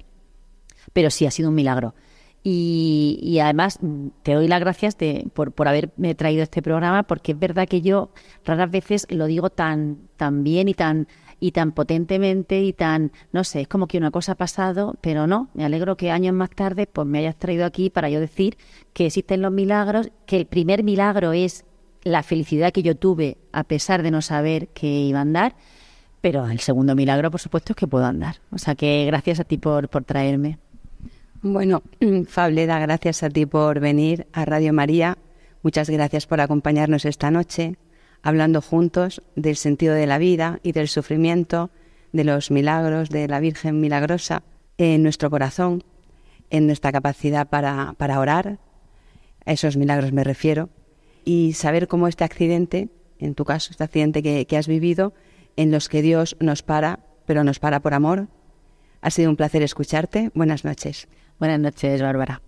pero 0.94 1.10
sí 1.10 1.26
ha 1.26 1.32
sido 1.32 1.50
un 1.50 1.56
milagro. 1.56 1.94
Y, 2.42 3.20
y, 3.22 3.40
además 3.40 3.80
mm, 3.82 4.08
te 4.24 4.34
doy 4.34 4.48
las 4.48 4.62
gracias 4.62 4.98
de, 4.98 5.28
por, 5.34 5.52
por 5.52 5.68
haberme 5.68 6.16
traído 6.16 6.42
este 6.42 6.62
programa, 6.62 7.04
porque 7.04 7.34
es 7.34 7.40
verdad 7.40 7.68
que 7.68 7.82
yo 7.82 8.12
raras 8.46 8.72
veces 8.72 9.08
lo 9.10 9.26
digo 9.26 9.50
tan, 9.50 9.98
tan 10.16 10.44
bien 10.44 10.70
y 10.70 10.74
tan 10.74 11.08
y 11.42 11.52
tan 11.52 11.72
potentemente 11.72 12.62
y 12.62 12.74
tan, 12.74 13.12
no 13.32 13.44
sé, 13.44 13.62
es 13.62 13.68
como 13.68 13.88
que 13.88 13.98
una 13.98 14.12
cosa 14.12 14.34
ha 14.34 14.36
pasado, 14.36 14.98
pero 15.02 15.26
no, 15.28 15.50
me 15.54 15.66
alegro 15.66 15.96
que 15.96 16.12
años 16.12 16.34
más 16.34 16.50
tarde 16.50 16.86
pues 16.86 17.08
me 17.08 17.20
hayas 17.20 17.38
traído 17.38 17.66
aquí 17.66 17.90
para 17.90 18.10
yo 18.10 18.20
decir 18.20 18.58
que 18.94 19.06
existen 19.06 19.42
los 19.42 19.52
milagros, 19.52 20.12
que 20.26 20.38
el 20.38 20.46
primer 20.46 20.84
milagro 20.84 21.34
es 21.34 21.66
la 22.04 22.24
felicidad 22.24 22.72
que 22.72 22.84
yo 22.84 22.96
tuve 22.96 23.38
a 23.52 23.64
pesar 23.64 24.04
de 24.04 24.12
no 24.12 24.22
saber 24.22 24.68
que 24.70 24.88
iba 24.88 25.20
a 25.20 25.24
andar, 25.24 25.56
pero 26.22 26.48
el 26.48 26.60
segundo 26.60 26.96
milagro, 26.96 27.32
por 27.32 27.40
supuesto, 27.40 27.74
es 27.74 27.78
que 27.78 27.88
puedo 27.88 28.06
andar. 28.06 28.38
O 28.52 28.58
sea 28.58 28.76
que 28.76 29.06
gracias 29.06 29.40
a 29.40 29.46
ti 29.46 29.58
por, 29.58 29.90
por 29.90 30.04
traerme. 30.04 30.60
Bueno, 31.42 31.84
Fableda, 32.28 32.80
gracias 32.80 33.24
a 33.24 33.30
ti 33.30 33.46
por 33.46 33.80
venir 33.80 34.28
a 34.34 34.44
Radio 34.44 34.74
María. 34.74 35.18
Muchas 35.64 35.90
gracias 35.90 36.28
por 36.28 36.42
acompañarnos 36.42 37.06
esta 37.06 37.32
noche 37.32 37.78
hablando 38.22 38.62
juntos 38.62 39.22
del 39.38 39.56
sentido 39.56 39.94
de 39.94 40.06
la 40.06 40.18
vida 40.18 40.60
y 40.64 40.74
del 40.74 40.90
sufrimiento, 40.90 41.70
de 42.12 42.26
los 42.26 42.52
milagros 42.52 43.10
de 43.10 43.30
la 43.30 43.40
Virgen 43.40 43.80
Milagrosa 43.80 44.44
en 44.78 45.02
nuestro 45.02 45.30
corazón, 45.30 45.86
en 46.50 46.68
nuestra 46.68 46.92
capacidad 46.92 47.48
para, 47.48 47.94
para 47.98 48.20
orar, 48.20 48.60
a 49.46 49.54
esos 49.54 49.78
milagros 49.78 50.12
me 50.12 50.26
refiero, 50.26 50.70
y 51.24 51.54
saber 51.54 51.88
cómo 51.88 52.10
este 52.10 52.26
accidente, 52.26 52.90
en 53.18 53.34
tu 53.34 53.46
caso, 53.46 53.72
este 53.72 53.86
accidente 53.86 54.22
que, 54.22 54.46
que 54.46 54.58
has 54.58 54.68
vivido, 54.68 55.14
en 55.56 55.72
los 55.72 55.88
que 55.88 56.02
Dios 56.02 56.36
nos 56.42 56.64
para, 56.64 57.00
pero 57.26 57.46
nos 57.46 57.60
para 57.60 57.80
por 57.80 57.94
amor. 57.94 58.28
Ha 59.02 59.12
sido 59.12 59.30
un 59.30 59.38
placer 59.38 59.64
escucharte. 59.64 60.32
Buenas 60.34 60.66
noches. 60.66 61.08
Buenas 61.40 61.60
noches, 61.60 62.02
Bárbara. 62.02 62.42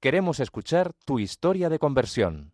Queremos 0.00 0.40
escuchar 0.40 0.94
tu 1.04 1.18
historia 1.18 1.68
de 1.68 1.78
conversión. 1.78 2.53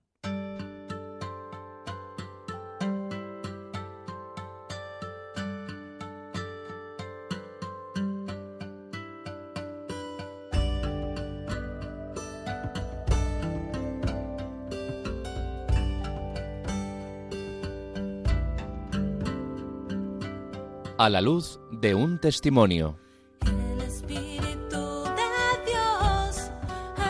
A 21.01 21.09
la 21.09 21.23
luz 21.23 21.59
de 21.71 21.95
un 21.95 22.19
testimonio. 22.19 22.99
El 23.47 23.81
Espíritu 23.81 25.05
de 25.17 25.33
Dios 25.65 26.51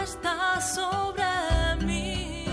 está 0.00 0.60
sobre 0.60 1.24
mí. 1.84 2.46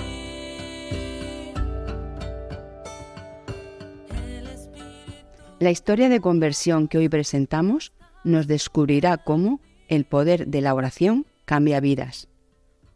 El 4.09 4.47
Espíritu 4.47 5.53
La 5.59 5.69
historia 5.69 6.09
de 6.09 6.19
conversión 6.21 6.88
que 6.88 6.97
hoy 6.97 7.07
presentamos 7.07 7.93
nos 8.23 8.47
descubrirá 8.47 9.17
cómo 9.17 9.61
el 9.89 10.05
poder 10.05 10.47
de 10.47 10.61
la 10.61 10.73
oración 10.73 11.27
cambia 11.45 11.79
vidas. 11.79 12.29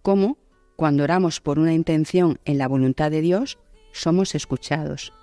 Cómo, 0.01 0.39
cuando 0.75 1.03
oramos 1.03 1.41
por 1.41 1.59
una 1.59 1.75
intención 1.75 2.39
en 2.45 2.57
la 2.57 2.67
voluntad 2.67 3.11
de 3.11 3.21
Dios, 3.21 3.59
somos 3.91 4.33
escuchados. 4.33 5.13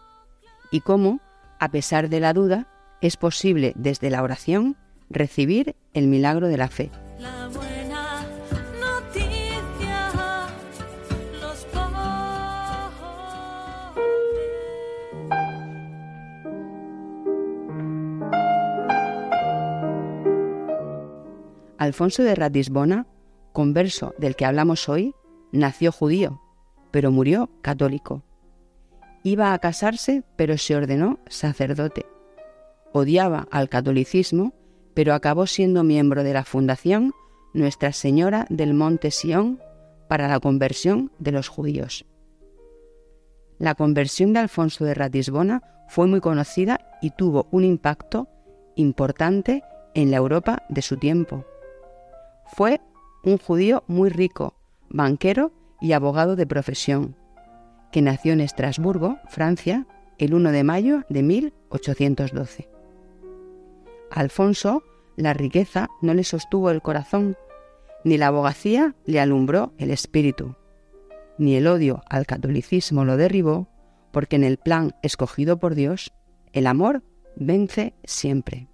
Y 0.70 0.82
cómo, 0.82 1.18
a 1.58 1.72
pesar 1.72 2.10
de 2.10 2.20
la 2.20 2.32
duda, 2.32 2.68
es 3.00 3.16
posible 3.16 3.72
desde 3.76 4.10
la 4.10 4.22
oración 4.22 4.76
recibir 5.10 5.76
el 5.94 6.08
milagro 6.08 6.48
de 6.48 6.56
la 6.56 6.68
fe. 6.68 6.90
La 7.18 7.48
buena 7.48 8.22
noticia, 8.80 10.12
los 11.40 11.66
Alfonso 21.78 22.22
de 22.22 22.34
Ratisbona, 22.34 23.06
converso 23.52 24.14
del 24.18 24.36
que 24.36 24.44
hablamos 24.44 24.88
hoy, 24.88 25.14
nació 25.52 25.92
judío, 25.92 26.42
pero 26.90 27.10
murió 27.10 27.50
católico. 27.62 28.24
Iba 29.22 29.52
a 29.52 29.58
casarse, 29.58 30.22
pero 30.36 30.58
se 30.58 30.76
ordenó 30.76 31.18
sacerdote. 31.28 32.06
Odiaba 32.92 33.46
al 33.50 33.68
catolicismo, 33.68 34.54
pero 34.94 35.14
acabó 35.14 35.46
siendo 35.46 35.84
miembro 35.84 36.24
de 36.24 36.32
la 36.32 36.44
Fundación 36.44 37.12
Nuestra 37.54 37.92
Señora 37.92 38.46
del 38.50 38.74
Monte 38.74 39.10
Sión 39.10 39.60
para 40.08 40.28
la 40.28 40.40
conversión 40.40 41.12
de 41.18 41.32
los 41.32 41.48
judíos. 41.48 42.06
La 43.58 43.74
conversión 43.74 44.32
de 44.32 44.40
Alfonso 44.40 44.84
de 44.84 44.94
Ratisbona 44.94 45.62
fue 45.88 46.06
muy 46.06 46.20
conocida 46.20 46.80
y 47.02 47.10
tuvo 47.10 47.48
un 47.50 47.64
impacto 47.64 48.28
importante 48.76 49.62
en 49.94 50.10
la 50.10 50.16
Europa 50.16 50.62
de 50.68 50.82
su 50.82 50.96
tiempo. 50.96 51.44
Fue 52.46 52.80
un 53.24 53.38
judío 53.38 53.84
muy 53.86 54.10
rico, 54.10 54.54
banquero 54.88 55.52
y 55.80 55.92
abogado 55.92 56.36
de 56.36 56.46
profesión, 56.46 57.16
que 57.92 58.02
nació 58.02 58.32
en 58.32 58.40
Estrasburgo, 58.40 59.18
Francia, 59.28 59.86
el 60.18 60.34
1 60.34 60.52
de 60.52 60.64
mayo 60.64 61.02
de 61.08 61.22
1812. 61.22 62.77
Alfonso 64.10 64.82
la 65.16 65.34
riqueza 65.34 65.88
no 66.00 66.14
le 66.14 66.24
sostuvo 66.24 66.70
el 66.70 66.80
corazón, 66.80 67.36
ni 68.04 68.18
la 68.18 68.28
abogacía 68.28 68.94
le 69.04 69.20
alumbró 69.20 69.72
el 69.78 69.90
espíritu, 69.90 70.54
ni 71.38 71.56
el 71.56 71.66
odio 71.66 72.02
al 72.08 72.26
catolicismo 72.26 73.04
lo 73.04 73.16
derribó, 73.16 73.68
porque 74.12 74.36
en 74.36 74.44
el 74.44 74.58
plan 74.58 74.94
escogido 75.02 75.58
por 75.58 75.74
Dios, 75.74 76.12
el 76.52 76.66
amor 76.66 77.02
vence 77.36 77.94
siempre. 78.04 78.68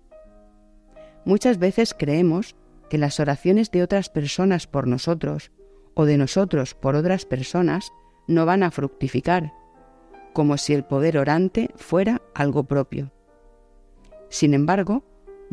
Muchas 1.24 1.58
veces 1.58 1.94
creemos 1.98 2.56
que 2.90 2.98
las 2.98 3.18
oraciones 3.18 3.70
de 3.70 3.82
otras 3.82 4.10
personas 4.10 4.66
por 4.66 4.86
nosotros 4.86 5.50
o 5.94 6.04
de 6.04 6.18
nosotros 6.18 6.74
por 6.74 6.94
otras 6.94 7.24
personas 7.24 7.90
no 8.26 8.44
van 8.46 8.62
a 8.62 8.70
fructificar, 8.70 9.52
como 10.32 10.58
si 10.58 10.74
el 10.74 10.84
poder 10.84 11.18
orante 11.18 11.70
fuera 11.76 12.20
algo 12.34 12.64
propio. 12.64 13.12
Sin 14.28 14.52
embargo, 14.52 15.04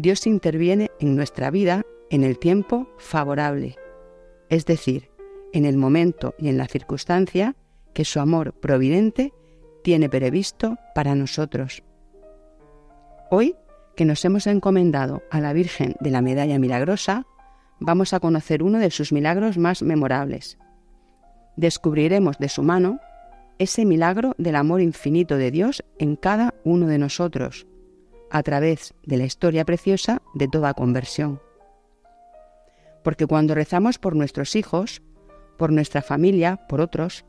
Dios 0.02 0.26
interviene 0.26 0.90
en 1.00 1.16
nuestra 1.16 1.52
vida 1.52 1.84
en 2.10 2.24
el 2.24 2.40
tiempo 2.40 2.90
favorable, 2.98 3.76
es 4.50 4.66
decir, 4.66 5.12
en 5.54 5.64
el 5.64 5.78
momento 5.78 6.34
y 6.40 6.50
en 6.50 6.58
la 6.58 6.66
circunstancia 6.66 7.56
que 7.94 8.04
su 8.04 8.20
amor 8.20 8.54
providente 8.54 9.32
tiene 9.84 10.10
previsto 10.10 10.80
para 10.96 11.14
nosotros. 11.14 11.84
Hoy, 13.30 13.56
que 13.96 14.06
nos 14.06 14.26
hemos 14.26 14.48
encomendado 14.48 15.22
a 15.30 15.40
la 15.40 15.54
Virgen 15.54 15.94
de 16.00 16.10
la 16.10 16.24
Medalla 16.24 16.58
Milagrosa, 16.58 17.28
vamos 17.80 18.14
a 18.14 18.20
conocer 18.20 18.64
uno 18.64 18.80
de 18.80 18.90
sus 18.90 19.12
milagros 19.12 19.60
más 19.60 19.84
memorables. 19.84 20.58
Descubriremos 21.58 22.40
de 22.40 22.50
su 22.50 22.64
mano 22.64 23.00
ese 23.60 23.86
milagro 23.86 24.34
del 24.40 24.56
amor 24.56 24.82
infinito 24.82 25.38
de 25.38 25.52
Dios 25.52 25.84
en 26.00 26.16
cada 26.16 26.56
uno 26.64 26.88
de 26.88 26.98
nosotros, 26.98 27.68
a 28.32 28.44
través 28.44 28.94
de 29.04 29.18
la 29.18 29.26
historia 29.26 29.66
preciosa 29.66 30.22
de 30.34 30.48
toda 30.48 30.74
conversión. 30.74 31.42
Porque 33.04 33.28
cuando 33.28 33.56
rezamos 33.56 33.98
por 34.00 34.16
nuestros 34.16 34.56
hijos, 34.56 35.02
por 35.58 35.72
nuestra 35.72 36.02
familia, 36.02 36.66
por 36.68 36.82
otros, 36.82 37.26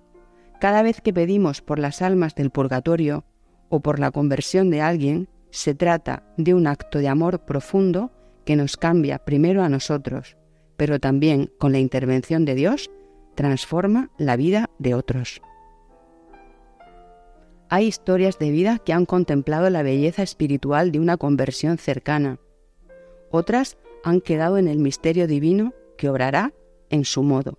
cada 0.60 0.82
vez 0.82 1.00
que 1.00 1.12
pedimos 1.12 1.60
por 1.60 1.78
las 1.78 2.02
almas 2.02 2.34
del 2.34 2.50
purgatorio 2.50 3.24
o 3.68 3.80
por 3.80 3.98
la 3.98 4.10
conversión 4.10 4.70
de 4.70 4.80
alguien, 4.80 5.28
se 5.50 5.74
trata 5.74 6.22
de 6.36 6.54
un 6.54 6.66
acto 6.66 6.98
de 6.98 7.08
amor 7.08 7.44
profundo 7.44 8.12
que 8.44 8.56
nos 8.56 8.76
cambia 8.76 9.18
primero 9.18 9.62
a 9.62 9.68
nosotros, 9.68 10.36
pero 10.76 11.00
también 11.00 11.50
con 11.58 11.72
la 11.72 11.78
intervención 11.78 12.44
de 12.44 12.54
Dios 12.54 12.90
transforma 13.34 14.10
la 14.18 14.36
vida 14.36 14.70
de 14.78 14.94
otros. 14.94 15.42
Hay 17.74 17.86
historias 17.86 18.38
de 18.38 18.50
vida 18.50 18.78
que 18.80 18.92
han 18.92 19.06
contemplado 19.06 19.70
la 19.70 19.82
belleza 19.82 20.22
espiritual 20.22 20.92
de 20.92 21.00
una 21.00 21.16
conversión 21.16 21.78
cercana. 21.78 22.38
Otras 23.30 23.78
han 24.04 24.20
quedado 24.20 24.58
en 24.58 24.68
el 24.68 24.76
misterio 24.76 25.26
divino 25.26 25.72
que 25.96 26.10
obrará 26.10 26.52
en 26.90 27.06
su 27.06 27.22
modo. 27.22 27.58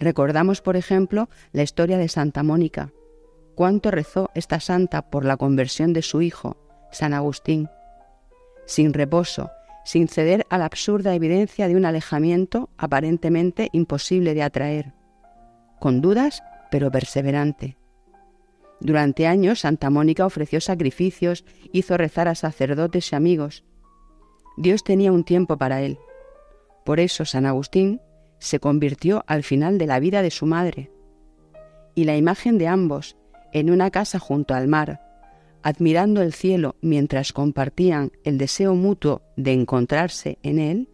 Recordamos, 0.00 0.62
por 0.62 0.76
ejemplo, 0.76 1.28
la 1.52 1.62
historia 1.62 1.98
de 1.98 2.08
Santa 2.08 2.42
Mónica. 2.42 2.94
Cuánto 3.54 3.90
rezó 3.90 4.30
esta 4.34 4.58
santa 4.58 5.10
por 5.10 5.26
la 5.26 5.36
conversión 5.36 5.92
de 5.92 6.00
su 6.00 6.22
hijo, 6.22 6.56
San 6.90 7.12
Agustín. 7.12 7.68
Sin 8.64 8.94
reposo, 8.94 9.50
sin 9.84 10.08
ceder 10.08 10.46
a 10.48 10.56
la 10.56 10.64
absurda 10.64 11.14
evidencia 11.14 11.68
de 11.68 11.76
un 11.76 11.84
alejamiento 11.84 12.70
aparentemente 12.78 13.68
imposible 13.72 14.32
de 14.32 14.42
atraer. 14.44 14.94
Con 15.78 16.00
dudas, 16.00 16.42
pero 16.70 16.90
perseverante. 16.90 17.76
Durante 18.84 19.26
años 19.26 19.60
Santa 19.60 19.88
Mónica 19.88 20.26
ofreció 20.26 20.60
sacrificios, 20.60 21.46
hizo 21.72 21.96
rezar 21.96 22.28
a 22.28 22.34
sacerdotes 22.34 23.10
y 23.10 23.16
amigos. 23.16 23.64
Dios 24.58 24.84
tenía 24.84 25.10
un 25.10 25.24
tiempo 25.24 25.56
para 25.56 25.80
él. 25.80 25.98
Por 26.84 27.00
eso 27.00 27.24
San 27.24 27.46
Agustín 27.46 28.02
se 28.38 28.60
convirtió 28.60 29.24
al 29.26 29.42
final 29.42 29.78
de 29.78 29.86
la 29.86 30.00
vida 30.00 30.20
de 30.20 30.30
su 30.30 30.44
madre. 30.44 30.92
Y 31.94 32.04
la 32.04 32.14
imagen 32.18 32.58
de 32.58 32.68
ambos, 32.68 33.16
en 33.54 33.70
una 33.70 33.90
casa 33.90 34.18
junto 34.18 34.52
al 34.52 34.68
mar, 34.68 35.00
admirando 35.62 36.20
el 36.20 36.34
cielo 36.34 36.76
mientras 36.82 37.32
compartían 37.32 38.12
el 38.22 38.36
deseo 38.36 38.74
mutuo 38.74 39.22
de 39.38 39.54
encontrarse 39.54 40.38
en 40.42 40.58
él, 40.58 40.90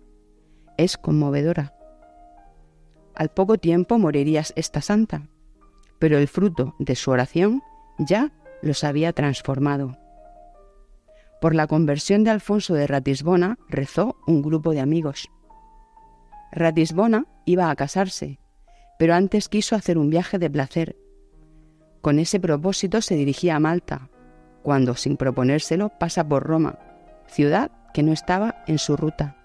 es 0.76 0.96
conmovedora. 0.96 1.74
Al 3.16 3.30
poco 3.30 3.58
tiempo 3.58 3.98
morirías 3.98 4.52
esta 4.54 4.80
santa, 4.80 5.28
pero 5.98 6.18
el 6.18 6.28
fruto 6.28 6.76
de 6.78 6.94
su 6.94 7.10
oración 7.10 7.64
ya 8.00 8.32
los 8.62 8.84
había 8.84 9.12
transformado. 9.12 9.96
Por 11.40 11.54
la 11.54 11.66
conversión 11.66 12.24
de 12.24 12.30
Alfonso 12.30 12.74
de 12.74 12.86
Ratisbona 12.86 13.58
rezó 13.68 14.16
un 14.26 14.42
grupo 14.42 14.72
de 14.72 14.80
amigos. 14.80 15.30
Ratisbona 16.52 17.26
iba 17.44 17.70
a 17.70 17.76
casarse, 17.76 18.38
pero 18.98 19.14
antes 19.14 19.48
quiso 19.48 19.76
hacer 19.76 19.96
un 19.96 20.10
viaje 20.10 20.38
de 20.38 20.50
placer. 20.50 20.96
Con 22.02 22.18
ese 22.18 22.40
propósito 22.40 23.00
se 23.00 23.14
dirigía 23.14 23.56
a 23.56 23.60
Malta, 23.60 24.10
cuando, 24.62 24.94
sin 24.94 25.16
proponérselo, 25.16 25.90
pasa 25.98 26.26
por 26.26 26.42
Roma, 26.42 26.78
ciudad 27.26 27.70
que 27.94 28.02
no 28.02 28.12
estaba 28.12 28.62
en 28.66 28.78
su 28.78 28.96
ruta. 28.96 29.36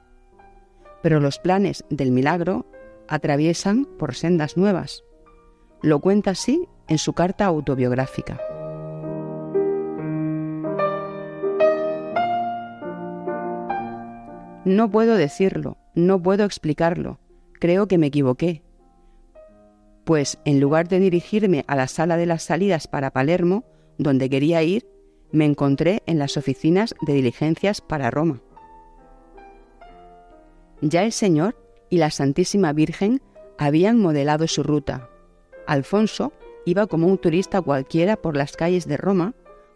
Pero 1.02 1.20
los 1.20 1.40
planes 1.40 1.86
del 1.90 2.12
milagro 2.12 2.66
atraviesan 3.08 3.86
por 3.98 4.16
sendas 4.16 4.58
nuevas. 4.58 5.04
Lo 5.82 6.00
cuenta 6.00 6.32
así 6.32 6.68
en 6.88 6.98
su 6.98 7.14
carta 7.14 7.46
autobiográfica. 7.46 8.40
No 14.66 14.90
puedo 14.90 15.16
decirlo, 15.16 15.78
no 15.94 16.22
puedo 16.22 16.44
explicarlo, 16.44 17.20
creo 17.60 17.88
que 17.88 18.00
me 18.00 18.08
equivoqué. 18.08 18.64
Pues 20.06 20.40
en 20.44 20.60
lugar 20.60 20.88
de 20.88 21.00
dirigirme 21.00 21.66
a 21.68 21.76
la 21.76 21.88
sala 21.88 22.18
de 22.18 22.26
las 22.26 22.44
salidas 22.44 22.88
para 22.88 23.12
Palermo, 23.12 23.64
donde 23.98 24.30
quería 24.30 24.64
ir, 24.64 24.88
me 25.32 25.46
encontré 25.46 26.02
en 26.06 26.18
las 26.18 26.38
oficinas 26.38 26.96
de 27.06 27.14
diligencias 27.14 27.82
para 27.82 28.10
Roma. 28.10 28.42
Ya 30.82 31.04
el 31.04 31.12
Señor 31.12 31.56
y 31.90 31.98
la 31.98 32.10
Santísima 32.10 32.74
Virgen 32.74 33.22
habían 33.58 34.00
modelado 34.00 34.48
su 34.48 34.64
ruta. 34.64 35.10
Alfonso 35.68 36.34
iba 36.66 36.88
como 36.88 37.08
un 37.08 37.18
turista 37.18 37.62
cualquiera 37.62 38.18
por 38.18 38.36
las 38.36 38.58
calles 38.58 38.88
de 38.88 38.98
Roma 38.98 39.34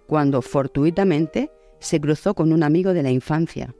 cuando 0.07 0.41
fortuitamente 0.41 1.51
se 1.79 2.01
cruzó 2.01 2.33
con 2.33 2.51
un 2.51 2.63
amigo 2.63 2.93
de 2.93 3.03
la 3.03 3.11
infancia. 3.11 3.75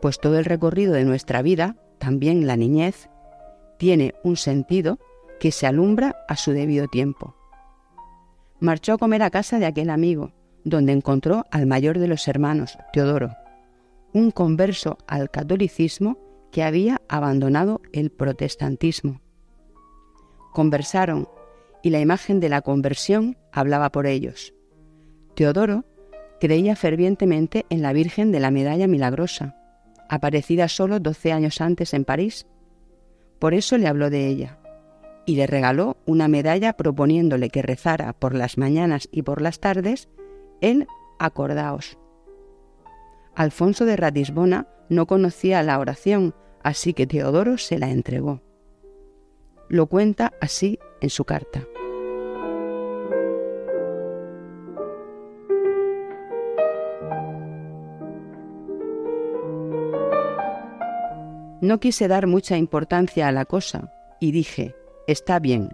Pues 0.00 0.18
todo 0.18 0.38
el 0.38 0.44
recorrido 0.44 0.92
de 0.92 1.04
nuestra 1.04 1.42
vida, 1.42 1.76
también 1.98 2.46
la 2.46 2.56
niñez, 2.56 3.08
tiene 3.78 4.14
un 4.24 4.36
sentido 4.36 4.98
que 5.40 5.52
se 5.52 5.66
alumbra 5.66 6.16
a 6.28 6.36
su 6.36 6.52
debido 6.52 6.88
tiempo. 6.88 7.36
Marchó 8.60 8.94
a 8.94 8.98
comer 8.98 9.22
a 9.22 9.30
casa 9.30 9.58
de 9.58 9.66
aquel 9.66 9.90
amigo, 9.90 10.32
donde 10.64 10.92
encontró 10.92 11.44
al 11.50 11.66
mayor 11.66 11.98
de 11.98 12.08
los 12.08 12.28
hermanos, 12.28 12.78
Teodoro, 12.92 13.30
un 14.12 14.30
converso 14.30 14.98
al 15.06 15.30
catolicismo 15.30 16.18
que 16.52 16.62
había 16.62 17.00
abandonado 17.08 17.80
el 17.92 18.10
protestantismo. 18.10 19.20
Conversaron 20.52 21.28
y 21.82 21.90
la 21.90 22.00
imagen 22.00 22.40
de 22.40 22.48
la 22.48 22.62
conversión 22.62 23.36
hablaba 23.50 23.90
por 23.90 24.06
ellos. 24.06 24.54
Teodoro 25.34 25.84
creía 26.40 26.76
fervientemente 26.76 27.66
en 27.70 27.82
la 27.82 27.92
Virgen 27.92 28.32
de 28.32 28.40
la 28.40 28.50
Medalla 28.50 28.86
Milagrosa, 28.86 29.56
aparecida 30.08 30.68
solo 30.68 31.00
doce 31.00 31.32
años 31.32 31.60
antes 31.60 31.94
en 31.94 32.04
París. 32.04 32.46
Por 33.38 33.54
eso 33.54 33.78
le 33.78 33.88
habló 33.88 34.10
de 34.10 34.26
ella 34.26 34.58
y 35.24 35.36
le 35.36 35.46
regaló 35.46 35.96
una 36.04 36.28
medalla 36.28 36.72
proponiéndole 36.72 37.48
que 37.50 37.62
rezara 37.62 38.12
por 38.12 38.34
las 38.34 38.58
mañanas 38.58 39.08
y 39.12 39.22
por 39.22 39.40
las 39.40 39.60
tardes 39.60 40.08
en 40.60 40.86
Acordaos. 41.18 41.98
Alfonso 43.34 43.84
de 43.84 43.96
Ratisbona 43.96 44.68
no 44.88 45.06
conocía 45.06 45.62
la 45.62 45.78
oración, 45.78 46.34
así 46.62 46.92
que 46.92 47.06
Teodoro 47.06 47.56
se 47.56 47.78
la 47.78 47.90
entregó. 47.90 48.42
Lo 49.68 49.86
cuenta 49.86 50.32
así 50.40 50.78
en 51.00 51.08
su 51.08 51.24
carta. 51.24 51.66
No 61.62 61.78
quise 61.78 62.08
dar 62.08 62.26
mucha 62.26 62.58
importancia 62.58 63.28
a 63.28 63.32
la 63.32 63.44
cosa 63.44 63.92
y 64.18 64.32
dije, 64.32 64.74
está 65.06 65.38
bien, 65.38 65.68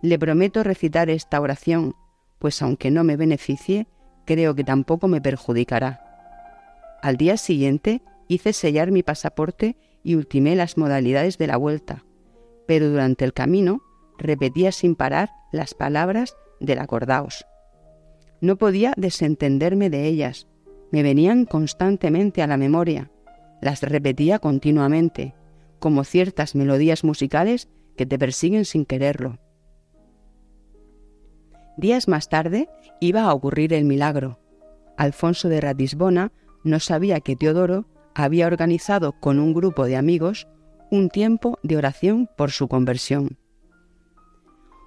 le 0.00 0.18
prometo 0.18 0.64
recitar 0.64 1.10
esta 1.10 1.38
oración, 1.38 1.94
pues 2.38 2.62
aunque 2.62 2.90
no 2.90 3.04
me 3.04 3.18
beneficie, 3.18 3.86
creo 4.24 4.54
que 4.54 4.64
tampoco 4.64 5.06
me 5.06 5.20
perjudicará. 5.20 6.00
Al 7.02 7.18
día 7.18 7.36
siguiente 7.36 8.00
hice 8.26 8.54
sellar 8.54 8.90
mi 8.90 9.02
pasaporte 9.02 9.76
y 10.02 10.14
ultimé 10.14 10.56
las 10.56 10.78
modalidades 10.78 11.36
de 11.36 11.46
la 11.46 11.58
vuelta, 11.58 12.06
pero 12.66 12.88
durante 12.88 13.26
el 13.26 13.34
camino 13.34 13.82
repetía 14.16 14.72
sin 14.72 14.94
parar 14.94 15.28
las 15.52 15.74
palabras 15.74 16.38
del 16.58 16.78
acordaos. 16.78 17.44
No 18.40 18.56
podía 18.56 18.94
desentenderme 18.96 19.90
de 19.90 20.06
ellas, 20.06 20.48
me 20.90 21.02
venían 21.02 21.44
constantemente 21.44 22.40
a 22.40 22.46
la 22.46 22.56
memoria, 22.56 23.10
las 23.64 23.80
repetía 23.80 24.38
continuamente, 24.40 25.34
como 25.78 26.04
ciertas 26.04 26.54
melodías 26.54 27.02
musicales 27.02 27.70
que 27.96 28.04
te 28.04 28.18
persiguen 28.18 28.66
sin 28.66 28.84
quererlo. 28.84 29.38
Días 31.78 32.06
más 32.06 32.28
tarde 32.28 32.68
iba 33.00 33.22
a 33.22 33.32
ocurrir 33.32 33.72
el 33.72 33.86
milagro. 33.86 34.38
Alfonso 34.98 35.48
de 35.48 35.62
Ratisbona 35.62 36.30
no 36.62 36.78
sabía 36.78 37.20
que 37.20 37.36
Teodoro 37.36 37.86
había 38.14 38.48
organizado 38.48 39.12
con 39.12 39.38
un 39.38 39.54
grupo 39.54 39.86
de 39.86 39.96
amigos 39.96 40.46
un 40.90 41.08
tiempo 41.08 41.58
de 41.62 41.78
oración 41.78 42.28
por 42.36 42.50
su 42.50 42.68
conversión. 42.68 43.38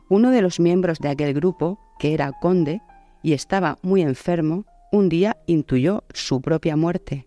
Uno 0.08 0.30
de 0.30 0.44
los 0.44 0.60
miembros 0.60 1.00
de 1.00 1.10
aquel 1.10 1.34
grupo, 1.34 1.80
que 1.98 2.14
era 2.14 2.32
conde 2.32 2.84
y 3.24 3.34
estaba 3.34 3.80
muy 3.82 4.04
enfermo, 4.04 4.66
un 4.92 5.10
día 5.10 5.36
intuyó 5.48 6.04
su 6.14 6.42
propia 6.42 6.78
muerte 6.78 7.27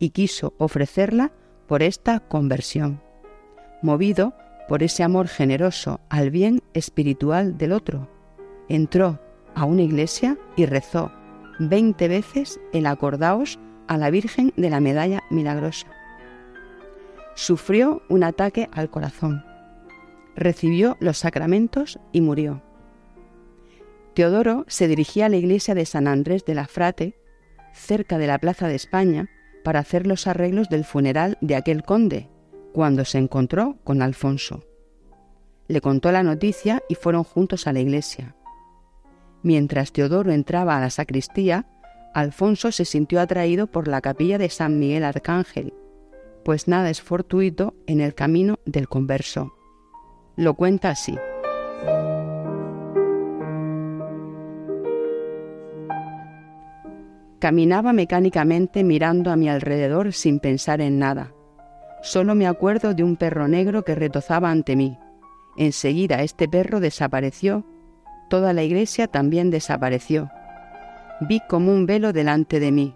y 0.00 0.10
quiso 0.10 0.54
ofrecerla 0.58 1.30
por 1.68 1.84
esta 1.84 2.18
conversión, 2.18 3.00
movido 3.82 4.34
por 4.66 4.82
ese 4.82 5.04
amor 5.04 5.28
generoso 5.28 6.00
al 6.08 6.30
bien 6.30 6.62
espiritual 6.74 7.56
del 7.56 7.72
otro. 7.72 8.08
Entró 8.68 9.20
a 9.54 9.64
una 9.64 9.82
iglesia 9.82 10.36
y 10.56 10.66
rezó 10.66 11.12
veinte 11.60 12.08
veces 12.08 12.58
el 12.72 12.86
acordaos 12.86 13.60
a 13.86 13.96
la 13.98 14.10
Virgen 14.10 14.52
de 14.56 14.70
la 14.70 14.80
Medalla 14.80 15.22
Milagrosa. 15.30 15.86
Sufrió 17.34 18.02
un 18.08 18.24
ataque 18.24 18.68
al 18.72 18.90
corazón, 18.90 19.44
recibió 20.34 20.96
los 21.00 21.18
sacramentos 21.18 21.98
y 22.12 22.20
murió. 22.20 22.62
Teodoro 24.14 24.64
se 24.68 24.88
dirigía 24.88 25.26
a 25.26 25.28
la 25.28 25.36
iglesia 25.36 25.74
de 25.74 25.84
San 25.84 26.08
Andrés 26.08 26.44
de 26.44 26.54
la 26.54 26.66
Frate, 26.66 27.18
cerca 27.72 28.18
de 28.18 28.26
la 28.26 28.38
Plaza 28.38 28.68
de 28.68 28.74
España, 28.74 29.28
para 29.62 29.80
hacer 29.80 30.06
los 30.06 30.26
arreglos 30.26 30.68
del 30.68 30.84
funeral 30.84 31.38
de 31.40 31.56
aquel 31.56 31.82
conde, 31.82 32.28
cuando 32.72 33.04
se 33.04 33.18
encontró 33.18 33.78
con 33.84 34.02
Alfonso. 34.02 34.64
Le 35.68 35.80
contó 35.80 36.12
la 36.12 36.22
noticia 36.22 36.82
y 36.88 36.94
fueron 36.94 37.24
juntos 37.24 37.66
a 37.66 37.72
la 37.72 37.80
iglesia. 37.80 38.34
Mientras 39.42 39.92
Teodoro 39.92 40.32
entraba 40.32 40.76
a 40.76 40.80
la 40.80 40.90
sacristía, 40.90 41.66
Alfonso 42.12 42.72
se 42.72 42.84
sintió 42.84 43.20
atraído 43.20 43.68
por 43.68 43.86
la 43.86 44.00
capilla 44.00 44.36
de 44.36 44.50
San 44.50 44.78
Miguel 44.78 45.04
Arcángel, 45.04 45.72
pues 46.44 46.68
nada 46.68 46.90
es 46.90 47.00
fortuito 47.00 47.74
en 47.86 48.00
el 48.00 48.14
camino 48.14 48.58
del 48.64 48.88
converso. 48.88 49.54
Lo 50.36 50.54
cuenta 50.54 50.90
así. 50.90 51.16
Caminaba 57.40 57.94
mecánicamente 57.94 58.84
mirando 58.84 59.30
a 59.30 59.36
mi 59.36 59.48
alrededor 59.48 60.12
sin 60.12 60.40
pensar 60.40 60.82
en 60.82 60.98
nada. 60.98 61.32
Solo 62.02 62.34
me 62.34 62.46
acuerdo 62.46 62.92
de 62.92 63.02
un 63.02 63.16
perro 63.16 63.48
negro 63.48 63.82
que 63.82 63.94
retozaba 63.94 64.50
ante 64.50 64.76
mí. 64.76 64.98
Enseguida 65.56 66.22
este 66.22 66.48
perro 66.48 66.80
desapareció. 66.80 67.64
Toda 68.28 68.52
la 68.52 68.62
iglesia 68.62 69.06
también 69.06 69.50
desapareció. 69.50 70.30
Vi 71.22 71.40
como 71.48 71.72
un 71.72 71.86
velo 71.86 72.12
delante 72.12 72.60
de 72.60 72.72
mí. 72.72 72.94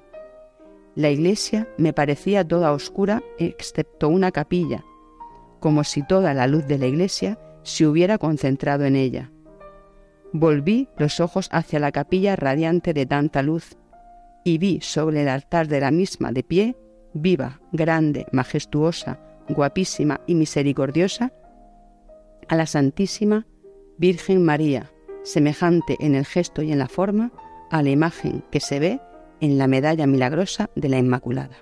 La 0.94 1.08
iglesia 1.08 1.66
me 1.78 1.94
parecía 1.94 2.46
toda 2.46 2.72
oscura 2.72 3.22
excepto 3.38 4.10
una 4.10 4.30
capilla, 4.30 4.84
como 5.58 5.84
si 5.84 6.06
toda 6.06 6.34
la 6.34 6.46
luz 6.46 6.66
de 6.66 6.78
la 6.78 6.86
iglesia 6.86 7.38
se 7.62 7.86
hubiera 7.86 8.18
concentrado 8.18 8.84
en 8.84 8.94
ella. 8.94 9.30
Volví 10.32 10.88
los 10.98 11.18
ojos 11.20 11.48
hacia 11.50 11.80
la 11.80 11.92
capilla 11.92 12.36
radiante 12.36 12.92
de 12.92 13.06
tanta 13.06 13.42
luz 13.42 13.78
y 14.44 14.58
vi 14.58 14.80
sobre 14.82 15.22
el 15.22 15.28
altar 15.28 15.66
de 15.66 15.80
la 15.80 15.90
misma 15.90 16.30
de 16.30 16.42
pie, 16.42 16.76
viva, 17.14 17.60
grande, 17.72 18.26
majestuosa, 18.30 19.18
guapísima 19.48 20.20
y 20.26 20.34
misericordiosa, 20.34 21.32
a 22.48 22.56
la 22.56 22.66
Santísima 22.66 23.46
Virgen 23.96 24.44
María, 24.44 24.92
semejante 25.22 25.96
en 26.00 26.14
el 26.14 26.26
gesto 26.26 26.62
y 26.62 26.72
en 26.72 26.78
la 26.78 26.88
forma 26.88 27.32
a 27.70 27.82
la 27.82 27.90
imagen 27.90 28.44
que 28.50 28.60
se 28.60 28.78
ve 28.78 29.00
en 29.40 29.56
la 29.56 29.66
medalla 29.66 30.06
milagrosa 30.06 30.70
de 30.74 30.88
la 30.88 30.98
Inmaculada. 30.98 31.56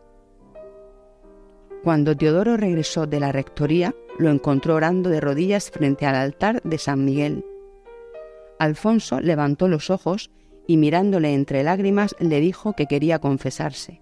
Cuando 1.83 2.17
Teodoro 2.17 2.57
regresó 2.57 3.07
de 3.07 3.21
la 3.21 3.33
rectoría, 3.33 3.95
lo 4.19 4.31
encontró 4.31 4.75
orando 4.75 5.11
de 5.11 5.21
rodillas 5.21 5.71
frente 5.71 6.07
al 6.07 6.15
altar 6.15 6.63
de 6.63 6.79
San 6.79 7.05
Miguel. 7.05 7.45
Alfonso 8.59 9.21
levantó 9.21 9.67
los 9.69 9.91
ojos 9.91 10.31
y 10.67 10.77
mirándole 10.77 11.35
entre 11.35 11.63
lágrimas 11.63 12.15
le 12.19 12.41
dijo 12.41 12.75
que 12.75 12.87
quería 12.87 13.19
confesarse. 13.19 14.01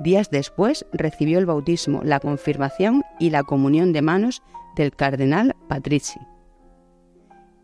Días 0.00 0.30
después 0.30 0.86
recibió 0.92 1.38
el 1.38 1.46
bautismo, 1.46 2.02
la 2.04 2.20
confirmación 2.20 3.02
y 3.18 3.30
la 3.30 3.42
comunión 3.42 3.92
de 3.92 4.02
manos 4.02 4.42
del 4.76 4.94
cardenal 4.94 5.56
Patrici. 5.68 6.20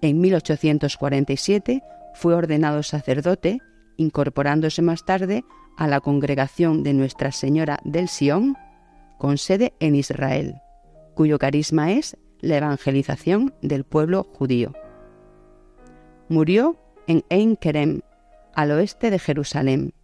En 0.01 0.21
1847 0.21 1.83
fue 2.15 2.35
ordenado 2.35 2.83
sacerdote, 2.83 3.61
incorporándose 3.97 4.83
más 4.83 5.05
tarde 5.05 5.45
a 5.77 5.87
la 5.87 6.01
congregación 6.01 6.83
de 6.83 6.95
Nuestra 6.95 7.33
Señora 7.33 7.79
del 7.85 8.09
Sion, 8.09 8.57
con 9.19 9.39
sede 9.39 9.75
en 9.79 9.95
Israel, 9.95 10.57
cuyo 11.15 11.39
carisma 11.39 11.93
es 11.93 12.17
la 12.41 12.57
evangelización 12.57 13.55
del 13.63 13.85
pueblo 13.85 14.25
judío. 14.33 14.73
Murió 16.29 16.77
en 17.07 17.25
Ein 17.29 17.57
Kerem, 17.57 18.01
al 18.55 18.71
oeste 18.73 19.11
de 19.11 19.19
Jerusalén, 19.19 19.95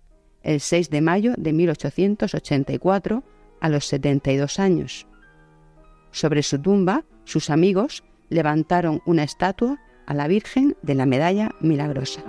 el 0.42 0.60
6 0.60 0.90
de 0.90 1.00
mayo 1.00 1.34
de 1.36 1.52
1884, 1.52 3.24
a 3.60 3.68
los 3.68 3.86
72 3.86 4.58
años. 4.58 5.06
Sobre 6.10 6.42
su 6.42 6.60
tumba, 6.60 7.04
sus 7.24 7.50
amigos 7.50 8.04
levantaron 8.28 9.02
una 9.04 9.24
estatua 9.24 9.78
a 10.06 10.14
la 10.14 10.28
Virgen 10.28 10.76
de 10.82 10.94
la 10.94 11.06
Medalla 11.06 11.50
Milagrosa. 11.60 12.22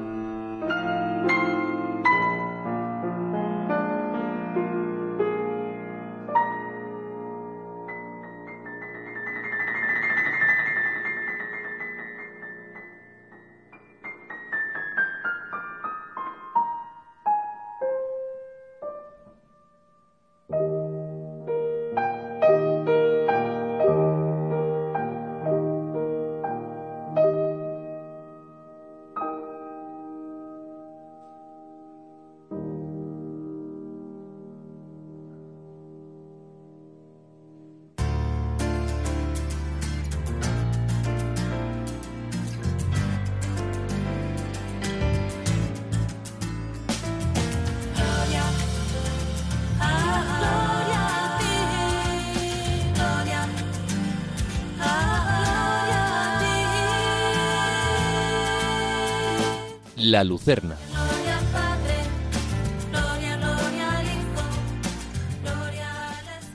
La 60.19 60.25
Lucerna. 60.25 60.75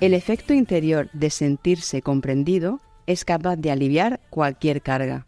El 0.02 0.12
efecto 0.12 0.52
interior 0.52 1.08
de 1.14 1.30
sentirse 1.30 2.02
comprendido 2.02 2.80
es 3.06 3.24
capaz 3.24 3.56
de 3.56 3.70
aliviar 3.70 4.20
cualquier 4.28 4.82
carga. 4.82 5.26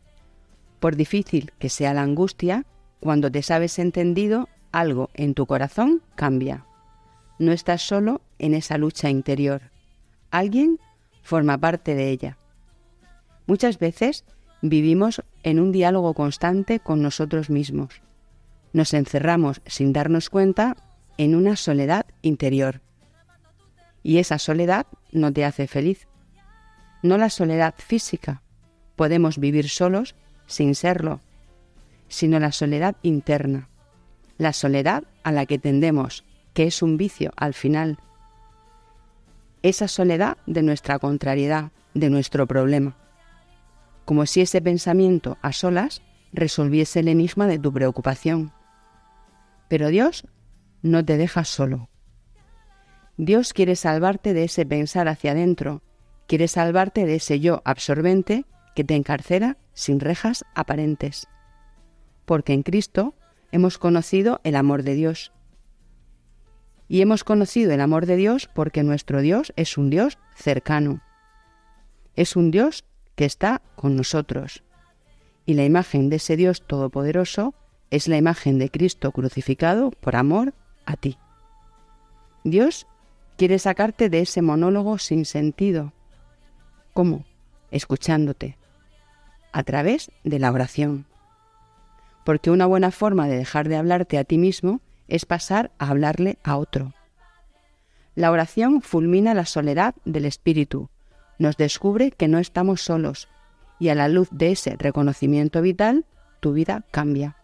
Por 0.81 0.97
difícil 0.97 1.53
que 1.59 1.71
sea 1.71 1.95
la 1.95 2.03
angustia, 2.03 2.67
cuando 3.01 3.33
te 3.33 3.41
sabes 3.41 3.79
entendido, 3.79 4.51
algo 4.71 5.09
en 5.15 5.33
tu 5.33 5.47
corazón 5.47 6.03
cambia. 6.15 6.67
No 7.39 7.53
estás 7.53 7.81
solo 7.81 8.21
en 8.39 8.53
esa 8.53 8.77
lucha 8.77 9.09
interior. 9.09 9.63
Alguien 10.31 10.79
forma 11.23 11.57
parte 11.57 11.95
de 11.95 12.11
ella. 12.11 12.37
Muchas 13.47 13.79
veces 13.79 14.27
vivimos 14.61 15.23
en 15.43 15.59
un 15.59 15.73
diálogo 15.73 16.13
constante 16.13 16.81
con 16.81 17.01
nosotros 17.01 17.49
mismos. 17.49 18.03
Nos 18.77 18.93
encerramos 18.93 19.63
sin 19.65 19.95
darnos 19.95 20.29
cuenta 20.29 20.77
en 21.17 21.35
una 21.35 21.57
soledad 21.57 22.05
interior. 22.21 22.83
Y 24.03 24.19
esa 24.19 24.39
soledad 24.39 24.87
no 25.13 25.33
te 25.33 25.47
hace 25.47 25.67
feliz. 25.67 26.07
No 27.03 27.17
la 27.17 27.31
soledad 27.31 27.75
física. 27.79 28.43
Podemos 28.95 29.39
vivir 29.39 29.71
solos 29.71 30.15
sin 30.45 30.75
serlo, 30.75 31.23
sino 32.09 32.39
la 32.39 32.53
soledad 32.53 32.97
interna. 33.01 33.71
La 34.37 34.53
soledad 34.53 35.05
a 35.23 35.33
la 35.33 35.47
que 35.47 35.59
tendemos, 35.59 36.27
que 36.53 36.65
es 36.65 36.83
un 36.83 36.99
vicio 36.99 37.33
al 37.35 37.55
final. 37.55 37.97
Esa 39.63 39.89
soledad 39.89 40.37
de 40.45 40.61
nuestra 40.61 40.99
contrariedad, 40.99 41.71
de 41.95 42.11
nuestro 42.11 42.47
problema 42.47 42.95
como 44.05 44.25
si 44.25 44.41
ese 44.41 44.61
pensamiento 44.61 45.37
a 45.41 45.53
solas 45.53 46.01
resolviese 46.33 47.01
el 47.01 47.09
enigma 47.09 47.49
de 47.49 47.59
tu 47.59 47.73
preocupación. 47.73 48.53
Pero 49.69 49.89
Dios 49.89 50.27
no 50.83 51.05
te 51.05 51.17
deja 51.17 51.45
solo. 51.45 51.89
Dios 53.17 53.53
quiere 53.53 53.77
salvarte 53.77 54.35
de 54.35 54.45
ese 54.45 54.67
pensar 54.67 55.09
hacia 55.09 55.33
adentro, 55.33 55.83
quiere 56.27 56.49
salvarte 56.49 57.07
de 57.07 57.17
ese 57.17 57.41
yo 57.41 57.63
absorbente 57.65 58.45
que 58.75 58.85
te 58.85 58.95
encarcera 58.95 59.57
sin 59.73 60.01
rejas 60.01 60.45
aparentes. 60.55 61.27
Porque 62.27 62.53
en 62.53 62.63
Cristo 62.63 63.15
hemos 63.53 63.79
conocido 63.79 64.41
el 64.45 64.55
amor 64.57 64.83
de 64.83 64.95
Dios. 64.95 65.33
Y 66.89 67.01
hemos 67.01 67.25
conocido 67.25 67.73
el 67.73 67.81
amor 67.81 68.07
de 68.07 68.17
Dios 68.17 68.49
porque 68.55 68.83
nuestro 68.83 69.21
Dios 69.21 69.53
es 69.57 69.79
un 69.79 69.91
Dios 69.91 70.19
cercano. 70.35 71.01
Es 72.15 72.37
un 72.37 72.51
Dios 72.51 72.85
que 73.15 73.25
está 73.25 73.63
con 73.75 73.97
nosotros. 73.97 74.63
Y 75.47 75.55
la 75.55 75.65
imagen 75.65 76.11
de 76.11 76.17
ese 76.17 76.37
Dios 76.37 76.63
todopoderoso 76.67 77.55
es 77.91 78.09
la 78.09 78.17
imagen 78.17 78.59
de 78.59 78.71
Cristo 78.71 79.13
crucificado 79.13 79.91
por 79.91 80.17
amor 80.17 80.55
a 80.85 80.97
ti. 80.97 81.19
Dios 82.45 82.87
quiere 83.37 83.59
sacarte 83.59 84.09
de 84.09 84.21
ese 84.21 84.43
monólogo 84.43 84.99
sin 84.99 85.25
sentido. 85.25 85.93
¿Cómo? 86.93 87.25
Escuchándote. 87.71 88.57
A 89.53 89.63
través 89.63 90.11
de 90.25 90.39
la 90.39 90.51
oración. 90.51 91.07
Porque 92.25 92.51
una 92.51 92.67
buena 92.67 92.91
forma 92.91 93.29
de 93.29 93.37
dejar 93.37 93.69
de 93.69 93.77
hablarte 93.77 94.19
a 94.19 94.25
ti 94.25 94.39
mismo 94.39 94.81
es 95.09 95.27
pasar 95.27 95.71
a 95.79 95.89
hablarle 95.89 96.39
a 96.43 96.57
otro. 96.57 96.93
La 98.15 98.31
oración 98.31 98.83
fulmina 98.83 99.35
la 99.35 99.45
soledad 99.45 99.95
del 100.05 100.25
espíritu 100.25 100.89
nos 101.39 101.57
descubre 101.57 102.11
que 102.11 102.29
no 102.29 102.39
estamos 102.39 102.81
solos 102.81 103.29
y 103.79 103.91
a 103.91 103.95
la 103.95 104.09
luz 104.09 104.29
de 104.31 104.53
ese 104.53 104.77
reconocimiento 104.79 105.61
vital, 105.61 106.07
tu 106.41 106.53
vida 106.53 106.85
cambia. 106.91 107.36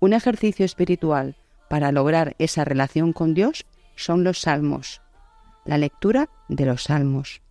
Un 0.00 0.14
ejercicio 0.14 0.64
espiritual 0.64 1.36
para 1.68 1.92
lograr 1.92 2.34
esa 2.38 2.64
relación 2.64 3.12
con 3.12 3.34
Dios 3.34 3.66
son 3.96 4.24
los 4.24 4.40
salmos, 4.40 5.02
la 5.66 5.76
lectura 5.76 6.30
de 6.48 6.64
los 6.64 6.84
salmos. 6.84 7.42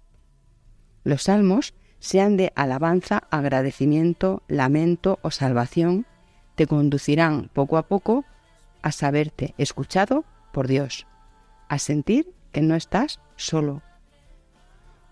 Los 1.03 1.23
salmos, 1.23 1.75
sean 1.99 2.37
de 2.37 2.51
alabanza, 2.55 3.27
agradecimiento, 3.29 4.41
lamento 4.47 5.19
o 5.21 5.29
salvación, 5.31 6.07
te 6.55 6.65
conducirán 6.65 7.49
poco 7.53 7.77
a 7.77 7.83
poco 7.87 8.25
a 8.81 8.91
saberte 8.91 9.53
escuchado 9.57 10.25
por 10.51 10.67
Dios, 10.67 11.05
a 11.67 11.77
sentir 11.77 12.33
que 12.51 12.61
no 12.61 12.75
estás 12.75 13.19
solo. 13.35 13.83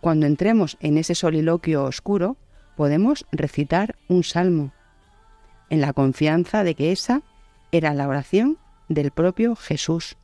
Cuando 0.01 0.25
entremos 0.25 0.77
en 0.79 0.97
ese 0.97 1.13
soliloquio 1.13 1.83
oscuro, 1.83 2.35
podemos 2.75 3.25
recitar 3.31 3.95
un 4.07 4.23
salmo, 4.23 4.71
en 5.69 5.81
la 5.81 5.93
confianza 5.93 6.63
de 6.63 6.75
que 6.75 6.91
esa 6.91 7.21
era 7.71 7.93
la 7.93 8.07
oración 8.07 8.57
del 8.89 9.11
propio 9.11 9.55
Jesús. 9.55 10.17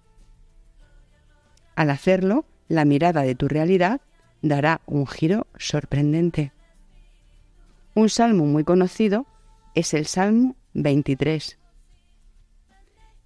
Al 1.75 1.89
hacerlo, 1.89 2.45
la 2.67 2.85
mirada 2.85 3.21
de 3.21 3.35
tu 3.35 3.47
realidad 3.47 4.01
dará 4.41 4.81
un 4.85 5.07
giro 5.07 5.47
sorprendente. 5.57 6.51
Un 7.95 8.09
salmo 8.09 8.45
muy 8.45 8.63
conocido 8.63 9.25
es 9.75 9.93
el 9.93 10.05
Salmo 10.05 10.55
23. 10.73 11.57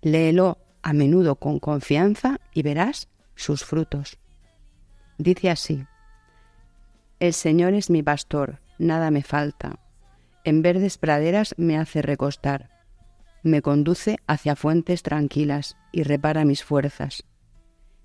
Léelo 0.01 0.57
a 0.81 0.93
menudo 0.93 1.35
con 1.35 1.59
confianza 1.59 2.39
y 2.53 2.61
verás 2.61 3.09
sus 3.35 3.63
frutos. 3.63 4.17
Dice 5.17 5.49
así, 5.49 5.85
El 7.19 7.33
Señor 7.33 7.73
es 7.73 7.89
mi 7.89 8.03
pastor, 8.03 8.59
nada 8.77 9.11
me 9.11 9.23
falta. 9.23 9.79
En 10.47 10.61
verdes 10.61 10.97
praderas 10.97 11.53
me 11.57 11.77
hace 11.77 12.01
recostar. 12.01 12.69
Me 13.43 13.61
conduce 13.61 14.15
hacia 14.27 14.55
fuentes 14.55 15.03
tranquilas 15.03 15.75
y 15.91 16.03
repara 16.03 16.45
mis 16.45 16.63
fuerzas. 16.63 17.25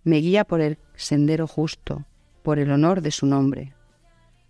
Me 0.02 0.16
guía 0.16 0.42
por 0.42 0.60
el 0.60 0.78
sendero 0.96 1.46
justo, 1.46 2.04
por 2.42 2.58
el 2.58 2.72
honor 2.72 3.00
de 3.00 3.12
su 3.12 3.26
nombre. 3.26 3.74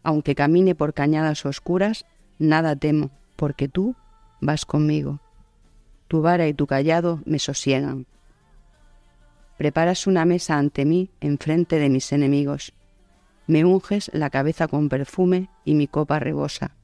Aunque 0.02 0.34
camine 0.34 0.74
por 0.74 0.94
cañadas 0.94 1.44
oscuras, 1.44 2.06
nada 2.38 2.76
temo, 2.76 3.10
porque 3.36 3.68
tú 3.68 3.94
vas 4.40 4.64
conmigo. 4.64 5.20
Tu 6.08 6.22
vara 6.22 6.48
y 6.48 6.54
tu 6.54 6.66
callado 6.66 7.20
me 7.26 7.38
sosiegan. 7.38 8.06
Preparas 9.58 10.06
una 10.06 10.24
mesa 10.24 10.56
ante 10.56 10.86
mí 10.86 11.10
enfrente 11.20 11.78
de 11.78 11.90
mis 11.90 12.10
enemigos. 12.10 12.72
Me 13.46 13.66
unges 13.66 14.10
la 14.14 14.30
cabeza 14.30 14.66
con 14.66 14.88
perfume 14.88 15.50
y 15.66 15.74
mi 15.74 15.88
copa 15.88 16.20
rebosa. 16.20 16.74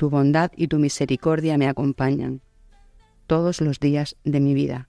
Tu 0.00 0.08
bondad 0.08 0.50
y 0.56 0.68
tu 0.68 0.78
misericordia 0.78 1.58
me 1.58 1.68
acompañan 1.68 2.40
todos 3.26 3.60
los 3.60 3.80
días 3.80 4.16
de 4.24 4.40
mi 4.40 4.54
vida, 4.54 4.88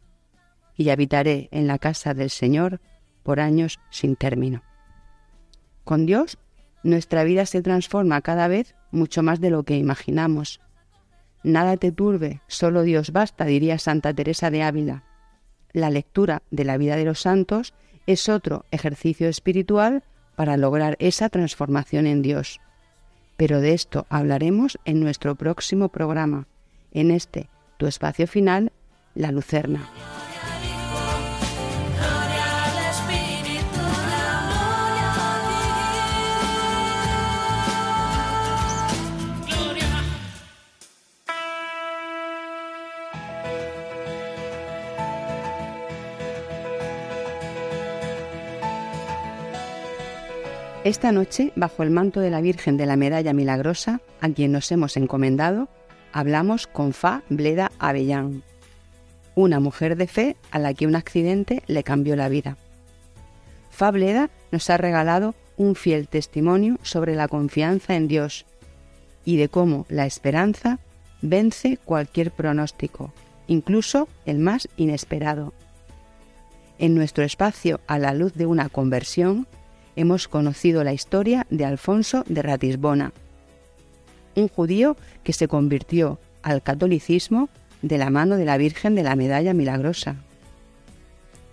y 0.78 0.89
habitaré 0.89 1.49
en 1.51 1.68
la 1.68 1.80
casa 1.80 2.14
del 2.14 2.30
Señor 2.30 2.80
por 3.22 3.41
años 3.41 3.82
sin 3.89 4.16
término. 4.16 4.64
Con 5.84 6.05
Dios, 6.05 6.38
nuestra 6.82 7.26
vida 7.26 7.45
se 7.45 7.62
transforma 7.62 8.22
cada 8.22 8.47
vez 8.47 8.74
mucho 8.89 9.22
más 9.22 9.41
de 9.41 9.49
lo 9.49 9.64
que 9.64 9.76
imaginamos. 9.76 10.62
Nada 11.43 11.76
te 11.76 11.91
turbe, 11.91 12.39
solo 12.47 12.84
Dios 12.84 13.12
basta, 13.12 13.43
diría 13.43 13.80
Santa 13.80 14.14
Teresa 14.14 14.49
de 14.49 14.64
Ávila. 14.64 15.03
La 15.74 15.89
lectura 15.89 16.41
de 16.51 16.64
la 16.64 16.78
vida 16.78 16.95
de 16.95 17.03
los 17.03 17.20
santos 17.20 17.74
es 18.07 18.30
otro 18.30 18.64
ejercicio 18.72 19.28
espiritual 19.28 20.05
para 20.38 20.55
lograr 20.55 20.95
esa 20.99 21.28
transformación 21.28 22.07
en 22.07 22.22
Dios. 22.22 22.62
Pero 23.42 23.60
de 23.60 23.74
esto 23.74 24.06
hablaremos 24.10 24.78
en 24.86 25.00
nuestro 25.00 25.34
próximo 25.34 25.89
programa, 25.89 26.46
en 26.92 27.10
este, 27.10 27.50
tu 27.78 27.88
espacio 27.88 28.28
final, 28.28 28.72
La 29.16 29.32
Lucerna. 29.32 29.89
Esta 50.84 51.11
noche, 51.11 51.53
bajo 51.55 51.84
el 51.84 51.91
manto 51.91 52.21
de 52.21 52.32
la 52.32 52.41
Virgen 52.41 52.75
de 52.75 52.88
la 52.88 52.95
Medalla 52.95 53.34
Milagrosa, 53.34 54.01
a 54.19 54.29
quien 54.29 54.51
nos 54.51 54.71
hemos 54.71 54.97
encomendado, 54.97 55.69
hablamos 56.11 56.65
con 56.65 56.91
Fa 56.91 57.21
Bleda 57.29 57.71
Avellán, 57.77 58.41
una 59.36 59.59
mujer 59.59 59.95
de 59.95 60.07
fe 60.07 60.38
a 60.49 60.57
la 60.57 60.73
que 60.73 60.88
un 60.88 60.95
accidente 60.95 61.61
le 61.67 61.84
cambió 61.84 62.15
la 62.15 62.29
vida. 62.29 62.57
Fa 63.69 63.91
Bleda 63.91 64.32
nos 64.51 64.71
ha 64.71 64.77
regalado 64.77 65.36
un 65.55 65.75
fiel 65.75 66.07
testimonio 66.07 66.79
sobre 66.82 67.13
la 67.13 67.27
confianza 67.27 67.95
en 67.95 68.07
Dios 68.07 68.47
y 69.23 69.38
de 69.38 69.49
cómo 69.49 69.86
la 69.88 70.07
esperanza 70.07 70.79
vence 71.21 71.77
cualquier 71.77 72.32
pronóstico, 72.32 73.13
incluso 73.45 74.07
el 74.25 74.39
más 74.39 74.67
inesperado. 74.77 75.53
En 76.79 76.95
nuestro 76.95 77.23
espacio 77.23 77.79
a 77.86 77.99
la 77.99 78.15
luz 78.15 78.34
de 78.34 78.47
una 78.47 78.67
conversión, 78.67 79.47
hemos 79.96 80.28
conocido 80.28 80.84
la 80.84 80.94
historia 80.94 81.46
de 81.50 81.66
Alfonso 81.66 82.24
de 82.28 82.42
Ratisbona, 82.42 83.14
un 84.36 84.48
judío 84.48 84.98
que 85.24 85.34
se 85.34 85.48
convirtió 85.48 86.20
al 86.44 86.62
catolicismo 86.62 87.50
de 87.82 87.98
la 87.98 88.10
mano 88.10 88.38
de 88.38 88.46
la 88.46 88.58
Virgen 88.58 88.96
de 88.96 89.04
la 89.04 89.16
Medalla 89.16 89.54
Milagrosa. 89.54 90.16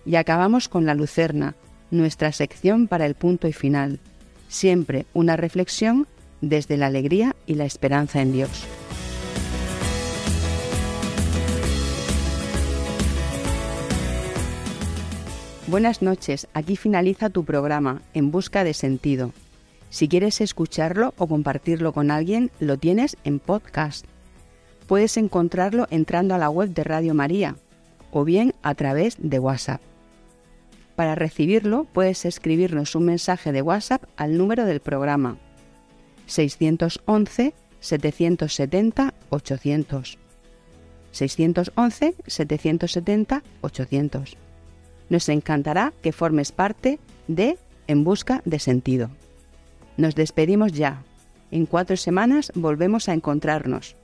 Y 0.05 0.15
acabamos 0.15 0.69
con 0.69 0.85
la 0.85 0.95
Lucerna, 0.95 1.55
nuestra 1.91 2.31
sección 2.31 2.87
para 2.87 3.05
el 3.05 3.15
punto 3.15 3.47
y 3.47 3.53
final, 3.53 3.99
siempre 4.47 5.05
una 5.13 5.35
reflexión 5.35 6.07
desde 6.41 6.77
la 6.77 6.87
alegría 6.87 7.35
y 7.45 7.55
la 7.55 7.65
esperanza 7.65 8.21
en 8.21 8.31
Dios. 8.31 8.65
Buenas 15.69 16.01
noches, 16.01 16.47
aquí 16.55 16.75
finaliza 16.75 17.29
tu 17.29 17.45
programa 17.45 18.01
En 18.15 18.31
Busca 18.31 18.63
de 18.63 18.73
Sentido. 18.73 19.33
Si 19.91 20.07
quieres 20.07 20.41
escucharlo 20.41 21.13
o 21.15 21.27
compartirlo 21.27 21.93
con 21.93 22.09
alguien, 22.09 22.49
lo 22.59 22.77
tienes 22.77 23.17
en 23.23 23.37
podcast. 23.37 24.03
Puedes 24.87 25.15
encontrarlo 25.15 25.85
entrando 25.91 26.33
a 26.33 26.39
la 26.39 26.49
web 26.49 26.73
de 26.73 26.83
Radio 26.83 27.13
María 27.13 27.55
o 28.09 28.23
bien 28.23 28.55
a 28.63 28.73
través 28.73 29.17
de 29.19 29.37
WhatsApp. 29.37 29.79
Para 30.95 31.13
recibirlo 31.13 31.85
puedes 31.93 32.25
escribirnos 32.25 32.95
un 32.95 33.05
mensaje 33.05 33.51
de 33.51 33.61
WhatsApp 33.61 34.05
al 34.17 34.39
número 34.39 34.65
del 34.65 34.79
programa 34.79 35.37
611 36.25 37.53
770 37.79 39.13
800. 39.29 40.17
611 41.11 42.15
770 42.25 43.43
800. 43.61 44.48
Nos 45.09 45.27
encantará 45.29 45.93
que 46.01 46.11
formes 46.11 46.51
parte 46.51 46.99
de 47.27 47.57
En 47.87 48.03
Busca 48.03 48.41
de 48.45 48.59
Sentido. 48.59 49.09
Nos 49.97 50.15
despedimos 50.15 50.71
ya. 50.71 51.03
En 51.51 51.65
cuatro 51.65 51.97
semanas 51.97 52.51
volvemos 52.55 53.09
a 53.09 53.13
encontrarnos. 53.13 53.95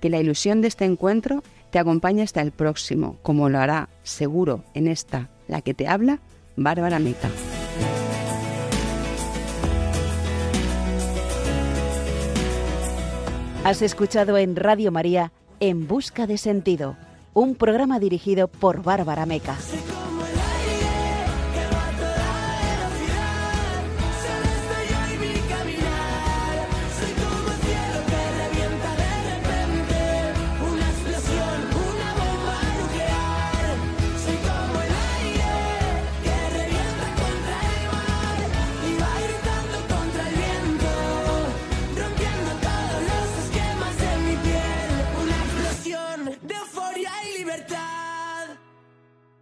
Que 0.00 0.10
la 0.10 0.20
ilusión 0.20 0.60
de 0.60 0.68
este 0.68 0.84
encuentro 0.84 1.42
te 1.70 1.78
acompañe 1.78 2.22
hasta 2.22 2.42
el 2.42 2.52
próximo, 2.52 3.16
como 3.22 3.48
lo 3.48 3.58
hará, 3.58 3.88
seguro, 4.02 4.62
en 4.74 4.88
esta, 4.88 5.30
la 5.48 5.62
que 5.62 5.74
te 5.74 5.88
habla, 5.88 6.20
Bárbara 6.56 6.98
Meca. 6.98 7.30
Has 13.64 13.82
escuchado 13.82 14.38
en 14.38 14.54
Radio 14.54 14.92
María 14.92 15.32
En 15.58 15.88
Busca 15.88 16.28
de 16.28 16.38
Sentido, 16.38 16.96
un 17.34 17.56
programa 17.56 17.98
dirigido 17.98 18.46
por 18.46 18.82
Bárbara 18.82 19.26
Meca. 19.26 19.56